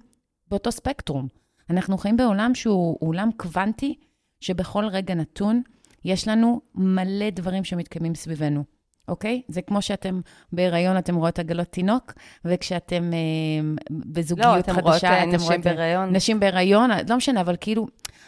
באותו 0.48 0.72
ספקטרום. 0.72 1.28
אנחנו 1.70 1.98
חיים 1.98 2.18
בעולם 2.18 2.56
שהוא 2.56 2.98
עולם 3.00 3.30
קוונטי, 3.38 3.96
שבכל 4.40 4.86
רגע 4.86 5.16
נתון 5.16 5.62
יש 6.06 6.28
לנו 6.28 6.62
מלא 6.76 7.30
דברים 7.30 7.64
שמתקיימים 7.64 8.16
סביבנו, 8.16 8.64
אוקיי? 9.08 9.42
זה 9.48 9.62
כמו 9.62 9.82
שאתם 9.82 10.22
בהיריון, 10.54 10.98
אתם 10.98 11.16
רואות 11.16 11.40
עגלות 11.40 11.68
תינוק, 11.68 12.14
וכשאתם 12.46 13.12
אה, 13.14 13.84
בזוגיות 13.92 14.48
לא, 14.48 14.60
אתם 14.60 14.74
חדשה, 14.74 15.10
רואות, 15.10 15.30
אתם 15.30 15.36
נשים 15.36 15.48
רואות... 15.48 15.64
בהיריון. 15.64 16.16
נשים 16.16 16.40
בהיריון, 16.40 16.90
לא 17.10 17.18
משנה, 17.18 17.42
אבל 17.42 17.56
כאילו... 17.60 17.88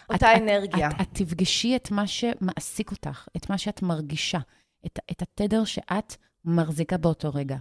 אותה 0.09 0.35
את, 0.35 0.41
אנרגיה. 0.41 0.89
את, 0.89 0.93
את, 0.93 1.01
את 1.01 1.07
תפגשי 1.11 1.75
את 1.75 1.91
מה 1.91 2.07
שמעסיק 2.07 2.91
אותך, 2.91 3.27
את 3.37 3.49
מה 3.49 3.57
שאת 3.57 3.81
מרגישה, 3.81 4.39
את, 4.85 4.99
את 5.11 5.21
התדר 5.21 5.63
שאת 5.63 6.15
מחזיקה 6.45 6.97
באותו 6.97 7.29
רגע. 7.33 7.57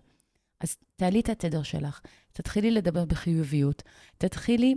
אז 0.60 0.76
תעלי 0.96 1.20
את 1.20 1.28
התדר 1.28 1.62
שלך, 1.62 2.00
תתחילי 2.32 2.70
לדבר 2.70 3.04
בחיוביות, 3.04 3.82
תתחילי 4.18 4.74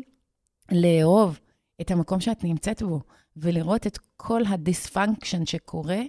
לאהוב 0.71 1.39
את 1.81 1.91
המקום 1.91 2.19
שאת 2.19 2.43
נמצאת 2.43 2.81
בו, 2.83 3.01
ולראות 3.37 3.87
את 3.87 3.99
כל 4.17 4.41
ה 4.45 4.54
dysfunction 4.54 5.45
שקורה 5.45 6.01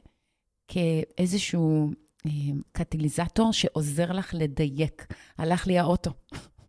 כאיזשהו 0.69 1.91
אה, 2.27 2.31
קטליזטור 2.73 3.53
שעוזר 3.53 4.13
לך 4.13 4.35
לדייק. 4.35 5.07
הלך 5.39 5.67
לי 5.67 5.79
האוטו. 5.79 6.11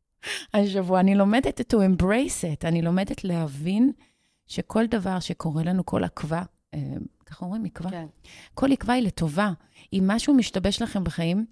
השבוע 0.54 1.00
אני 1.00 1.16
לומדת 1.16 1.74
to 1.74 1.78
embrace 1.78 2.44
it, 2.44 2.68
אני 2.68 2.82
לומדת 2.82 3.24
להבין 3.24 3.92
שכל 4.48 4.86
דבר 4.86 5.20
שקורה 5.20 5.64
לנו, 5.64 5.86
כל 5.86 6.04
עקבה, 6.04 6.44
ככה 7.26 7.46
אומרים, 7.46 7.66
עקבה? 7.66 7.90
כן. 7.90 8.06
כל 8.54 8.72
עקבה 8.72 8.94
היא 8.94 9.04
לטובה. 9.04 9.52
אם 9.94 10.04
משהו 10.08 10.34
משתבש 10.34 10.82
לכם 10.82 11.04
בחיים, 11.04 11.46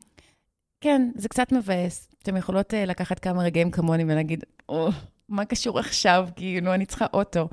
כן, 0.81 1.11
זה 1.15 1.29
קצת 1.29 1.51
מבאס. 1.51 2.09
אתם 2.23 2.37
יכולות 2.37 2.73
uh, 2.73 2.77
לקחת 2.87 3.19
כמה 3.19 3.43
רגעים 3.43 3.71
כמוני 3.71 4.03
ולהגיד, 4.03 4.43
או, 4.69 4.89
מה 5.29 5.45
קשור 5.45 5.79
עכשיו? 5.79 6.29
כאילו, 6.35 6.73
אני 6.73 6.85
צריכה 6.85 7.05
אוטו. 7.13 7.49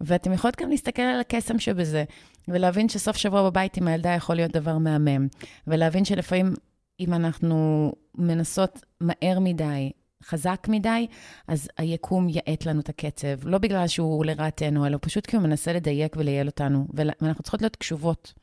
ואתם 0.00 0.32
יכולות 0.32 0.60
גם 0.60 0.70
להסתכל 0.70 1.02
על 1.02 1.20
הקסם 1.20 1.58
שבזה, 1.58 2.04
ולהבין 2.48 2.88
שסוף 2.88 3.16
שבוע 3.16 3.50
בבית 3.50 3.76
עם 3.76 3.88
הילדה 3.88 4.10
יכול 4.10 4.36
להיות 4.36 4.52
דבר 4.52 4.78
מהמם, 4.78 5.28
ולהבין 5.66 6.04
שלפעמים 6.04 6.54
אם 7.00 7.14
אנחנו 7.14 7.92
מנסות 8.14 8.84
מהר 9.00 9.38
מדי, 9.40 9.90
חזק 10.22 10.66
מדי, 10.68 11.06
אז 11.48 11.68
היקום 11.78 12.28
יאט 12.28 12.66
לנו 12.66 12.80
את 12.80 12.88
הקצב. 12.88 13.48
לא 13.48 13.58
בגלל 13.58 13.86
שהוא 13.86 14.24
לרעתנו, 14.24 14.86
אלא 14.86 14.98
פשוט 15.00 15.26
כי 15.26 15.36
הוא 15.36 15.42
מנסה 15.42 15.72
לדייק 15.72 16.16
ולייעל 16.16 16.46
אותנו. 16.46 16.86
ואנחנו 16.94 17.42
צריכות 17.42 17.62
להיות 17.62 17.76
קשובות, 17.76 18.34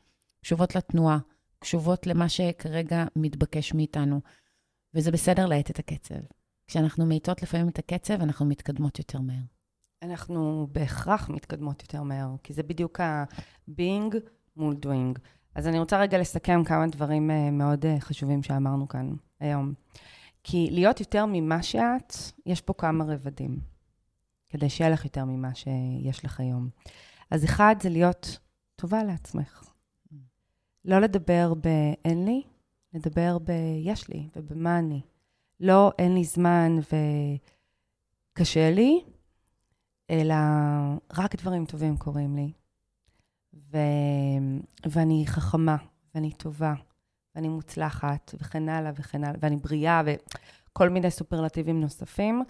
קשובות 0.42 0.76
לתנועה, 0.76 1.18
קשובות 1.58 2.06
למה 2.06 2.28
שכרגע 2.28 3.04
מתבקש 3.16 3.74
מאיתנו. 3.74 4.20
וזה 4.94 5.10
בסדר 5.10 5.46
להאט 5.46 5.70
את 5.70 5.78
הקצב. 5.78 6.14
כשאנחנו 6.66 7.06
מאיטות 7.06 7.42
לפעמים 7.42 7.68
את 7.68 7.78
הקצב, 7.78 8.22
אנחנו 8.22 8.46
מתקדמות 8.46 8.98
יותר 8.98 9.20
מהר. 9.20 9.42
אנחנו 10.02 10.68
בהכרח 10.72 11.28
מתקדמות 11.28 11.82
יותר 11.82 12.02
מהר, 12.02 12.28
כי 12.42 12.52
זה 12.52 12.62
בדיוק 12.62 13.00
ה-being 13.00 14.16
מול 14.56 14.76
doing. 14.86 15.18
אז 15.54 15.68
אני 15.68 15.78
רוצה 15.78 16.00
רגע 16.00 16.18
לסכם 16.18 16.64
כמה 16.64 16.86
דברים 16.86 17.30
אה, 17.30 17.50
מאוד 17.50 17.86
אה, 17.86 18.00
חשובים 18.00 18.42
שאמרנו 18.42 18.88
כאן 18.88 19.12
היום. 19.40 19.74
כי 20.50 20.68
להיות 20.70 21.00
יותר 21.00 21.24
ממה 21.26 21.62
שאת, 21.62 22.14
יש 22.46 22.60
פה 22.60 22.72
כמה 22.78 23.04
רבדים, 23.04 23.60
כדי 24.46 24.70
שיהיה 24.70 24.90
לך 24.90 25.04
יותר 25.04 25.24
ממה 25.24 25.54
שיש 25.54 26.24
לך 26.24 26.40
היום. 26.40 26.68
אז 27.30 27.44
אחד 27.44 27.76
זה 27.82 27.88
להיות 27.88 28.38
טובה 28.76 29.04
לעצמך. 29.04 29.72
לא 30.84 30.98
לדבר 30.98 31.54
ב"אין 31.54 32.24
לי", 32.24 32.42
לדבר 32.92 33.38
ב"יש 33.38 34.08
לי" 34.08 34.28
וב"מה 34.36 34.78
אני". 34.78 35.00
לא 35.60 35.92
"אין 35.98 36.14
לי 36.14 36.24
זמן 36.24 36.76
וקשה 38.32 38.70
לי", 38.70 39.04
אלא 40.10 40.34
רק 41.12 41.36
דברים 41.36 41.66
טובים 41.66 41.96
קורים 41.96 42.36
לי. 42.36 42.52
ו... 43.54 43.78
ואני 44.90 45.24
חכמה, 45.26 45.76
ואני 46.14 46.32
טובה, 46.32 46.74
ואני 47.34 47.48
מוצלחת, 47.48 48.34
וכן 48.40 48.68
הלאה 48.68 48.92
וכן 48.94 49.24
הלאה, 49.24 49.38
ואני 49.40 49.56
בריאה, 49.56 50.02
וכל 50.04 50.88
מיני 50.88 51.10
סופרלטיבים 51.10 51.80
נוספים, 51.80 52.42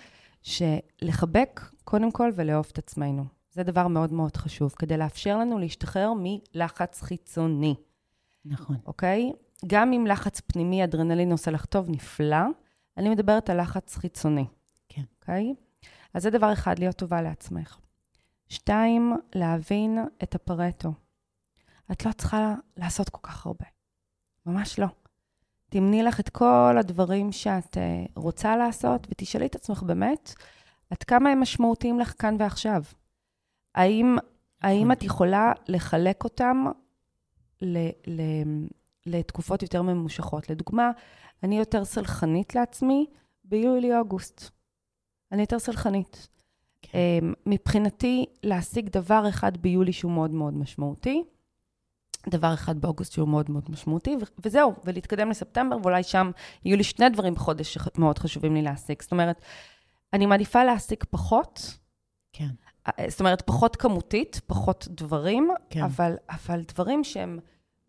שלחבק 0.42 1.60
קודם 1.84 2.10
כל 2.12 2.30
ולאהוב 2.34 2.66
את 2.72 2.78
עצמנו. 2.78 3.24
זה 3.50 3.62
דבר 3.62 3.88
מאוד 3.88 4.12
מאוד 4.12 4.36
חשוב, 4.36 4.74
כדי 4.78 4.96
לאפשר 4.96 5.38
לנו 5.38 5.58
להשתחרר 5.58 6.12
מלחץ 6.16 7.02
חיצוני. 7.02 7.74
נכון. 8.44 8.76
אוקיי? 8.86 9.32
גם 9.66 9.92
אם 9.92 10.06
לחץ 10.06 10.40
פנימי, 10.40 10.84
אדרנלין 10.84 11.32
עושה 11.32 11.50
לך 11.50 11.64
טוב, 11.64 11.90
נפלא. 11.90 12.46
אני 12.96 13.08
מדברת 13.08 13.50
על 13.50 13.60
לחץ 13.60 13.96
חיצוני. 13.96 14.46
כן. 14.88 15.02
אוקיי? 15.20 15.54
אז 16.14 16.22
זה 16.22 16.30
דבר 16.30 16.52
אחד, 16.52 16.78
להיות 16.78 16.96
טובה 16.96 17.22
לעצמך. 17.22 17.78
שתיים, 18.48 19.16
להבין 19.34 19.98
את 20.22 20.34
הפרטו. 20.34 20.92
את 21.92 22.06
לא 22.06 22.12
צריכה 22.12 22.54
לעשות 22.76 23.08
כל 23.08 23.20
כך 23.22 23.46
הרבה. 23.46 23.64
ממש 24.48 24.78
לא. 24.78 24.86
תמני 25.68 26.02
לך 26.02 26.20
את 26.20 26.28
כל 26.28 26.76
הדברים 26.78 27.32
שאת 27.32 27.76
uh, 27.76 28.10
רוצה 28.14 28.56
לעשות, 28.56 29.06
ותשאלי 29.10 29.46
את 29.46 29.54
עצמך 29.54 29.82
באמת, 29.82 30.34
עד 30.90 31.02
כמה 31.02 31.30
הם 31.30 31.40
משמעותיים 31.40 32.00
לך 32.00 32.14
כאן 32.18 32.36
ועכשיו. 32.38 32.82
האם, 33.74 34.16
האם 34.62 34.92
את 34.92 35.02
יכולה 35.02 35.52
לחלק 35.68 36.24
אותם 36.24 36.64
ל, 37.62 37.78
ל, 38.06 38.22
לתקופות 39.06 39.62
יותר 39.62 39.82
ממושכות? 39.82 40.50
לדוגמה, 40.50 40.90
אני 41.42 41.58
יותר 41.58 41.84
סלחנית 41.84 42.54
לעצמי 42.54 43.06
ביולי-אוגוסט. 43.44 44.50
אני 45.32 45.42
יותר 45.42 45.58
סלחנית. 45.58 46.28
כן. 46.82 46.98
מבחינתי, 47.46 48.26
להשיג 48.42 48.88
דבר 48.88 49.28
אחד 49.28 49.56
ביולי 49.56 49.92
שהוא 49.92 50.12
מאוד 50.12 50.30
מאוד 50.30 50.54
משמעותי, 50.54 51.24
דבר 52.30 52.54
אחד 52.54 52.80
באוגוסט 52.80 53.12
שהוא 53.12 53.28
מאוד 53.28 53.50
מאוד 53.50 53.64
משמעותי, 53.68 54.16
ו- 54.16 54.42
וזהו, 54.44 54.74
ולהתקדם 54.84 55.30
לספטמבר, 55.30 55.76
ואולי 55.82 56.02
שם 56.02 56.30
יהיו 56.64 56.76
לי 56.76 56.84
שני 56.84 57.08
דברים 57.08 57.34
בחודש 57.34 57.78
שמאוד 57.78 58.18
חשובים 58.18 58.54
לי 58.54 58.62
להעסיק. 58.62 59.02
זאת 59.02 59.12
אומרת, 59.12 59.40
אני 60.12 60.26
מעדיפה 60.26 60.64
להעסיק 60.64 61.04
פחות, 61.10 61.78
כן. 62.32 62.48
אה, 62.86 63.10
זאת 63.10 63.20
אומרת, 63.20 63.42
פחות 63.42 63.76
כמותית, 63.76 64.40
פחות 64.46 64.88
דברים, 64.90 65.50
כן. 65.70 65.82
אבל, 65.82 66.14
אבל 66.30 66.62
דברים 66.68 67.04
שהם 67.04 67.38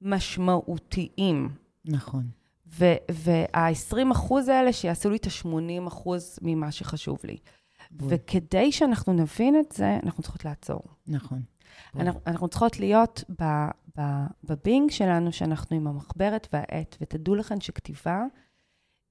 משמעותיים. 0.02 1.50
נכון. 1.86 2.24
וה-20 2.66 4.12
אחוז 4.12 4.48
האלה 4.48 4.74
שיעשו 4.74 5.10
לי 5.10 5.18
את 5.18 5.26
ה-80 5.26 5.88
אחוז 5.88 6.40
ממה 6.42 6.72
שחשוב 6.72 7.20
לי. 7.24 7.38
בול. 7.92 8.10
וכדי 8.12 8.72
שאנחנו 8.72 9.14
נבין 9.14 9.60
את 9.60 9.72
זה, 9.72 10.00
אנחנו 10.04 10.24
צריכות 10.24 10.46
לעצור. 10.46 10.82
נכון. 11.08 11.42
אנחנו, 11.96 12.22
אנחנו 12.28 12.48
צריכות 12.48 12.80
להיות 12.80 13.24
ב, 13.42 13.44
ב 14.44 14.52
being 14.52 14.92
שלנו, 14.92 15.32
שאנחנו 15.32 15.78
עם 15.78 15.88
המחברת 15.88 16.48
והעט, 16.54 16.98
ותדעו 17.02 17.36
לכם 17.36 17.60
שכתיבה 17.62 18.24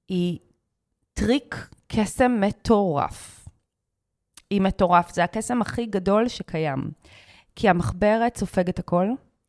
היא 0.07 0.39
טריק 1.13 1.69
קסם 1.87 2.37
מטורף. 2.41 3.47
היא 4.49 4.61
מטורף, 4.61 5.13
זה 5.13 5.23
הקסם 5.23 5.61
הכי 5.61 5.85
גדול 5.85 6.27
שקיים. 6.27 6.91
כי 7.55 7.69
המחברת 7.69 8.37
סופגת 8.37 8.79
הכל, 8.79 9.07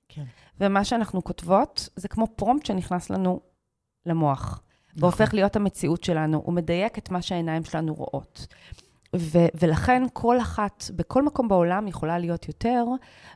כן. 0.09 0.25
ומה 0.61 0.85
שאנחנו 0.85 1.25
כותבות 1.25 1.89
זה 1.97 2.09
כמו 2.09 2.27
פרומפט 2.27 2.67
שנכנס 2.67 3.11
לנו 3.11 3.41
למוח, 4.07 4.63
נכון. 4.89 5.03
והופך 5.03 5.35
להיות 5.35 5.57
המציאות 5.57 6.05
שלנו, 6.05 6.43
הוא 6.45 6.55
מדייק 6.55 6.99
את 6.99 7.11
מה 7.11 7.23
שהעיניים 7.23 7.65
שלנו 7.65 7.95
רואות. 7.95 8.47
ו- 9.17 9.49
ולכן 9.61 10.03
כל 10.13 10.41
אחת, 10.41 10.85
בכל 10.97 11.23
מקום 11.23 11.49
בעולם, 11.49 11.89
יכולה 11.89 12.19
להיות 12.19 12.49
יותר, 12.49 12.85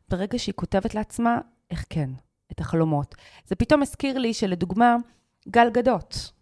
ברגע 0.09 0.39
שהיא 0.39 0.55
כותבת 0.55 0.95
לעצמה, 0.95 1.39
איך 1.71 1.85
כן, 1.91 2.11
את 2.53 2.61
החלומות. 2.61 3.15
זה 3.45 3.55
פתאום 3.55 3.83
הזכיר 3.83 4.19
לי 4.19 4.35
שלדוגמה, 4.35 4.97
גל 5.49 5.71
גדות, 5.71 6.33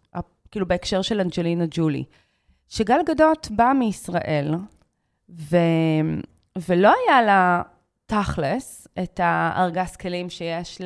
כאילו 0.51 0.67
בהקשר 0.67 1.01
של 1.01 1.21
אנג'לינה 1.21 1.65
ג'ולי, 1.71 2.03
שגל 2.69 2.99
גדות 3.05 3.47
באה 3.51 3.73
מישראל, 3.73 4.55
ו- 5.29 5.57
ולא 6.67 6.93
היה 7.07 7.21
לה 7.21 7.61
תכלס 8.05 8.87
את 9.03 9.19
הארגז 9.23 9.95
כלים 9.95 10.29
שיש 10.29 10.81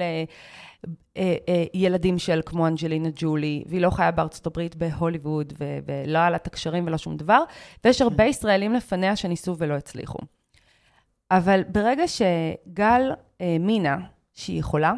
לילדים 1.74 2.20
של 2.20 2.42
כמו 2.46 2.68
אנג'לינה 2.68 3.10
ג'ולי, 3.16 3.64
והיא 3.68 3.82
לא 3.82 3.90
חיה 3.90 4.12
בארצות 4.12 4.48
הברית, 4.48 4.76
בהוליווד, 4.76 5.54
ו- 5.60 5.80
ולא 5.86 6.20
היה 6.20 6.30
לה 6.30 6.36
את 6.36 6.48
הקשרים 6.48 6.88
ולא 6.88 6.98
שום 6.98 7.18
דבר, 7.18 7.44
ויש 7.86 8.02
הרבה 8.02 8.24
ישראלים 8.24 8.74
לפניה 8.74 9.16
שניסו 9.16 9.56
ולא 9.58 9.74
הצליחו. 9.74 10.20
אבל 11.32 11.64
ברגע 11.64 12.04
שגל 12.08 13.12
האמינה 13.40 13.98
שהיא 14.38 14.60
יכולה, 14.60 14.94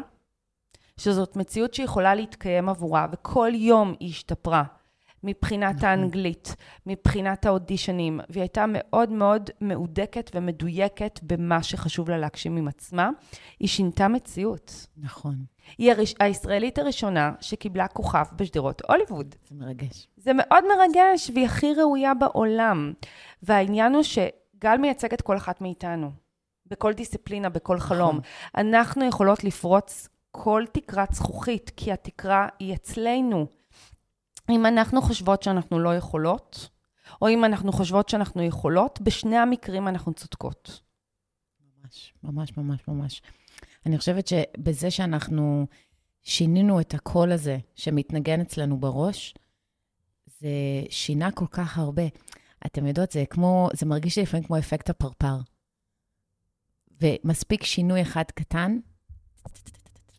שזאת 0.96 1.36
מציאות 1.36 1.74
שיכולה 1.74 2.14
להתקיים 2.14 2.68
עבורה, 2.68 3.06
וכל 3.12 3.50
יום 3.54 3.94
היא 4.00 4.08
השתפרה, 4.08 4.64
מבחינת 5.24 5.76
נכון. 5.76 5.88
האנגלית, 5.88 6.56
מבחינת 6.86 7.46
האודישנים, 7.46 8.20
והיא 8.28 8.40
הייתה 8.40 8.64
מאוד 8.68 9.12
מאוד 9.12 9.50
מהודקת 9.60 10.30
ומדויקת 10.34 11.20
במה 11.22 11.62
שחשוב 11.62 12.10
לה 12.10 12.18
להגשים 12.18 12.56
עם 12.56 12.68
עצמה, 12.68 13.10
היא 13.60 13.68
שינתה 13.68 14.08
מציאות. 14.08 14.86
נכון. 14.96 15.34
היא 15.78 15.92
הראש... 15.92 16.14
הישראלית 16.20 16.78
הראשונה 16.78 17.32
שקיבלה 17.40 17.88
כוכב 17.88 18.24
בשדרות 18.36 18.82
הוליווד. 18.88 19.34
זה 19.48 19.54
מרגש. 19.54 20.08
זה 20.16 20.32
מאוד 20.34 20.64
מרגש, 20.76 21.30
והיא 21.34 21.46
הכי 21.46 21.74
ראויה 21.74 22.14
בעולם. 22.14 22.92
והעניין 23.42 23.94
הוא 23.94 24.02
שגל 24.02 24.76
מייצגת 24.80 25.20
כל 25.20 25.36
אחת 25.36 25.60
מאיתנו, 25.60 26.10
בכל 26.70 26.92
דיסציפלינה, 26.92 27.48
בכל 27.48 27.80
חלום. 27.80 28.20
אנחנו 28.56 29.04
יכולות 29.04 29.44
לפרוץ 29.44 30.08
כל 30.30 30.64
תקרת 30.72 31.12
זכוכית, 31.12 31.70
כי 31.76 31.92
התקרה 31.92 32.48
היא 32.58 32.74
אצלנו. 32.74 33.46
אם 34.50 34.66
אנחנו 34.66 35.02
חושבות 35.02 35.42
שאנחנו 35.42 35.78
לא 35.78 35.96
יכולות, 35.96 36.68
או 37.22 37.28
אם 37.28 37.44
אנחנו 37.44 37.72
חושבות 37.72 38.08
שאנחנו 38.08 38.42
יכולות, 38.42 39.00
בשני 39.00 39.36
המקרים 39.36 39.88
אנחנו 39.88 40.12
צודקות. 40.12 40.80
ממש, 41.84 42.14
ממש, 42.22 42.56
ממש, 42.56 42.80
ממש. 42.88 43.22
אני 43.86 43.98
חושבת 43.98 44.26
שבזה 44.26 44.90
שאנחנו 44.90 45.66
שינינו 46.22 46.80
את 46.80 46.94
הקול 46.94 47.32
הזה 47.32 47.58
שמתנגן 47.74 48.40
אצלנו 48.40 48.80
בראש, 48.80 49.34
זה 50.26 50.48
שינה 50.90 51.30
כל 51.30 51.46
כך 51.50 51.78
הרבה. 51.78 52.02
אתם 52.66 52.86
יודעות, 52.86 53.10
זה 53.10 53.24
כמו, 53.30 53.68
זה 53.72 53.86
מרגיש 53.86 54.16
לי 54.16 54.22
לפעמים 54.22 54.46
כמו 54.46 54.58
אפקט 54.58 54.90
הפרפר. 54.90 55.36
ומספיק 57.00 57.64
שינוי 57.64 58.02
אחד 58.02 58.24
קטן, 58.34 58.78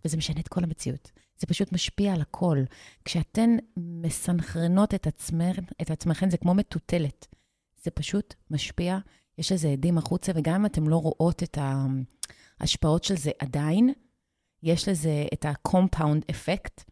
וזה 0.06 0.18
משנה 0.18 0.40
את 0.40 0.48
כל 0.48 0.64
המציאות. 0.64 1.12
זה 1.38 1.48
פשוט 1.48 1.72
משפיע 1.72 2.14
על 2.14 2.22
הכל. 2.22 2.58
כשאתן 3.06 3.58
מסנכרנות 3.78 4.94
את, 4.94 5.08
עצמכ, 5.08 5.60
את 5.82 5.92
עצמכן, 5.92 6.30
זה 6.30 6.38
כמו 6.38 6.54
מטוטלת. 6.54 7.28
זה 7.84 7.92
פשוט 7.92 8.34
משפיע, 8.50 8.98
יש 9.38 9.52
לזה 9.52 9.70
עדים 9.70 9.98
החוצה, 9.98 10.32
וגם 10.36 10.56
אם 10.56 10.66
אתן 10.66 10.84
לא 10.84 10.96
רואות 10.96 11.44
את 11.44 11.58
ההשפעות 12.60 13.04
של 13.04 13.18
זה 13.18 13.32
עדיין, 13.40 13.94
יש 14.64 14.88
לזה 14.88 15.26
את 15.34 15.46
ה-compound 15.46 16.32
effect, 16.32 16.84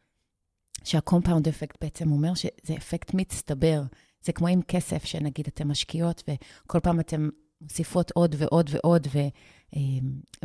שה-compound 0.84 1.44
effect 1.44 1.78
בעצם 1.82 2.12
אומר 2.12 2.34
שזה 2.34 2.74
אפקט 2.78 3.14
מצטבר. 3.14 3.84
זה 4.22 4.32
כמו 4.34 4.48
עם 4.48 4.62
כסף, 4.62 5.06
שנגיד 5.06 5.48
אתן 5.48 5.68
משקיעות, 5.68 6.24
וכל 6.28 6.80
פעם 6.80 7.00
אתן 7.00 7.30
מוסיפות 7.62 8.12
עוד 8.12 8.36
ועוד 8.38 8.70
ועוד, 8.74 9.07
ו, 9.14 9.20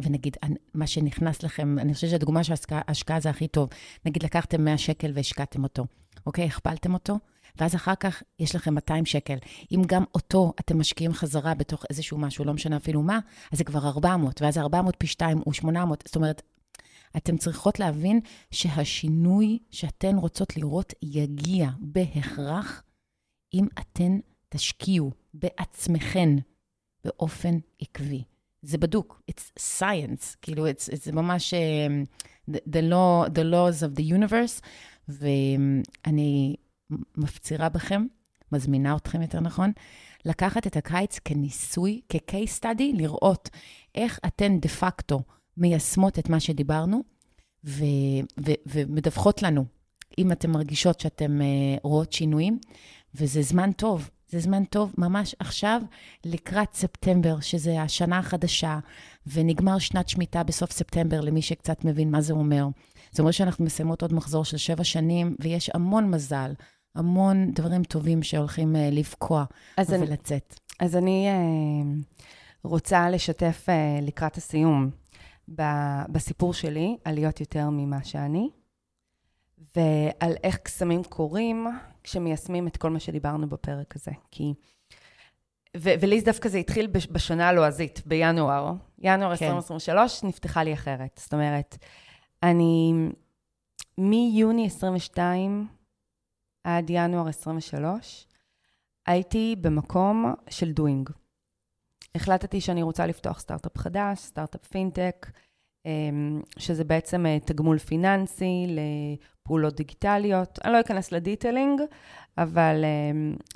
ונגיד, 0.03 0.37
מה 0.75 0.87
שנכנס 0.87 1.43
לכם, 1.43 1.79
אני 1.79 1.95
חושבת 1.95 2.11
שהדוגמה 2.11 2.45
של 2.45 2.53
ההשקעה 2.71 3.21
זה 3.21 3.31
הכי 3.31 3.49
טוב. 3.49 3.69
נגיד, 4.05 4.23
לקחתם 4.23 4.65
100 4.65 4.79
שקל 4.79 5.13
והשקעתם 5.15 5.63
אותו, 5.63 5.87
אוקיי? 6.27 6.45
הכפלתם 6.45 6.95
אותו, 6.95 7.19
ואז 7.57 7.75
אחר 7.75 7.95
כך 7.95 8.23
יש 8.39 8.57
לכם 8.57 8.75
200 8.75 9.07
שקל. 9.07 9.37
אם 9.73 9.83
גם 9.87 10.05
אותו 10.15 10.53
אתם 10.61 10.79
משקיעים 10.79 11.13
חזרה 11.13 11.55
בתוך 11.55 11.85
איזשהו 11.91 12.19
משהו, 12.19 12.45
לא 12.45 12.55
משנה 12.55 12.77
אפילו 12.77 13.03
מה, 13.03 13.19
אז 13.53 13.59
זה 13.59 13.65
כבר 13.65 13.89
400, 13.89 14.43
ואז 14.43 14.59
400 14.59 14.95
פי 14.99 15.07
2 15.07 15.39
הוא 15.45 15.53
800. 15.53 16.05
זאת 16.07 16.17
אומרת, 16.17 16.43
אתן 17.17 17.37
צריכות 17.37 17.79
להבין 17.79 18.21
שהשינוי 18.51 19.59
שאתן 19.71 20.17
רוצות 20.17 20.57
לראות 20.57 20.93
יגיע 21.03 21.71
בהכרח 21.79 22.83
אם 23.55 23.67
אתן 23.81 24.19
תשקיעו 24.49 25.11
בעצמכן 25.35 26.31
באופן 27.05 27.59
עקבי. 27.81 28.23
זה 28.63 28.79
בדוק, 28.79 29.23
it's 29.31 29.61
science, 29.81 30.37
כאילו, 30.43 30.67
it's, 30.67 30.89
it's 30.91 31.13
ממש 31.13 31.55
uh, 31.55 32.51
the, 32.51 32.83
law, 32.91 33.29
the 33.29 33.45
laws 33.53 33.83
of 33.83 33.99
the 33.99 34.03
universe, 34.03 34.61
ואני 35.09 36.57
מפצירה 37.17 37.69
בכם, 37.69 38.07
מזמינה 38.53 38.97
אתכם 38.97 39.23
יותר 39.23 39.41
נכון, 39.41 39.73
לקחת 40.25 40.67
את 40.67 40.77
הקיץ 40.77 41.19
כניסוי, 41.19 42.01
כ-case 42.09 42.61
study, 42.61 42.97
לראות 42.97 43.51
איך 43.95 44.21
אתן 44.27 44.61
דה 44.61 44.69
פקטו 44.69 45.23
מיישמות 45.57 46.19
את 46.19 46.29
מה 46.29 46.41
שדיברנו, 46.41 47.03
ו- 47.65 47.85
ו- 48.47 48.53
ומדווחות 48.67 49.43
לנו, 49.43 49.65
אם 50.19 50.33
אתן 50.33 50.51
מרגישות 50.51 51.01
שאתן 51.01 51.41
uh, 51.41 51.45
רואות 51.83 52.13
שינויים, 52.13 52.59
וזה 53.15 53.43
זמן 53.43 53.73
טוב. 53.73 54.11
זה 54.35 54.41
זמן 54.41 54.65
טוב 54.65 54.93
ממש 54.99 55.35
עכשיו, 55.39 55.81
לקראת 56.25 56.75
ספטמבר, 56.75 57.41
שזה 57.41 57.83
השנה 57.83 58.19
החדשה, 58.19 58.79
ונגמר 59.27 59.79
שנת 59.79 60.09
שמיטה 60.09 60.43
בסוף 60.43 60.73
ספטמבר, 60.73 61.21
למי 61.21 61.43
שקצת 61.43 61.85
מבין 61.85 62.11
מה 62.11 62.21
זה 62.21 62.33
אומר. 62.33 62.67
זה 63.13 63.23
אומר 63.23 63.31
שאנחנו 63.31 63.65
מסיימות 63.65 64.03
עוד 64.03 64.13
מחזור 64.13 64.45
של 64.45 64.57
שבע 64.57 64.85
שנים, 64.85 65.37
ויש 65.41 65.71
המון 65.75 66.11
מזל, 66.11 66.53
המון 66.95 67.53
דברים 67.53 67.85
טובים 67.85 68.23
שהולכים 68.23 68.77
uh, 68.77 68.79
לבקוע 68.93 69.45
ולצאת. 69.89 70.55
אני, 70.81 70.89
אז 70.89 70.97
אני 70.97 71.29
uh, 71.29 72.21
רוצה 72.65 73.11
לשתף 73.11 73.67
uh, 73.69 74.05
לקראת 74.05 74.37
הסיום 74.37 74.91
ב- 75.49 76.13
בסיפור 76.13 76.55
שלי, 76.55 76.97
על 77.05 77.15
להיות 77.15 77.41
יותר 77.41 77.71
ממה 77.71 78.05
שאני, 78.05 78.49
ועל 79.59 80.35
איך 80.43 80.57
קסמים 80.57 81.05
קורים 81.05 81.67
כשמיישמים 82.03 82.67
את 82.67 82.77
כל 82.77 82.91
מה 82.91 83.01
שדיברנו 83.01 83.49
בפרק 83.49 83.97
הזה. 83.97 84.11
כי... 84.31 84.55
ו- 85.77 85.95
ולי 86.01 86.21
דווקא 86.21 86.49
זה 86.49 86.59
התחיל 86.59 86.87
בשנה 86.87 87.49
הלועזית, 87.49 88.03
בינואר. 88.07 88.73
ינואר 88.99 89.37
כן. 89.37 89.45
2023 89.45 90.25
נפתחה 90.25 90.63
לי 90.63 90.75
אחרת. 90.75 91.21
זאת 91.23 91.35
אומרת, 91.35 91.79
אני 92.43 92.93
מיוני 93.99 94.67
22 94.67 95.69
עד 96.65 96.91
ינואר 96.91 97.29
23, 97.29 98.27
הייתי 99.07 99.57
במקום 99.61 100.35
של 100.51 100.73
doing. 100.73 101.11
החלטתי 102.15 102.61
שאני 102.61 102.83
רוצה 102.83 103.07
לפתוח 103.07 103.41
סטארט-אפ 103.41 103.79
חדש, 103.79 104.19
סטארט-אפ 104.19 104.67
פינטק, 104.67 105.31
שזה 106.59 106.85
בעצם 106.85 107.27
תגמול 107.45 107.79
פיננסי 107.79 108.67
לפעולות 108.69 109.77
דיגיטליות. 109.77 110.59
אני 110.65 110.73
לא 110.73 110.81
אכנס 110.81 111.13
ל 111.13 111.19
detailing, 111.19 111.81
אבל 112.39 112.85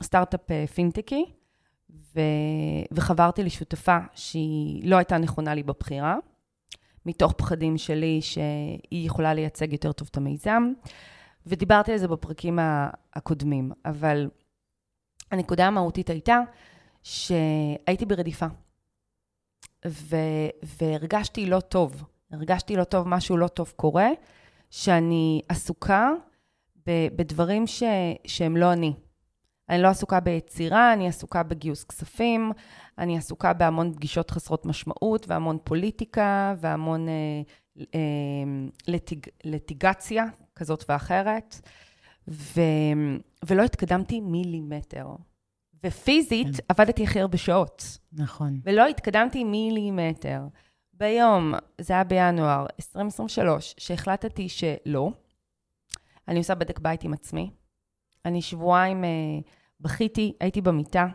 סטארט-אפ 0.02 0.66
פינטקי, 0.74 1.24
ו... 1.90 2.20
וחברתי 2.92 3.44
לשותפה 3.44 3.98
שהיא 4.14 4.90
לא 4.90 4.96
הייתה 4.96 5.18
נכונה 5.18 5.54
לי 5.54 5.62
בבחירה, 5.62 6.16
מתוך 7.06 7.32
פחדים 7.32 7.78
שלי 7.78 8.22
שהיא 8.22 9.06
יכולה 9.06 9.34
לייצג 9.34 9.72
יותר 9.72 9.92
טוב 9.92 10.08
את 10.10 10.16
המיזם. 10.16 10.72
ודיברתי 11.46 11.92
על 11.92 11.98
זה 11.98 12.08
בפרקים 12.08 12.58
הקודמים, 13.14 13.72
אבל 13.84 14.30
הנקודה 15.30 15.66
המהותית 15.66 16.10
הייתה 16.10 16.40
שהייתי 17.02 18.06
ברדיפה. 18.06 18.46
ו- 19.86 20.48
והרגשתי 20.62 21.46
לא 21.46 21.60
טוב. 21.60 22.04
הרגשתי 22.32 22.76
לא 22.76 22.84
טוב, 22.84 23.08
משהו 23.08 23.36
לא 23.36 23.48
טוב 23.48 23.72
קורה, 23.76 24.08
שאני 24.70 25.42
עסוקה 25.48 26.10
ב- 26.86 27.08
בדברים 27.16 27.66
ש- 27.66 27.82
שהם 28.26 28.56
לא 28.56 28.72
אני. 28.72 28.92
אני 29.68 29.82
לא 29.82 29.88
עסוקה 29.88 30.20
ביצירה, 30.20 30.92
אני 30.92 31.08
עסוקה 31.08 31.42
בגיוס 31.42 31.84
כספים, 31.84 32.52
אני 32.98 33.18
עסוקה 33.18 33.52
בהמון 33.52 33.94
פגישות 33.94 34.30
חסרות 34.30 34.66
משמעות, 34.66 35.28
והמון 35.28 35.58
פוליטיקה, 35.64 36.54
והמון 36.60 37.08
אה, 37.08 37.42
אה, 37.94 38.00
לטיג, 38.88 39.26
לטיגציה 39.44 40.24
כזאת 40.56 40.84
ואחרת, 40.88 41.60
ו, 42.28 42.60
ולא 43.46 43.62
התקדמתי 43.62 44.20
מילימטר. 44.20 45.06
ופיזית 45.84 46.56
כן. 46.56 46.62
עבדתי 46.68 47.04
הכי 47.04 47.20
הרבה 47.20 47.38
שעות. 47.38 47.98
נכון. 48.12 48.60
ולא 48.64 48.86
התקדמתי 48.86 49.44
מילימטר. 49.44 50.40
ביום, 50.98 51.54
זה 51.80 51.94
היה 51.94 52.04
בינואר 52.04 52.66
2023, 52.80 53.74
שהחלטתי 53.78 54.48
שלא, 54.48 55.10
אני 56.28 56.38
עושה 56.38 56.54
בדק 56.54 56.78
בית 56.78 57.04
עם 57.04 57.12
עצמי. 57.12 57.50
אני 58.24 58.42
שבועיים 58.42 59.04
אה, 59.04 59.10
בכיתי, 59.80 60.32
הייתי 60.40 60.60
במיטה, 60.60 61.06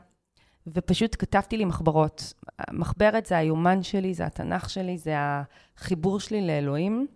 ופשוט 0.67 1.15
כתבתי 1.19 1.57
לי 1.57 1.65
מחברות. 1.65 2.34
מחברת 2.71 3.25
זה 3.25 3.38
היומן 3.38 3.84
שלי, 3.84 4.13
זה 4.13 4.25
התנ"ך 4.25 4.69
שלי, 4.69 4.97
זה 4.97 5.13
החיבור 5.17 6.19
שלי 6.19 6.47
לאלוהים, 6.47 7.07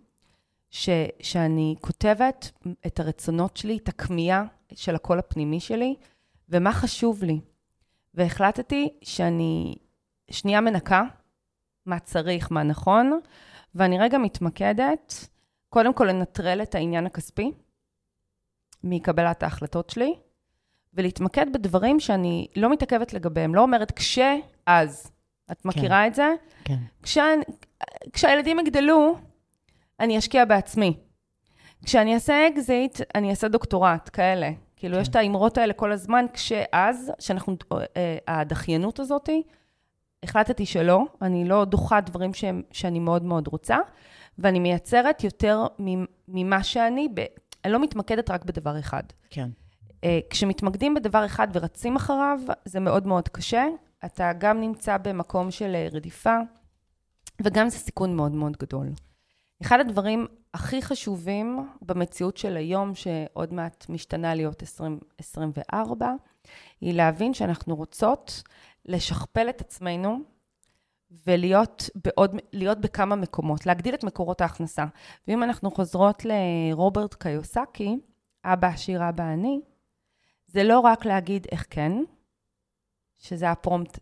ש, 0.70 0.88
שאני 1.20 1.74
כותבת 1.80 2.50
את 2.86 3.00
הרצונות 3.00 3.56
שלי, 3.56 3.76
את 3.76 3.88
הכמיהה 3.88 4.44
של 4.74 4.94
הקול 4.94 5.18
הפנימי 5.18 5.60
שלי, 5.60 5.94
ומה 6.48 6.72
חשוב 6.72 7.22
לי. 7.22 7.40
והחלטתי 8.14 8.88
שאני 9.02 9.74
שנייה 10.30 10.60
מנקה 10.60 11.02
מה 11.88 11.98
צריך, 11.98 12.52
מה 12.52 12.62
נכון, 12.62 13.20
ואני 13.74 13.98
רגע 13.98 14.18
מתמקדת, 14.18 15.28
קודם 15.68 15.94
כל 15.94 16.04
לנטרל 16.04 16.62
את 16.62 16.74
העניין 16.74 17.06
הכספי 17.06 17.52
מקבלת 18.84 19.42
ההחלטות 19.42 19.90
שלי, 19.90 20.14
ולהתמקד 20.94 21.52
בדברים 21.52 22.00
שאני 22.00 22.46
לא 22.56 22.72
מתעכבת 22.72 23.12
לגביהם, 23.12 23.54
לא 23.54 23.60
אומרת 23.60 23.90
כש, 23.90 24.18
אז. 24.66 25.10
את 25.52 25.60
כן. 25.62 25.68
מכירה 25.68 26.02
כן. 26.02 26.06
את 26.06 26.14
זה? 26.14 26.34
כן. 26.64 26.76
כשאני, 27.02 27.42
כשהילדים 28.12 28.58
יגדלו, 28.58 29.16
אני 30.00 30.18
אשקיע 30.18 30.44
בעצמי. 30.44 30.96
כשאני 31.84 32.14
אעשה 32.14 32.48
אקזיט, 32.48 33.00
אני 33.14 33.30
אעשה 33.30 33.48
דוקטורט, 33.48 34.10
כאלה. 34.12 34.50
כאילו, 34.76 34.94
כן. 34.94 35.02
יש 35.02 35.08
את 35.08 35.16
האמרות 35.16 35.58
האלה 35.58 35.72
כל 35.72 35.92
הזמן, 35.92 36.26
כשאז, 36.32 37.12
שאנחנו, 37.18 37.56
אה, 37.72 38.18
הדחיינות 38.28 39.00
הזאתי, 39.00 39.42
החלטתי 40.22 40.66
שלא, 40.66 41.04
אני 41.22 41.48
לא 41.48 41.64
דוחה 41.64 42.00
דברים 42.00 42.34
שהם, 42.34 42.62
שאני 42.70 42.98
מאוד 42.98 43.22
מאוד 43.22 43.48
רוצה, 43.48 43.76
ואני 44.38 44.58
מייצרת 44.58 45.24
יותר 45.24 45.66
ממה 46.28 46.62
שאני, 46.62 47.08
ב, 47.14 47.24
אני 47.64 47.72
לא 47.72 47.82
מתמקדת 47.82 48.30
רק 48.30 48.44
בדבר 48.44 48.78
אחד. 48.78 49.02
כן. 49.30 49.48
אה, 50.04 50.18
כשמתמקדים 50.30 50.94
בדבר 50.94 51.26
אחד 51.26 51.48
ורצים 51.52 51.96
אחריו, 51.96 52.40
זה 52.64 52.80
מאוד 52.80 53.06
מאוד 53.06 53.28
קשה. 53.28 53.66
אתה 54.04 54.32
גם 54.38 54.60
נמצא 54.60 54.96
במקום 54.96 55.50
של 55.50 55.74
אה, 55.74 55.88
רדיפה, 55.92 56.36
וגם 57.42 57.68
זה 57.68 57.78
סיכון 57.78 58.16
מאוד 58.16 58.32
מאוד 58.32 58.56
גדול. 58.56 58.86
אחד 59.62 59.80
הדברים 59.80 60.26
הכי 60.54 60.82
חשובים 60.82 61.68
במציאות 61.82 62.36
של 62.36 62.56
היום, 62.56 62.94
שעוד 62.94 63.54
מעט 63.54 63.86
משתנה 63.88 64.34
להיות 64.34 64.62
2024, 64.62 66.12
היא 66.80 66.94
להבין 66.94 67.34
שאנחנו 67.34 67.76
רוצות 67.76 68.42
לשכפל 68.88 69.48
את 69.48 69.60
עצמנו 69.60 70.18
ולהיות 71.26 71.90
בעוד, 72.04 72.36
להיות 72.52 72.80
בכמה 72.80 73.16
מקומות, 73.16 73.66
להגדיל 73.66 73.94
את 73.94 74.04
מקורות 74.04 74.40
ההכנסה. 74.40 74.84
ואם 75.28 75.42
אנחנו 75.42 75.70
חוזרות 75.70 76.22
לרוברט 76.24 77.14
קיוסקי, 77.14 77.98
אבא 78.44 78.68
עשיר, 78.68 79.08
אבא 79.08 79.32
אני, 79.32 79.60
זה 80.46 80.64
לא 80.64 80.80
רק 80.80 81.04
להגיד 81.04 81.46
איך 81.52 81.66
כן, 81.70 81.92
שזה 83.18 83.50
הפרומפט, 83.50 83.98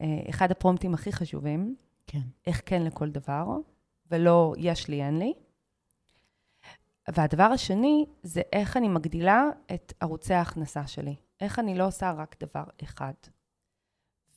אה, 0.00 0.06
אחד 0.30 0.50
הפרומפטים 0.50 0.94
הכי 0.94 1.12
חשובים, 1.12 1.76
כן. 2.06 2.20
איך 2.46 2.62
כן 2.66 2.82
לכל 2.82 3.10
דבר, 3.10 3.46
ולא 4.10 4.54
יש 4.58 4.88
לי, 4.88 5.02
אין 5.02 5.18
לי. 5.18 5.32
והדבר 7.08 7.44
השני, 7.44 8.06
זה 8.22 8.42
איך 8.52 8.76
אני 8.76 8.88
מגדילה 8.88 9.44
את 9.74 9.92
ערוצי 10.00 10.34
ההכנסה 10.34 10.86
שלי. 10.86 11.14
איך 11.40 11.58
אני 11.58 11.78
לא 11.78 11.86
עושה 11.86 12.12
רק 12.12 12.36
דבר 12.40 12.64
אחד. 12.82 13.12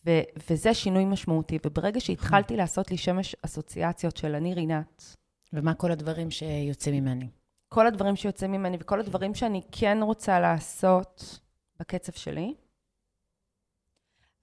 ו- 0.06 0.22
וזה 0.50 0.74
שינוי 0.74 1.06
משמעותי. 1.06 1.58
וברגע 1.66 2.00
שהתחלתי 2.00 2.58
לעשות 2.58 2.92
לי 2.92 2.98
שמש 2.98 3.36
אסוציאציות 3.46 4.18
של 4.18 4.36
אני 4.36 4.54
רינת. 4.54 5.16
ומה 5.54 5.74
כל 5.74 5.92
הדברים 5.92 6.32
שיוצאים 6.32 6.96
ממני? 6.96 7.28
כל 7.70 7.88
הדברים 7.88 8.16
שיוצאים 8.16 8.52
ממני 8.52 8.78
וכל 8.80 9.00
הדברים 9.00 9.36
שאני 9.36 9.62
כן 9.72 9.98
רוצה 10.02 10.40
לעשות 10.40 11.40
בקצב 11.80 12.12
שלי, 12.12 12.54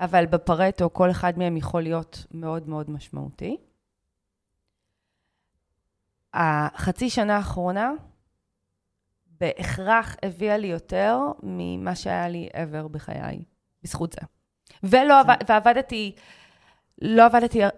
אבל 0.00 0.26
בפרטו 0.26 0.90
כל 0.92 1.10
אחד 1.10 1.38
מהם 1.38 1.56
יכול 1.56 1.82
להיות 1.82 2.26
מאוד 2.30 2.68
מאוד 2.68 2.90
משמעותי. 2.90 3.56
החצי 6.34 7.10
שנה 7.10 7.36
האחרונה 7.36 7.90
בהכרח 9.26 10.16
הביאה 10.22 10.58
לי 10.58 10.66
יותר 10.66 11.18
ממה 11.42 11.94
שהיה 11.94 12.28
לי 12.28 12.48
ever 12.54 12.88
בחיי, 12.88 13.44
בזכות 13.82 14.12
זה. 14.12 14.20
ולא 14.82 15.20
עבד, 15.20 15.36
ועבדתי, 15.48 16.12
לא 17.02 17.26
עבדתי 17.26 17.64
אה, 17.64 17.70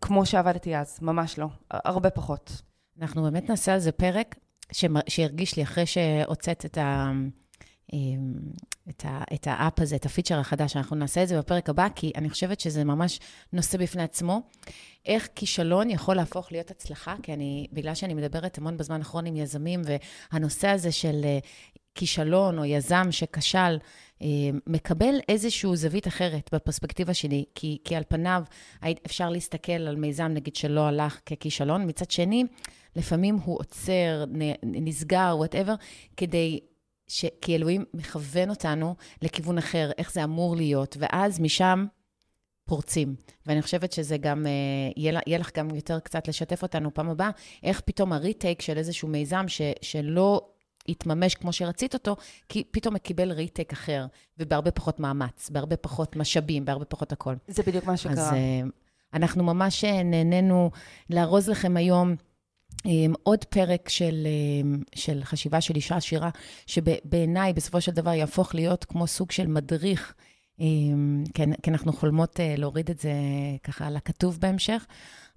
כמו 0.00 0.26
שעבדתי 0.26 0.76
אז, 0.76 0.98
ממש 1.02 1.38
לא, 1.38 1.46
הרבה 1.70 2.10
פחות. 2.10 2.62
אנחנו 3.00 3.22
באמת 3.22 3.48
נעשה 3.48 3.74
על 3.74 3.78
זה 3.78 3.92
פרק 3.92 4.36
שירגיש 5.08 5.56
לי 5.56 5.62
אחרי 5.62 5.86
שהוצאת 5.86 6.64
את 6.64 6.78
ה... 6.78 7.12
אמ, 7.92 8.34
את, 8.88 9.04
ה, 9.04 9.22
את 9.34 9.46
האפ 9.50 9.80
הזה, 9.80 9.96
את 9.96 10.06
הפיצ'ר 10.06 10.38
החדש, 10.38 10.76
אנחנו 10.76 10.96
נעשה 10.96 11.22
את 11.22 11.28
זה 11.28 11.38
בפרק 11.38 11.70
הבא, 11.70 11.88
כי 11.94 12.12
אני 12.16 12.30
חושבת 12.30 12.60
שזה 12.60 12.84
ממש 12.84 13.20
נושא 13.52 13.78
בפני 13.78 14.02
עצמו. 14.02 14.40
איך 15.06 15.28
כישלון 15.34 15.90
יכול 15.90 16.16
להפוך 16.16 16.52
להיות 16.52 16.70
הצלחה, 16.70 17.14
כי 17.22 17.32
אני, 17.32 17.66
בגלל 17.72 17.94
שאני 17.94 18.14
מדברת 18.14 18.58
המון 18.58 18.76
בזמן 18.76 18.98
האחרון 18.98 19.26
עם 19.26 19.36
יזמים, 19.36 19.82
והנושא 20.32 20.68
הזה 20.68 20.92
של 20.92 21.20
אה, 21.24 21.38
כישלון 21.94 22.58
או 22.58 22.64
יזם 22.64 23.06
שכשל, 23.10 23.78
מקבל 24.66 25.14
איזושהי 25.28 25.76
זווית 25.76 26.08
אחרת 26.08 26.50
בפרספקטיבה 26.52 27.14
שלי, 27.14 27.44
כי, 27.54 27.78
כי 27.84 27.96
על 27.96 28.02
פניו 28.08 28.42
אפשר 29.06 29.30
להסתכל 29.30 29.72
על 29.72 29.96
מיזם, 29.96 30.28
נגיד, 30.34 30.56
שלא 30.56 30.80
הלך 30.80 31.20
ככישלון. 31.26 31.88
מצד 31.88 32.10
שני, 32.10 32.44
לפעמים 32.96 33.34
הוא 33.44 33.58
עוצר, 33.58 34.24
נסגר, 34.62 35.34
whatever, 35.36 35.74
כדי 36.16 36.60
ש... 37.08 37.24
כי 37.40 37.54
אלוהים 37.54 37.84
מכוון 37.94 38.50
אותנו 38.50 38.94
לכיוון 39.22 39.58
אחר, 39.58 39.90
איך 39.98 40.12
זה 40.12 40.24
אמור 40.24 40.56
להיות, 40.56 40.96
ואז 41.00 41.40
משם 41.40 41.86
פורצים. 42.64 43.14
ואני 43.46 43.62
חושבת 43.62 43.92
שזה 43.92 44.16
גם, 44.16 44.46
אה, 44.46 44.52
יהיה 45.26 45.38
לך 45.38 45.50
גם 45.56 45.74
יותר 45.74 46.00
קצת 46.00 46.28
לשתף 46.28 46.62
אותנו 46.62 46.94
פעם 46.94 47.10
הבאה, 47.10 47.30
איך 47.62 47.80
פתאום 47.80 48.12
ה 48.12 48.19
retake 48.19 48.62
של 48.62 48.78
איזשהו 48.78 49.08
מיזם 49.08 49.48
ש, 49.48 49.60
שלא 49.82 50.48
יתממש 50.88 51.34
כמו 51.34 51.52
שרצית 51.52 51.94
אותו, 51.94 52.16
כי 52.48 52.64
פתאום 52.70 52.98
קיבל 52.98 53.32
retake 53.32 53.72
אחר, 53.72 54.06
ובהרבה 54.38 54.70
פחות 54.70 55.00
מאמץ, 55.00 55.50
בהרבה 55.50 55.76
פחות 55.76 56.16
משאבים, 56.16 56.64
בהרבה 56.64 56.84
פחות 56.84 57.12
הכול. 57.12 57.36
זה 57.48 57.62
בדיוק 57.62 57.84
מה 57.84 57.96
שקרה. 57.96 58.12
אז 58.12 58.32
אה, 58.32 58.60
אנחנו 59.14 59.44
ממש 59.44 59.84
אה, 59.84 60.02
נהנינו 60.02 60.70
לארוז 61.10 61.48
לכם 61.48 61.76
היום 61.76 62.16
Um, 62.80 63.14
עוד 63.22 63.44
פרק 63.44 63.88
של, 63.88 64.26
של 64.94 65.24
חשיבה 65.24 65.60
של 65.60 65.76
אישה 65.76 65.96
עשירה, 65.96 66.30
שבעיניי 66.66 67.52
בסופו 67.52 67.80
של 67.80 67.92
דבר 67.92 68.12
יהפוך 68.12 68.54
להיות 68.54 68.84
כמו 68.84 69.06
סוג 69.06 69.30
של 69.30 69.46
מדריך, 69.46 70.14
um, 70.58 70.62
כי, 71.62 71.70
אנחנו 71.70 71.92
חולמות 71.92 72.40
להוריד 72.58 72.90
את 72.90 72.98
זה 72.98 73.12
ככה 73.64 73.90
לכתוב 73.90 74.38
בהמשך, 74.40 74.86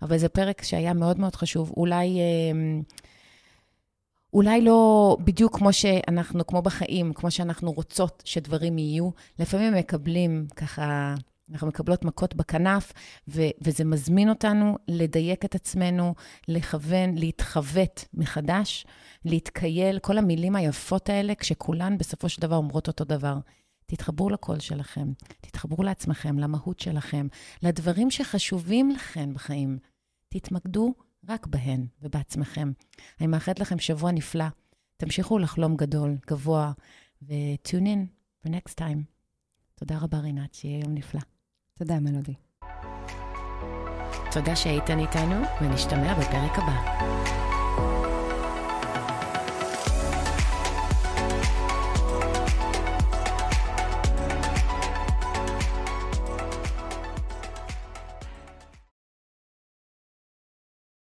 אבל 0.01 0.17
זה 0.17 0.29
פרק 0.29 0.63
שהיה 0.63 0.93
מאוד 0.93 1.19
מאוד 1.19 1.35
חשוב. 1.35 1.73
אולי... 1.77 2.19
אולי 4.33 4.61
לא 4.61 5.17
בדיוק 5.23 5.57
כמו 5.57 5.73
שאנחנו, 5.73 6.47
כמו 6.47 6.61
בחיים, 6.61 7.13
כמו 7.13 7.31
שאנחנו 7.31 7.71
רוצות 7.71 8.23
שדברים 8.25 8.77
יהיו, 8.77 9.09
לפעמים 9.39 9.73
מקבלים 9.73 10.47
ככה 10.55 11.15
אנחנו 11.51 11.67
מקבלות 11.67 12.05
מכות 12.05 12.35
בכנף, 12.35 12.93
ו- 13.27 13.49
וזה 13.61 13.85
מזמין 13.85 14.29
אותנו 14.29 14.77
לדייק 14.87 15.45
את 15.45 15.55
עצמנו, 15.55 16.13
לכוון, 16.47 17.15
להתחוות 17.15 18.05
מחדש, 18.13 18.85
להתקייל, 19.25 19.99
כל 19.99 20.17
המילים 20.17 20.55
היפות 20.55 21.09
האלה, 21.09 21.35
כשכולן 21.35 21.97
בסופו 21.97 22.29
של 22.29 22.41
דבר 22.41 22.55
אומרות 22.55 22.87
אותו 22.87 23.03
דבר. 23.03 23.37
תתחברו 23.85 24.29
לקול 24.29 24.59
שלכם, 24.59 25.11
תתחברו 25.41 25.83
לעצמכם, 25.83 26.39
למהות 26.39 26.79
שלכם, 26.79 27.27
לדברים 27.63 28.11
שחשובים 28.11 28.91
לכם 28.91 29.33
בחיים. 29.33 29.77
תתמקדו 30.29 30.93
רק 31.29 31.47
בהן 31.47 31.87
ובעצמכם. 32.01 32.71
אני 33.19 33.27
מאחלת 33.27 33.59
לכם 33.59 33.79
שבוע 33.79 34.11
נפלא. 34.11 34.45
תמשיכו 34.97 35.39
לחלום 35.39 35.75
גדול, 35.75 36.17
גבוה, 36.27 36.71
ו-tune 37.21 37.85
in 37.85 38.07
for 38.45 38.49
next 38.49 38.73
time. 38.79 38.99
תודה 39.75 39.97
רבה, 39.97 40.17
רינת, 40.17 40.53
שיהיה 40.53 40.79
יום 40.79 40.93
נפלא. 40.93 41.21
תודה, 41.73 41.99
מלודי. 41.99 42.33
תודה 44.31 44.55
שהייתן 44.55 44.99
איתנו, 44.99 45.35
ונשתמע 45.61 46.13
בפרק 46.19 46.51
הבא. 46.57 47.42